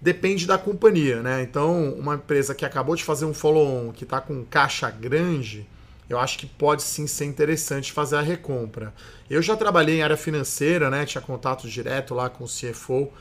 depende 0.00 0.46
da 0.46 0.56
companhia, 0.56 1.22
né? 1.22 1.42
Então, 1.42 1.92
uma 1.92 2.14
empresa 2.14 2.54
que 2.54 2.64
acabou 2.64 2.96
de 2.96 3.04
fazer 3.04 3.26
um 3.26 3.34
follow-on, 3.34 3.92
que 3.92 4.04
está 4.04 4.20
com 4.20 4.44
caixa 4.44 4.90
grande, 4.90 5.66
eu 6.08 6.18
acho 6.18 6.38
que 6.38 6.46
pode 6.46 6.82
sim 6.82 7.06
ser 7.06 7.26
interessante 7.26 7.92
fazer 7.92 8.16
a 8.16 8.20
recompra. 8.20 8.94
Eu 9.28 9.42
já 9.42 9.56
trabalhei 9.56 9.98
em 9.98 10.02
área 10.02 10.16
financeira, 10.16 10.90
né? 10.90 11.04
Tinha 11.04 11.20
contato 11.20 11.68
direto 11.68 12.14
lá 12.14 12.28
com 12.28 12.44
o 12.44 12.48
CFO. 12.48 13.12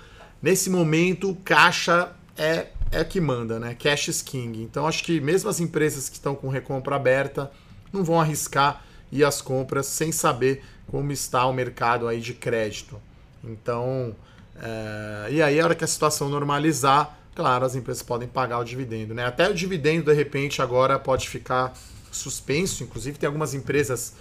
Nesse 0.42 0.70
momento, 0.70 1.38
caixa 1.44 2.12
é 2.38 2.68
é 2.92 3.04
que 3.04 3.20
manda, 3.22 3.60
né? 3.60 3.76
Cash 3.76 4.08
is 4.08 4.22
king. 4.22 4.62
Então, 4.62 4.88
acho 4.88 5.04
que 5.04 5.20
mesmo 5.20 5.50
as 5.50 5.60
empresas 5.60 6.10
que 6.10 6.16
estão 6.16 6.36
com 6.36 6.50
recompra 6.50 6.96
aberta 6.96 7.52
não 7.92 8.04
vão 8.04 8.20
arriscar 8.20 8.84
ir 9.12 9.24
às 9.24 9.42
compras 9.42 9.86
sem 9.88 10.12
saber 10.12 10.64
como 10.88 11.12
está 11.12 11.46
o 11.46 11.54
mercado 11.54 12.08
aí 12.08 12.20
de 12.20 12.34
crédito. 12.34 13.00
Então, 13.44 14.16
é, 14.62 15.28
e 15.32 15.42
aí, 15.42 15.60
a 15.60 15.64
hora 15.64 15.76
que 15.76 15.84
a 15.84 15.88
situação 15.88 16.30
normalizar, 16.30 17.18
claro, 17.36 17.66
as 17.66 17.76
empresas 17.76 18.04
podem 18.04 18.28
pagar 18.28 18.60
o 18.60 18.64
dividendo. 18.64 19.14
Né? 19.14 19.26
Até 19.26 19.50
o 19.50 19.54
dividendo, 19.54 20.12
de 20.12 20.14
repente, 20.14 20.62
agora 20.62 20.98
pode 21.00 21.30
ficar 21.30 21.74
suspenso. 22.12 22.84
Inclusive, 22.84 23.18
tem 23.18 23.28
algumas 23.28 23.54
empresas 23.54 24.14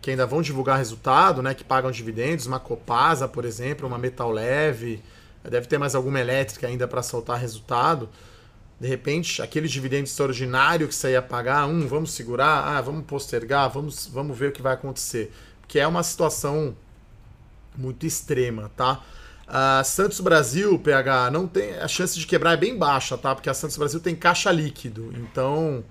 que 0.00 0.10
ainda 0.10 0.26
vão 0.26 0.40
divulgar 0.40 0.78
resultado, 0.78 1.42
né, 1.42 1.52
que 1.52 1.62
pagam 1.62 1.90
dividendos, 1.90 2.46
uma 2.46 2.58
Copasa, 2.58 3.28
por 3.28 3.44
exemplo, 3.44 3.86
uma 3.86 3.98
Metal 3.98 4.30
Leve, 4.30 5.02
deve 5.48 5.66
ter 5.66 5.78
mais 5.78 5.94
alguma 5.94 6.20
elétrica 6.20 6.66
ainda 6.66 6.86
para 6.86 7.02
soltar 7.02 7.38
resultado. 7.38 8.08
De 8.78 8.88
repente, 8.88 9.42
aquele 9.42 9.68
dividendo 9.68 10.04
extraordinário 10.04 10.88
que 10.88 10.94
você 10.94 11.12
ia 11.12 11.22
pagar, 11.22 11.66
um, 11.66 11.86
vamos 11.86 12.12
segurar, 12.12 12.76
ah, 12.76 12.80
vamos 12.80 13.04
postergar, 13.04 13.70
vamos, 13.70 14.06
vamos 14.06 14.36
ver 14.38 14.48
o 14.48 14.52
que 14.52 14.62
vai 14.62 14.74
acontecer. 14.74 15.32
Porque 15.60 15.78
é 15.78 15.86
uma 15.86 16.02
situação 16.02 16.74
muito 17.76 18.06
extrema, 18.06 18.70
tá? 18.76 19.02
A 19.46 19.82
Santos 19.82 20.20
Brasil, 20.20 20.78
PH, 20.78 21.30
não 21.32 21.46
tem 21.46 21.74
a 21.74 21.88
chance 21.88 22.18
de 22.18 22.26
quebrar 22.26 22.52
é 22.52 22.56
bem 22.56 22.78
baixa, 22.78 23.18
tá? 23.18 23.34
Porque 23.34 23.50
a 23.50 23.54
Santos 23.54 23.76
Brasil 23.76 23.98
tem 23.98 24.14
caixa 24.14 24.50
líquido, 24.52 25.12
então 25.16 25.84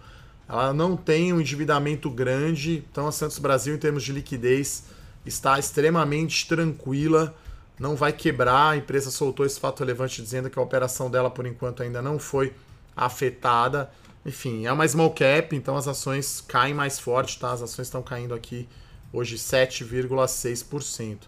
ela 0.47 0.73
não 0.73 0.95
tem 0.95 1.33
um 1.33 1.41
endividamento 1.41 2.09
grande. 2.09 2.85
Então 2.89 3.07
a 3.07 3.11
Santos 3.11 3.37
Brasil, 3.37 3.75
em 3.75 3.77
termos 3.77 4.03
de 4.03 4.13
liquidez, 4.13 4.85
está 5.25 5.59
extremamente 5.59 6.47
tranquila, 6.47 7.35
não 7.79 7.95
vai 7.95 8.11
quebrar. 8.11 8.71
A 8.71 8.77
empresa 8.77 9.09
soltou 9.09 9.45
esse 9.45 9.59
fato 9.59 9.79
relevante 9.79 10.21
dizendo 10.21 10.49
que 10.49 10.59
a 10.59 10.61
operação 10.61 11.09
dela, 11.09 11.29
por 11.29 11.45
enquanto, 11.45 11.81
ainda 11.81 12.01
não 12.01 12.19
foi 12.19 12.53
afetada. 12.95 13.89
Enfim, 14.25 14.65
é 14.65 14.71
uma 14.71 14.87
small 14.87 15.11
cap, 15.11 15.55
então 15.55 15.77
as 15.77 15.87
ações 15.87 16.43
caem 16.45 16.73
mais 16.73 16.99
forte, 16.99 17.39
tá? 17.39 17.51
As 17.51 17.61
ações 17.61 17.87
estão 17.87 18.03
caindo 18.03 18.33
aqui 18.33 18.67
hoje 19.13 19.37
7,6%. 19.37 21.15
Uh, 21.15 21.27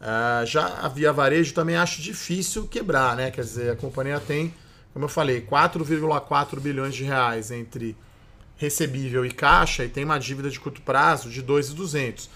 ah, 0.00 0.44
já 0.44 0.66
a 0.66 0.88
Via 0.88 1.12
Varejo 1.12 1.54
também 1.54 1.76
acho 1.76 2.00
difícil 2.00 2.66
quebrar, 2.66 3.14
né? 3.14 3.30
Quer 3.30 3.42
dizer, 3.42 3.70
a 3.72 3.76
companhia 3.76 4.18
tem, 4.18 4.52
como 4.92 5.04
eu 5.04 5.08
falei, 5.08 5.42
4,4 5.42 6.58
bilhões 6.58 6.94
de 6.94 7.04
reais 7.04 7.50
entre 7.50 7.96
recebível 8.56 9.24
e 9.26 9.30
caixa 9.30 9.84
e 9.84 9.88
tem 9.88 10.04
uma 10.04 10.18
dívida 10.18 10.48
de 10.50 10.58
curto 10.58 10.80
prazo 10.82 11.28
de 11.28 11.42
2,200. 11.42 12.28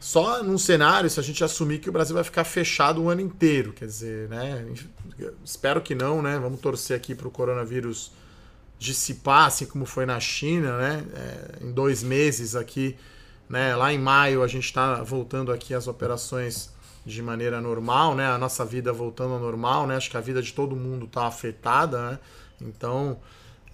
Só 0.00 0.42
num 0.42 0.56
cenário 0.56 1.10
se 1.10 1.20
a 1.20 1.22
gente 1.22 1.44
assumir 1.44 1.78
que 1.78 1.90
o 1.90 1.92
Brasil 1.92 2.14
vai 2.14 2.24
ficar 2.24 2.42
fechado 2.42 3.02
o 3.02 3.10
ano 3.10 3.20
inteiro, 3.20 3.74
quer 3.74 3.84
dizer, 3.84 4.30
né? 4.30 4.66
Espero 5.44 5.82
que 5.82 5.94
não, 5.94 6.22
né? 6.22 6.38
Vamos 6.38 6.58
torcer 6.58 6.96
aqui 6.96 7.14
para 7.14 7.28
o 7.28 7.30
coronavírus 7.30 8.10
dissipar, 8.78 9.44
assim 9.44 9.66
como 9.66 9.84
foi 9.84 10.06
na 10.06 10.18
China, 10.18 10.78
né? 10.78 11.04
É, 11.14 11.64
em 11.66 11.70
dois 11.70 12.02
meses 12.02 12.56
aqui, 12.56 12.96
né? 13.46 13.76
Lá 13.76 13.92
em 13.92 13.98
maio 13.98 14.42
a 14.42 14.48
gente 14.48 14.64
está 14.64 15.02
voltando 15.02 15.52
aqui 15.52 15.74
às 15.74 15.86
operações 15.86 16.70
de 17.04 17.22
maneira 17.22 17.60
normal, 17.60 18.14
né? 18.14 18.26
A 18.26 18.38
nossa 18.38 18.64
vida 18.64 18.94
voltando 18.94 19.34
ao 19.34 19.40
normal, 19.40 19.86
né? 19.86 19.96
Acho 19.96 20.10
que 20.10 20.16
a 20.16 20.20
vida 20.20 20.40
de 20.40 20.54
todo 20.54 20.74
mundo 20.74 21.04
está 21.04 21.26
afetada, 21.26 22.12
né? 22.12 22.18
Então, 22.58 23.18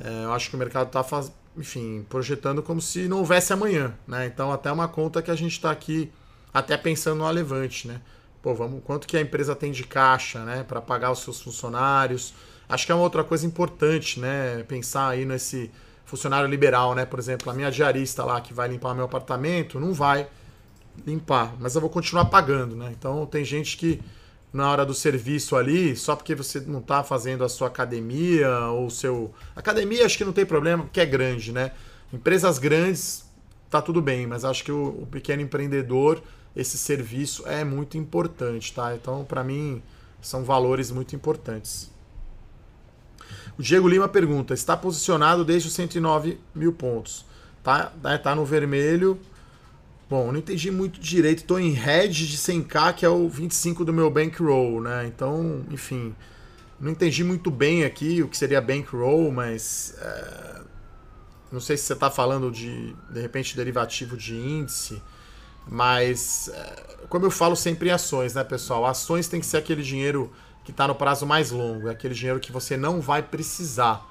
é, 0.00 0.24
eu 0.24 0.32
acho 0.32 0.50
que 0.50 0.56
o 0.56 0.58
mercado 0.58 0.88
está 0.88 1.04
faz... 1.04 1.30
enfim, 1.56 2.04
projetando 2.08 2.62
como 2.62 2.80
se 2.80 3.08
não 3.08 3.18
houvesse 3.18 3.52
amanhã, 3.52 3.94
né? 4.06 4.26
Então, 4.26 4.52
até 4.52 4.70
uma 4.70 4.88
conta 4.88 5.22
que 5.22 5.30
a 5.30 5.34
gente 5.34 5.52
está 5.52 5.70
aqui 5.70 6.12
até 6.52 6.76
pensando 6.76 7.18
no 7.18 7.30
Levante, 7.30 7.88
né? 7.88 8.00
Pô, 8.42 8.54
vamos, 8.54 8.82
quanto 8.84 9.06
que 9.06 9.16
a 9.16 9.20
empresa 9.20 9.56
tem 9.56 9.72
de 9.72 9.84
caixa, 9.84 10.44
né, 10.44 10.62
para 10.62 10.80
pagar 10.80 11.10
os 11.10 11.20
seus 11.20 11.40
funcionários? 11.40 12.32
Acho 12.68 12.86
que 12.86 12.92
é 12.92 12.94
uma 12.94 13.02
outra 13.02 13.24
coisa 13.24 13.46
importante, 13.46 14.20
né, 14.20 14.62
pensar 14.64 15.08
aí 15.08 15.24
nesse 15.24 15.70
funcionário 16.04 16.48
liberal, 16.48 16.94
né? 16.94 17.04
Por 17.04 17.18
exemplo, 17.18 17.50
a 17.50 17.54
minha 17.54 17.70
diarista 17.70 18.24
lá 18.24 18.40
que 18.40 18.54
vai 18.54 18.68
limpar 18.68 18.94
meu 18.94 19.04
apartamento, 19.04 19.80
não 19.80 19.92
vai 19.92 20.28
limpar, 21.04 21.54
mas 21.58 21.74
eu 21.74 21.80
vou 21.80 21.90
continuar 21.90 22.26
pagando, 22.26 22.76
né? 22.76 22.94
Então 22.96 23.26
tem 23.26 23.44
gente 23.44 23.76
que 23.76 24.00
na 24.56 24.70
hora 24.70 24.84
do 24.86 24.94
serviço 24.94 25.54
ali, 25.54 25.94
só 25.94 26.16
porque 26.16 26.34
você 26.34 26.60
não 26.60 26.80
está 26.80 27.04
fazendo 27.04 27.44
a 27.44 27.48
sua 27.48 27.68
academia 27.68 28.68
ou 28.70 28.88
seu 28.90 29.32
academia, 29.54 30.06
acho 30.06 30.16
que 30.16 30.24
não 30.24 30.32
tem 30.32 30.46
problema, 30.46 30.84
porque 30.84 31.00
é 31.00 31.06
grande, 31.06 31.52
né? 31.52 31.72
Empresas 32.12 32.58
grandes 32.58 33.24
tá 33.68 33.82
tudo 33.82 34.00
bem, 34.00 34.26
mas 34.26 34.44
acho 34.44 34.64
que 34.64 34.72
o, 34.72 35.02
o 35.02 35.06
pequeno 35.06 35.42
empreendedor 35.42 36.22
esse 36.56 36.78
serviço 36.78 37.46
é 37.46 37.62
muito 37.64 37.98
importante, 37.98 38.72
tá? 38.72 38.94
Então, 38.94 39.24
para 39.24 39.44
mim, 39.44 39.82
são 40.22 40.42
valores 40.42 40.90
muito 40.90 41.14
importantes. 41.14 41.90
O 43.58 43.62
Diego 43.62 43.86
Lima 43.86 44.08
pergunta: 44.08 44.54
está 44.54 44.76
posicionado 44.76 45.44
desde 45.44 45.68
os 45.68 45.74
109 45.74 46.40
mil 46.54 46.72
pontos. 46.72 47.26
Tá, 47.62 47.92
né, 48.02 48.16
tá 48.16 48.34
no 48.34 48.44
vermelho. 48.44 49.18
Bom, 50.08 50.30
não 50.30 50.38
entendi 50.38 50.70
muito 50.70 51.00
direito. 51.00 51.38
Estou 51.38 51.58
em 51.58 51.76
hedge 51.76 52.28
de 52.28 52.38
100k, 52.38 52.94
que 52.94 53.04
é 53.04 53.08
o 53.08 53.28
25 53.28 53.84
do 53.84 53.92
meu 53.92 54.08
bankroll, 54.08 54.80
né? 54.80 55.04
Então, 55.06 55.64
enfim, 55.70 56.14
não 56.78 56.92
entendi 56.92 57.24
muito 57.24 57.50
bem 57.50 57.84
aqui 57.84 58.22
o 58.22 58.28
que 58.28 58.36
seria 58.36 58.60
bankroll, 58.60 59.32
mas 59.32 59.96
é, 59.98 60.60
não 61.50 61.58
sei 61.58 61.76
se 61.76 61.84
você 61.84 61.94
está 61.94 62.08
falando 62.08 62.52
de, 62.52 62.94
de 63.10 63.20
repente, 63.20 63.56
derivativo 63.56 64.16
de 64.16 64.36
índice. 64.36 65.02
Mas, 65.68 66.48
é, 66.54 67.06
como 67.08 67.26
eu 67.26 67.30
falo 67.30 67.56
sempre 67.56 67.88
em 67.88 67.92
ações, 67.92 68.34
né, 68.34 68.44
pessoal? 68.44 68.86
Ações 68.86 69.26
tem 69.26 69.40
que 69.40 69.46
ser 69.46 69.56
aquele 69.56 69.82
dinheiro 69.82 70.30
que 70.64 70.70
está 70.70 70.86
no 70.86 70.94
prazo 70.94 71.26
mais 71.26 71.50
longo, 71.50 71.88
é 71.88 71.92
aquele 71.92 72.14
dinheiro 72.14 72.38
que 72.38 72.52
você 72.52 72.76
não 72.76 73.00
vai 73.00 73.22
precisar. 73.22 74.04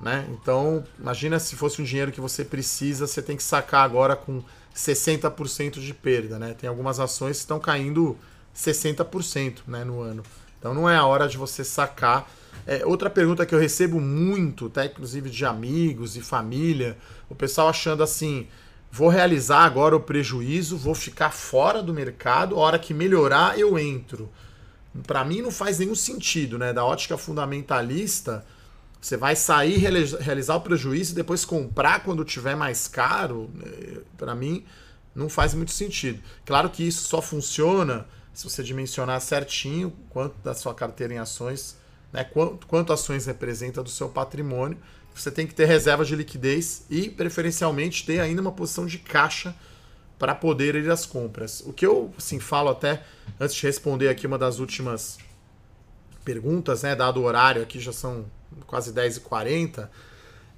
Né? 0.00 0.26
Então, 0.30 0.84
imagina 0.98 1.38
se 1.38 1.56
fosse 1.56 1.82
um 1.82 1.84
dinheiro 1.84 2.12
que 2.12 2.20
você 2.20 2.44
precisa, 2.44 3.06
você 3.06 3.20
tem 3.20 3.36
que 3.36 3.42
sacar 3.42 3.84
agora 3.84 4.14
com 4.14 4.42
60% 4.78 5.80
de 5.80 5.92
perda. 5.92 6.38
Né? 6.38 6.54
Tem 6.54 6.68
algumas 6.68 7.00
ações 7.00 7.38
que 7.38 7.40
estão 7.40 7.58
caindo 7.58 8.16
60% 8.56 9.60
né, 9.66 9.84
no 9.84 10.00
ano. 10.00 10.22
Então 10.58 10.72
não 10.72 10.88
é 10.88 10.96
a 10.96 11.04
hora 11.04 11.28
de 11.28 11.36
você 11.36 11.64
sacar. 11.64 12.30
É, 12.66 12.84
outra 12.86 13.10
pergunta 13.10 13.44
que 13.44 13.54
eu 13.54 13.58
recebo 13.58 14.00
muito, 14.00 14.66
até 14.66 14.86
inclusive 14.86 15.30
de 15.30 15.44
amigos 15.44 16.16
e 16.16 16.20
família, 16.20 16.96
o 17.28 17.34
pessoal 17.34 17.68
achando 17.68 18.02
assim 18.02 18.46
vou 18.90 19.08
realizar 19.08 19.64
agora 19.64 19.94
o 19.94 20.00
prejuízo, 20.00 20.76
vou 20.76 20.94
ficar 20.94 21.30
fora 21.30 21.82
do 21.82 21.92
mercado, 21.92 22.54
a 22.54 22.58
hora 22.58 22.78
que 22.78 22.94
melhorar 22.94 23.58
eu 23.58 23.78
entro. 23.78 24.30
Para 25.06 25.24
mim 25.24 25.42
não 25.42 25.50
faz 25.50 25.78
nenhum 25.78 25.94
sentido, 25.94 26.58
né? 26.58 26.72
Da 26.72 26.84
ótica 26.84 27.18
fundamentalista, 27.18 28.44
você 29.00 29.16
vai 29.16 29.36
sair 29.36 29.76
realizar 29.76 30.56
o 30.56 30.60
prejuízo 30.60 31.12
e 31.12 31.14
depois 31.14 31.44
comprar 31.44 32.02
quando 32.02 32.24
tiver 32.24 32.56
mais 32.56 32.88
caro, 32.88 33.50
né? 33.54 34.00
para 34.16 34.34
mim 34.34 34.64
não 35.14 35.28
faz 35.28 35.54
muito 35.54 35.72
sentido. 35.72 36.20
Claro 36.44 36.70
que 36.70 36.86
isso 36.86 37.08
só 37.08 37.22
funciona 37.22 38.06
se 38.32 38.44
você 38.44 38.62
dimensionar 38.62 39.20
certinho 39.20 39.92
quanto 40.10 40.36
da 40.42 40.54
sua 40.54 40.74
carteira 40.74 41.14
em 41.14 41.18
ações, 41.18 41.76
né? 42.12 42.22
Quanto, 42.24 42.66
quanto 42.66 42.92
ações 42.92 43.26
representa 43.26 43.82
do 43.82 43.90
seu 43.90 44.08
patrimônio 44.08 44.78
você 45.20 45.30
tem 45.30 45.46
que 45.46 45.54
ter 45.54 45.64
reserva 45.64 46.04
de 46.04 46.14
liquidez 46.14 46.84
e, 46.88 47.08
preferencialmente, 47.10 48.06
ter 48.06 48.20
ainda 48.20 48.40
uma 48.40 48.52
posição 48.52 48.86
de 48.86 48.98
caixa 48.98 49.54
para 50.18 50.34
poder 50.34 50.74
ir 50.74 50.90
às 50.90 51.04
compras. 51.06 51.60
O 51.66 51.72
que 51.72 51.86
eu 51.86 52.12
assim, 52.16 52.38
falo 52.38 52.70
até, 52.70 53.02
antes 53.38 53.54
de 53.54 53.66
responder 53.66 54.08
aqui 54.08 54.26
uma 54.26 54.38
das 54.38 54.58
últimas 54.58 55.18
perguntas, 56.24 56.82
né, 56.82 56.94
dado 56.94 57.20
o 57.20 57.24
horário, 57.24 57.62
aqui 57.62 57.80
já 57.80 57.92
são 57.92 58.26
quase 58.66 58.92
10h40, 58.92 59.88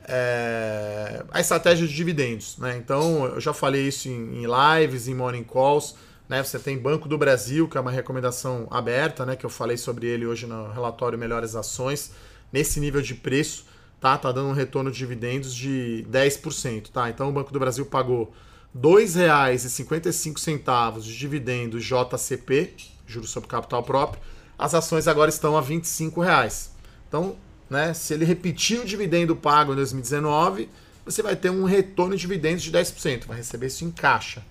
é, 0.05 1.25
a 1.31 1.41
estratégia 1.41 1.87
de 1.87 1.95
dividendos. 1.95 2.57
Né? 2.59 2.77
Então, 2.77 3.27
eu 3.27 3.41
já 3.41 3.53
falei 3.53 3.87
isso 3.87 4.09
em, 4.09 4.43
em 4.43 4.47
lives, 4.47 5.09
em 5.09 5.15
morning 5.15 5.45
calls. 5.45 5.95
Né? 6.29 6.43
Você 6.43 6.59
tem 6.59 6.79
Banco 6.79 7.09
do 7.09 7.19
Brasil, 7.19 7.69
que 7.69 7.77
é 7.77 7.81
uma 7.81 7.91
recomendação 7.91 8.67
aberta, 8.71 9.27
né? 9.27 9.37
que 9.37 9.45
eu 9.45 9.51
falei 9.51 9.77
sobre 9.77 10.07
ele 10.07 10.27
hoje 10.27 10.47
no 10.47 10.73
relatório 10.73 11.19
Melhores 11.19 11.55
Ações, 11.55 12.13
nesse 12.53 12.81
nível 12.81 13.03
de 13.03 13.15
preço 13.15 13.65
tá? 14.01 14.19
Tá 14.19 14.33
dando 14.33 14.49
um 14.49 14.53
retorno 14.53 14.91
de 14.91 14.99
dividendos 14.99 15.55
de 15.55 16.05
10%, 16.11 16.89
tá? 16.89 17.09
Então 17.11 17.29
o 17.29 17.33
Banco 17.33 17.53
do 17.53 17.61
Brasil 17.61 17.85
pagou 17.85 18.33
R$ 18.75 18.81
2,55 18.81 21.01
de 21.01 21.17
dividendo 21.17 21.79
JCP, 21.79 22.75
juros 23.07 23.31
sobre 23.31 23.49
capital 23.49 23.83
próprio. 23.83 24.23
As 24.59 24.75
ações 24.75 25.07
agora 25.07 25.29
estão 25.29 25.55
a 25.57 25.61
25 25.61 26.21
reais. 26.21 26.73
Então, 27.09 27.37
né, 27.71 27.95
se 27.95 28.13
ele 28.13 28.25
repetir 28.25 28.81
o 28.81 28.85
dividendo 28.85 29.37
pago 29.37 29.73
em 29.73 29.77
2019, 29.77 30.69
você 31.05 31.23
vai 31.23 31.37
ter 31.37 31.51
um 31.51 31.65
retorno 31.65 32.15
de 32.15 32.21
dividendos 32.21 32.63
de 32.63 32.73
10%, 32.73 33.27
vai 33.27 33.39
receber 33.39 33.69
isso 33.69 33.85
em 33.85 33.91
caixa. 33.91 34.45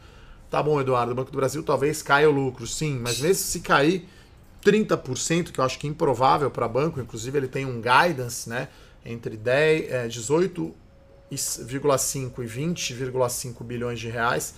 Tá 0.50 0.64
bom, 0.64 0.82
Eduardo, 0.82 1.12
o 1.12 1.16
Banco 1.16 1.32
do 1.32 1.38
Brasil 1.38 1.62
talvez 1.62 2.02
caia 2.02 2.30
o 2.30 2.34
lucro, 2.34 2.66
sim, 2.66 2.98
mas 2.98 3.20
mesmo 3.20 3.44
se 3.44 3.60
cair 3.60 4.08
30%, 4.66 5.52
que 5.52 5.60
eu 5.60 5.64
acho 5.64 5.78
que 5.78 5.86
é 5.86 5.90
improvável 5.90 6.50
para 6.50 6.68
banco, 6.68 7.00
inclusive 7.00 7.38
ele 7.38 7.48
tem 7.48 7.66
um 7.66 7.82
guidance, 7.82 8.50
né? 8.50 8.70
entre 9.06 9.38
10, 9.38 9.92
é, 9.92 10.08
18,5 10.08 10.74
e 11.32 11.36
20,5 11.36 13.64
bilhões 13.64 14.00
de 14.00 14.10
reais. 14.10 14.56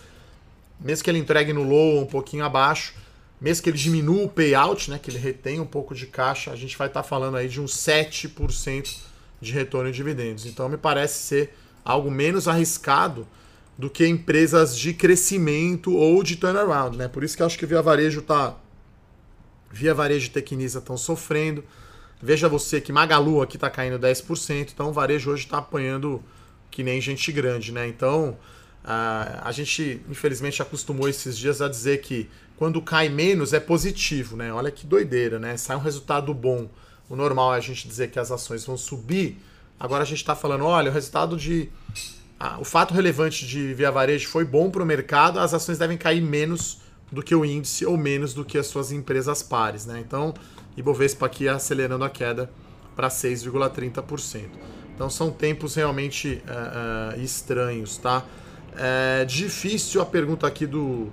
Mesmo 0.80 1.03
que 1.03 1.09
ele 1.09 1.20
entregue 1.20 1.53
no 1.53 1.64
low 1.64 2.01
um 2.01 2.05
pouquinho 2.05 2.43
abaixo, 2.43 2.93
mesmo 3.42 3.64
que 3.64 3.70
ele 3.72 3.78
diminua 3.78 4.26
o 4.26 4.30
payout, 4.30 4.92
né, 4.92 5.00
que 5.00 5.10
ele 5.10 5.18
retém 5.18 5.60
um 5.60 5.66
pouco 5.66 5.96
de 5.96 6.06
caixa, 6.06 6.52
a 6.52 6.56
gente 6.56 6.78
vai 6.78 6.88
estar 6.88 7.02
tá 7.02 7.08
falando 7.08 7.38
aí 7.38 7.50
de 7.50 7.60
uns 7.60 7.76
7% 7.76 8.98
de 9.42 9.52
retorno 9.52 9.89
em 9.89 9.92
dividendos. 9.92 10.46
Então 10.46 10.70
me 10.70 10.78
parece 10.78 11.24
ser 11.24 11.58
algo 11.84 12.12
menos 12.12 12.48
arriscado 12.48 13.28
do 13.76 13.89
que 13.89 14.06
empresas 14.06 14.78
de 14.78 14.94
crescimento 14.94 15.92
ou 15.96 16.22
de 16.22 16.36
turnaround, 16.36 16.96
né? 16.96 17.08
Por 17.08 17.24
isso 17.24 17.36
que 17.36 17.42
eu 17.42 17.48
acho 17.48 17.58
que 17.58 17.66
Via 17.66 17.82
Varejo 17.82 18.22
tá 18.22 18.56
Via 19.72 19.94
Varejo 19.94 20.28
e 20.28 20.30
Tecnisa 20.30 20.78
estão 20.78 20.96
sofrendo. 20.96 21.64
Veja 22.22 22.48
você 22.48 22.80
que 22.80 22.92
Magalu 22.92 23.42
aqui 23.42 23.58
está 23.58 23.70
caindo 23.70 23.98
10%, 23.98 24.70
então 24.72 24.89
o 24.89 24.94
varejo 24.94 25.32
hoje 25.32 25.46
está 25.46 25.58
apanhando 25.58 26.22
que 26.70 26.84
nem 26.84 27.02
gente 27.02 27.32
grande, 27.32 27.72
né? 27.72 27.88
Então, 27.88 28.38
a, 28.84 29.48
a 29.48 29.52
gente, 29.52 30.02
infelizmente, 30.08 30.62
acostumou 30.62 31.10
esses 31.10 31.36
dias 31.36 31.62
a 31.62 31.68
dizer 31.68 32.02
que 32.02 32.30
quando 32.62 32.80
cai 32.80 33.09
menos 33.09 33.53
é 33.53 33.59
positivo, 33.59 34.38
né? 34.38 34.53
Olha 34.53 34.70
que 34.70 34.86
doideira, 34.86 35.39
né? 35.39 35.57
Sai 35.57 35.76
um 35.76 35.80
resultado 35.80 36.32
bom. 36.32 36.70
O 37.09 37.16
normal 37.16 37.55
é 37.55 37.57
a 37.57 37.59
gente 37.59 37.88
dizer 37.88 38.12
que 38.12 38.20
as 38.20 38.30
ações 38.30 38.64
vão 38.64 38.78
subir. 38.78 39.39
Agora 39.80 40.03
a 40.03 40.05
gente 40.05 40.20
está 40.20 40.36
falando, 40.36 40.66
olha, 40.66 40.91
o 40.91 40.93
resultado 40.93 41.36
de. 41.36 41.72
Ah, 42.39 42.59
o 42.59 42.64
fato 42.64 42.93
relevante 42.93 43.47
de 43.47 43.74
Via 43.74 43.89
Varejo 43.89 44.30
foi 44.30 44.45
bom 44.45 44.70
para 44.70 44.84
o 44.84 44.86
mercado, 44.86 45.39
as 45.39 45.55
ações 45.55 45.80
devem 45.80 45.97
cair 45.97 46.22
menos 46.22 46.82
do 47.12 47.24
que 47.24 47.34
o 47.34 47.43
índice 47.43 47.84
ou 47.84 47.97
menos 47.97 48.32
do 48.32 48.45
que 48.45 48.59
as 48.59 48.68
suas 48.68 48.91
empresas 48.91 49.41
pares, 49.41 49.88
né? 49.88 49.99
Então, 49.99 50.32
Ibovespa 50.78 51.26
aqui 51.26 51.47
acelerando 51.47 52.03
a 52.05 52.12
queda 52.12 52.47
para 52.95 53.07
6,30%. 53.07 54.43
Então 54.93 55.09
são 55.09 55.32
tempos 55.32 55.74
realmente 55.74 56.43
uh, 56.45 57.18
uh, 57.18 57.22
estranhos, 57.24 57.97
tá? 57.97 58.24
É 58.78 59.26
difícil 59.26 59.99
a 59.99 60.05
pergunta 60.05 60.45
aqui 60.45 60.68
do, 60.68 61.12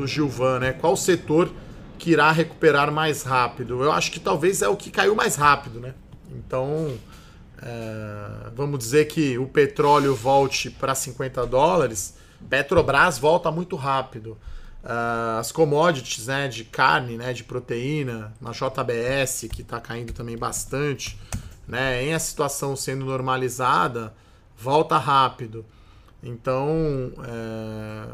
do 0.00 0.06
Gilvan, 0.06 0.58
né? 0.58 0.72
Qual 0.72 0.96
setor 0.96 1.50
que 1.98 2.10
irá 2.10 2.32
recuperar 2.32 2.90
mais 2.90 3.22
rápido? 3.22 3.82
Eu 3.84 3.92
acho 3.92 4.10
que 4.10 4.18
talvez 4.18 4.62
é 4.62 4.68
o 4.68 4.76
que 4.76 4.90
caiu 4.90 5.14
mais 5.14 5.36
rápido, 5.36 5.78
né? 5.80 5.94
Então, 6.32 6.96
é, 7.62 8.50
vamos 8.54 8.78
dizer 8.78 9.06
que 9.06 9.38
o 9.38 9.46
petróleo 9.46 10.14
volte 10.14 10.70
para 10.70 10.94
50 10.94 11.46
dólares, 11.46 12.14
Petrobras 12.48 13.18
volta 13.18 13.50
muito 13.50 13.76
rápido. 13.76 14.36
Uh, 14.82 15.38
as 15.38 15.52
commodities 15.52 16.26
né, 16.26 16.48
de 16.48 16.64
carne, 16.64 17.18
né, 17.18 17.34
de 17.34 17.44
proteína, 17.44 18.32
na 18.40 18.50
JBS, 18.52 19.46
que 19.52 19.60
está 19.60 19.78
caindo 19.78 20.14
também 20.14 20.38
bastante, 20.38 21.18
né, 21.68 22.02
em 22.02 22.14
a 22.14 22.18
situação 22.18 22.74
sendo 22.74 23.04
normalizada, 23.04 24.14
volta 24.56 24.96
rápido. 24.96 25.66
Então, 26.22 27.12
é, 27.24 28.06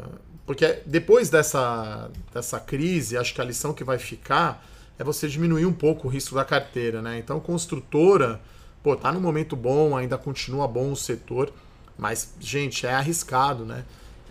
porque 0.47 0.81
depois 0.85 1.29
dessa, 1.29 2.09
dessa 2.33 2.59
crise, 2.59 3.15
acho 3.17 3.35
que 3.35 3.41
a 3.41 3.43
lição 3.43 3.71
que 3.73 3.83
vai 3.83 3.99
ficar 3.99 4.65
é 4.97 5.03
você 5.03 5.27
diminuir 5.27 5.67
um 5.67 5.73
pouco 5.73 6.07
o 6.07 6.09
risco 6.09 6.33
da 6.33 6.43
carteira. 6.43 7.03
Né? 7.03 7.19
Então, 7.19 7.39
construtora, 7.39 8.41
pô, 8.81 8.95
tá 8.95 9.11
num 9.11 9.19
momento 9.19 9.55
bom, 9.55 9.95
ainda 9.95 10.17
continua 10.17 10.67
bom 10.67 10.91
o 10.91 10.95
setor, 10.95 11.53
mas, 11.95 12.33
gente, 12.39 12.87
é 12.87 12.93
arriscado, 12.93 13.63
né? 13.63 13.83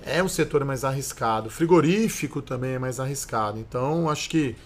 é 0.06 0.22
um 0.22 0.28
setor 0.28 0.64
mais 0.64 0.84
arriscado. 0.84 1.50
Frigorífico 1.50 2.40
também 2.40 2.74
é 2.74 2.78
mais 2.78 3.00
arriscado. 3.00 3.58
Então, 3.58 4.08
acho 4.08 4.30
que 4.30 4.56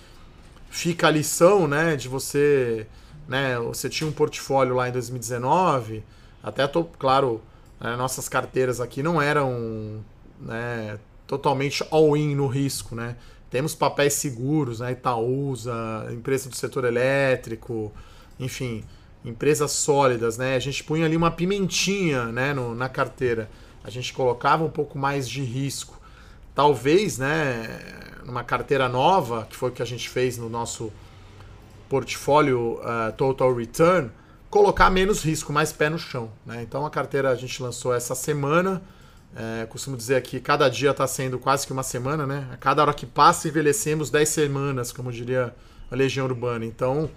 fica 0.69 1.09
a 1.09 1.11
lição, 1.11 1.67
né, 1.67 1.97
de 1.97 2.09
você, 2.09 2.87
né, 3.27 3.59
você 3.59 3.89
tinha 3.89 4.09
um 4.09 4.13
portfólio 4.13 4.75
lá 4.75 4.89
em 4.89 4.93
2019, 4.93 6.05
até 6.43 6.67
tô, 6.67 6.85
claro, 6.85 7.41
né, 7.81 7.97
nossas 7.97 8.29
carteiras 8.29 8.81
aqui 8.81 9.03
não 9.03 9.21
eram, 9.21 10.05
né, 10.39 10.99
totalmente 11.31 11.87
all-in 11.93 12.35
no 12.35 12.49
risco, 12.49 12.97
né? 12.97 13.15
Temos 13.49 13.73
papéis 13.73 14.15
seguros, 14.15 14.81
né, 14.81 14.91
Itaúsa, 14.91 16.09
empresa 16.11 16.49
do 16.49 16.57
setor 16.57 16.85
elétrico, 16.85 17.93
enfim, 18.39 18.83
empresas 19.25 19.71
sólidas, 19.71 20.37
né? 20.37 20.57
A 20.57 20.59
gente 20.59 20.83
punha 20.83 21.07
ali 21.07 21.17
uma 21.17 21.31
pimentinha, 21.31 22.27
né, 22.27 22.53
no, 22.53 22.75
na 22.75 22.89
carteira 22.89 23.49
a 23.85 23.89
gente 23.89 24.13
colocava 24.13 24.65
um 24.65 24.69
pouco 24.69 24.99
mais 24.99 25.29
de 25.29 25.41
risco. 25.43 25.99
Talvez, 26.53 27.17
né, 27.17 27.79
numa 28.25 28.43
carteira 28.43 28.89
nova, 28.89 29.47
que 29.49 29.55
foi 29.55 29.71
o 29.71 29.73
que 29.73 29.83
a 29.83 29.87
gente 29.87 30.09
fez 30.09 30.37
no 30.37 30.49
nosso 30.49 30.93
portfólio 31.89 32.81
uh, 32.81 33.13
Total 33.17 33.55
Return, 33.55 34.11
colocar 34.51 34.91
menos 34.91 35.23
risco, 35.23 35.53
mais 35.53 35.73
pé 35.73 35.89
no 35.89 35.99
chão. 35.99 36.29
Né? 36.45 36.61
Então 36.63 36.85
a 36.85 36.91
carteira 36.91 37.31
a 37.31 37.37
gente 37.37 37.63
lançou 37.63 37.95
essa 37.95 38.17
semana. 38.17 38.83
É, 39.35 39.67
costumo 39.67 39.97
dizer 39.97 40.21
que 40.23 40.41
cada 40.41 40.69
dia 40.69 40.91
está 40.91 41.07
sendo 41.07 41.39
quase 41.39 41.67
que 41.67 41.73
uma 41.73 41.83
semana, 41.83 42.27
né? 42.27 42.49
A 42.53 42.57
cada 42.57 42.83
hora 42.83 42.93
que 42.93 43.07
passa, 43.07 43.49
envelhecemos 43.49 44.11
10 44.11 44.29
semanas, 44.29 44.93
como 44.93 45.13
diria 45.13 45.55
a 45.91 45.95
Legião 45.95 46.27
Urbana. 46.27 46.65
Então 46.65 47.11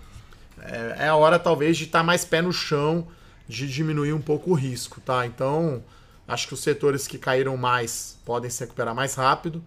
é, 0.62 1.06
é 1.06 1.08
a 1.08 1.16
hora 1.16 1.40
talvez 1.40 1.78
de 1.78 1.86
estar 1.86 2.00
tá 2.00 2.04
mais 2.04 2.24
pé 2.24 2.42
no 2.42 2.54
chão, 2.54 3.08
de 3.48 3.68
diminuir 3.68 4.14
um 4.14 4.22
pouco 4.22 4.52
o 4.52 4.54
risco, 4.54 5.02
tá? 5.02 5.26
Então 5.26 5.84
Acho 6.28 6.48
que 6.48 6.54
os 6.54 6.62
setores 6.62 7.08
que 7.08 7.18
caíram 7.18 7.58
mais 7.58 8.18
podem 8.26 8.50
se 8.50 8.62
recuperar 8.62 8.96
mais 8.96 9.16
rápido. 9.16 9.64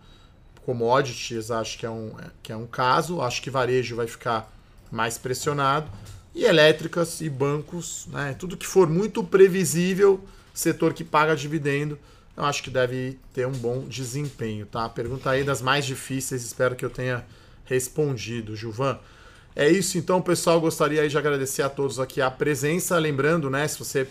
Commodities, 0.64 1.51
acho 1.51 1.78
que 1.78 1.86
é 1.86 1.90
um, 1.90 2.12
que 2.42 2.51
é 2.51 2.57
um 2.57 2.66
caso. 2.66 3.20
Acho 3.20 3.42
que 3.42 3.51
varejo 3.51 3.94
vai 3.94 4.07
ficar 4.07 4.51
mais 4.90 5.18
pressionado. 5.18 5.90
E 6.34 6.44
elétricas 6.44 7.20
e 7.20 7.30
bancos, 7.30 8.07
né? 8.11 8.34
tudo 8.38 8.57
que 8.57 8.66
for 8.66 8.88
muito 8.88 9.24
previsível, 9.24 10.22
setor 10.53 10.92
que 10.92 11.03
paga 11.03 11.34
dividendo, 11.34 11.99
eu 12.37 12.45
acho 12.45 12.62
que 12.62 12.70
deve 12.70 13.18
ter 13.32 13.47
um 13.47 13.53
bom 13.53 13.80
desempenho. 13.80 14.66
Tá? 14.66 14.89
Pergunta 14.89 15.30
aí 15.30 15.43
das 15.43 15.62
mais 15.62 15.87
difíceis, 15.87 16.45
espero 16.45 16.76
que 16.76 16.84
eu 16.84 16.91
tenha 16.91 17.24
respondido, 17.64 18.55
Gilvan. 18.55 18.99
É 19.55 19.68
isso 19.68 19.97
então, 19.97 20.20
pessoal. 20.20 20.61
Gostaria 20.61 21.09
de 21.09 21.16
agradecer 21.16 21.62
a 21.62 21.68
todos 21.70 21.99
aqui 21.99 22.20
a 22.20 22.30
presença. 22.30 22.99
Lembrando, 22.99 23.49
né, 23.49 23.66
se 23.66 23.78
você 23.78 24.07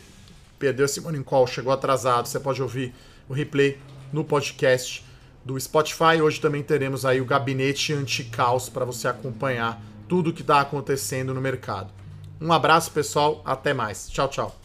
perdeu 0.57 0.85
esse 0.85 0.99
Morning 0.99 1.21
Call, 1.21 1.45
chegou 1.45 1.71
atrasado, 1.71 2.27
você 2.27 2.39
pode 2.39 2.61
ouvir 2.61 2.93
o 3.29 3.33
replay 3.33 3.77
no 4.11 4.23
podcast 4.23 5.05
do 5.43 5.59
Spotify. 5.59 6.19
Hoje 6.21 6.41
também 6.41 6.63
teremos 6.63 7.05
aí 7.05 7.21
o 7.21 7.25
gabinete 7.25 7.93
anti-caos 7.93 8.69
para 8.69 8.85
você 8.85 9.07
acompanhar 9.07 9.79
tudo 10.07 10.31
o 10.31 10.33
que 10.33 10.41
está 10.41 10.61
acontecendo 10.61 11.33
no 11.33 11.41
mercado. 11.41 11.93
Um 12.41 12.51
abraço, 12.51 12.91
pessoal. 12.91 13.41
Até 13.45 13.73
mais. 13.73 14.09
Tchau, 14.09 14.27
tchau. 14.27 14.64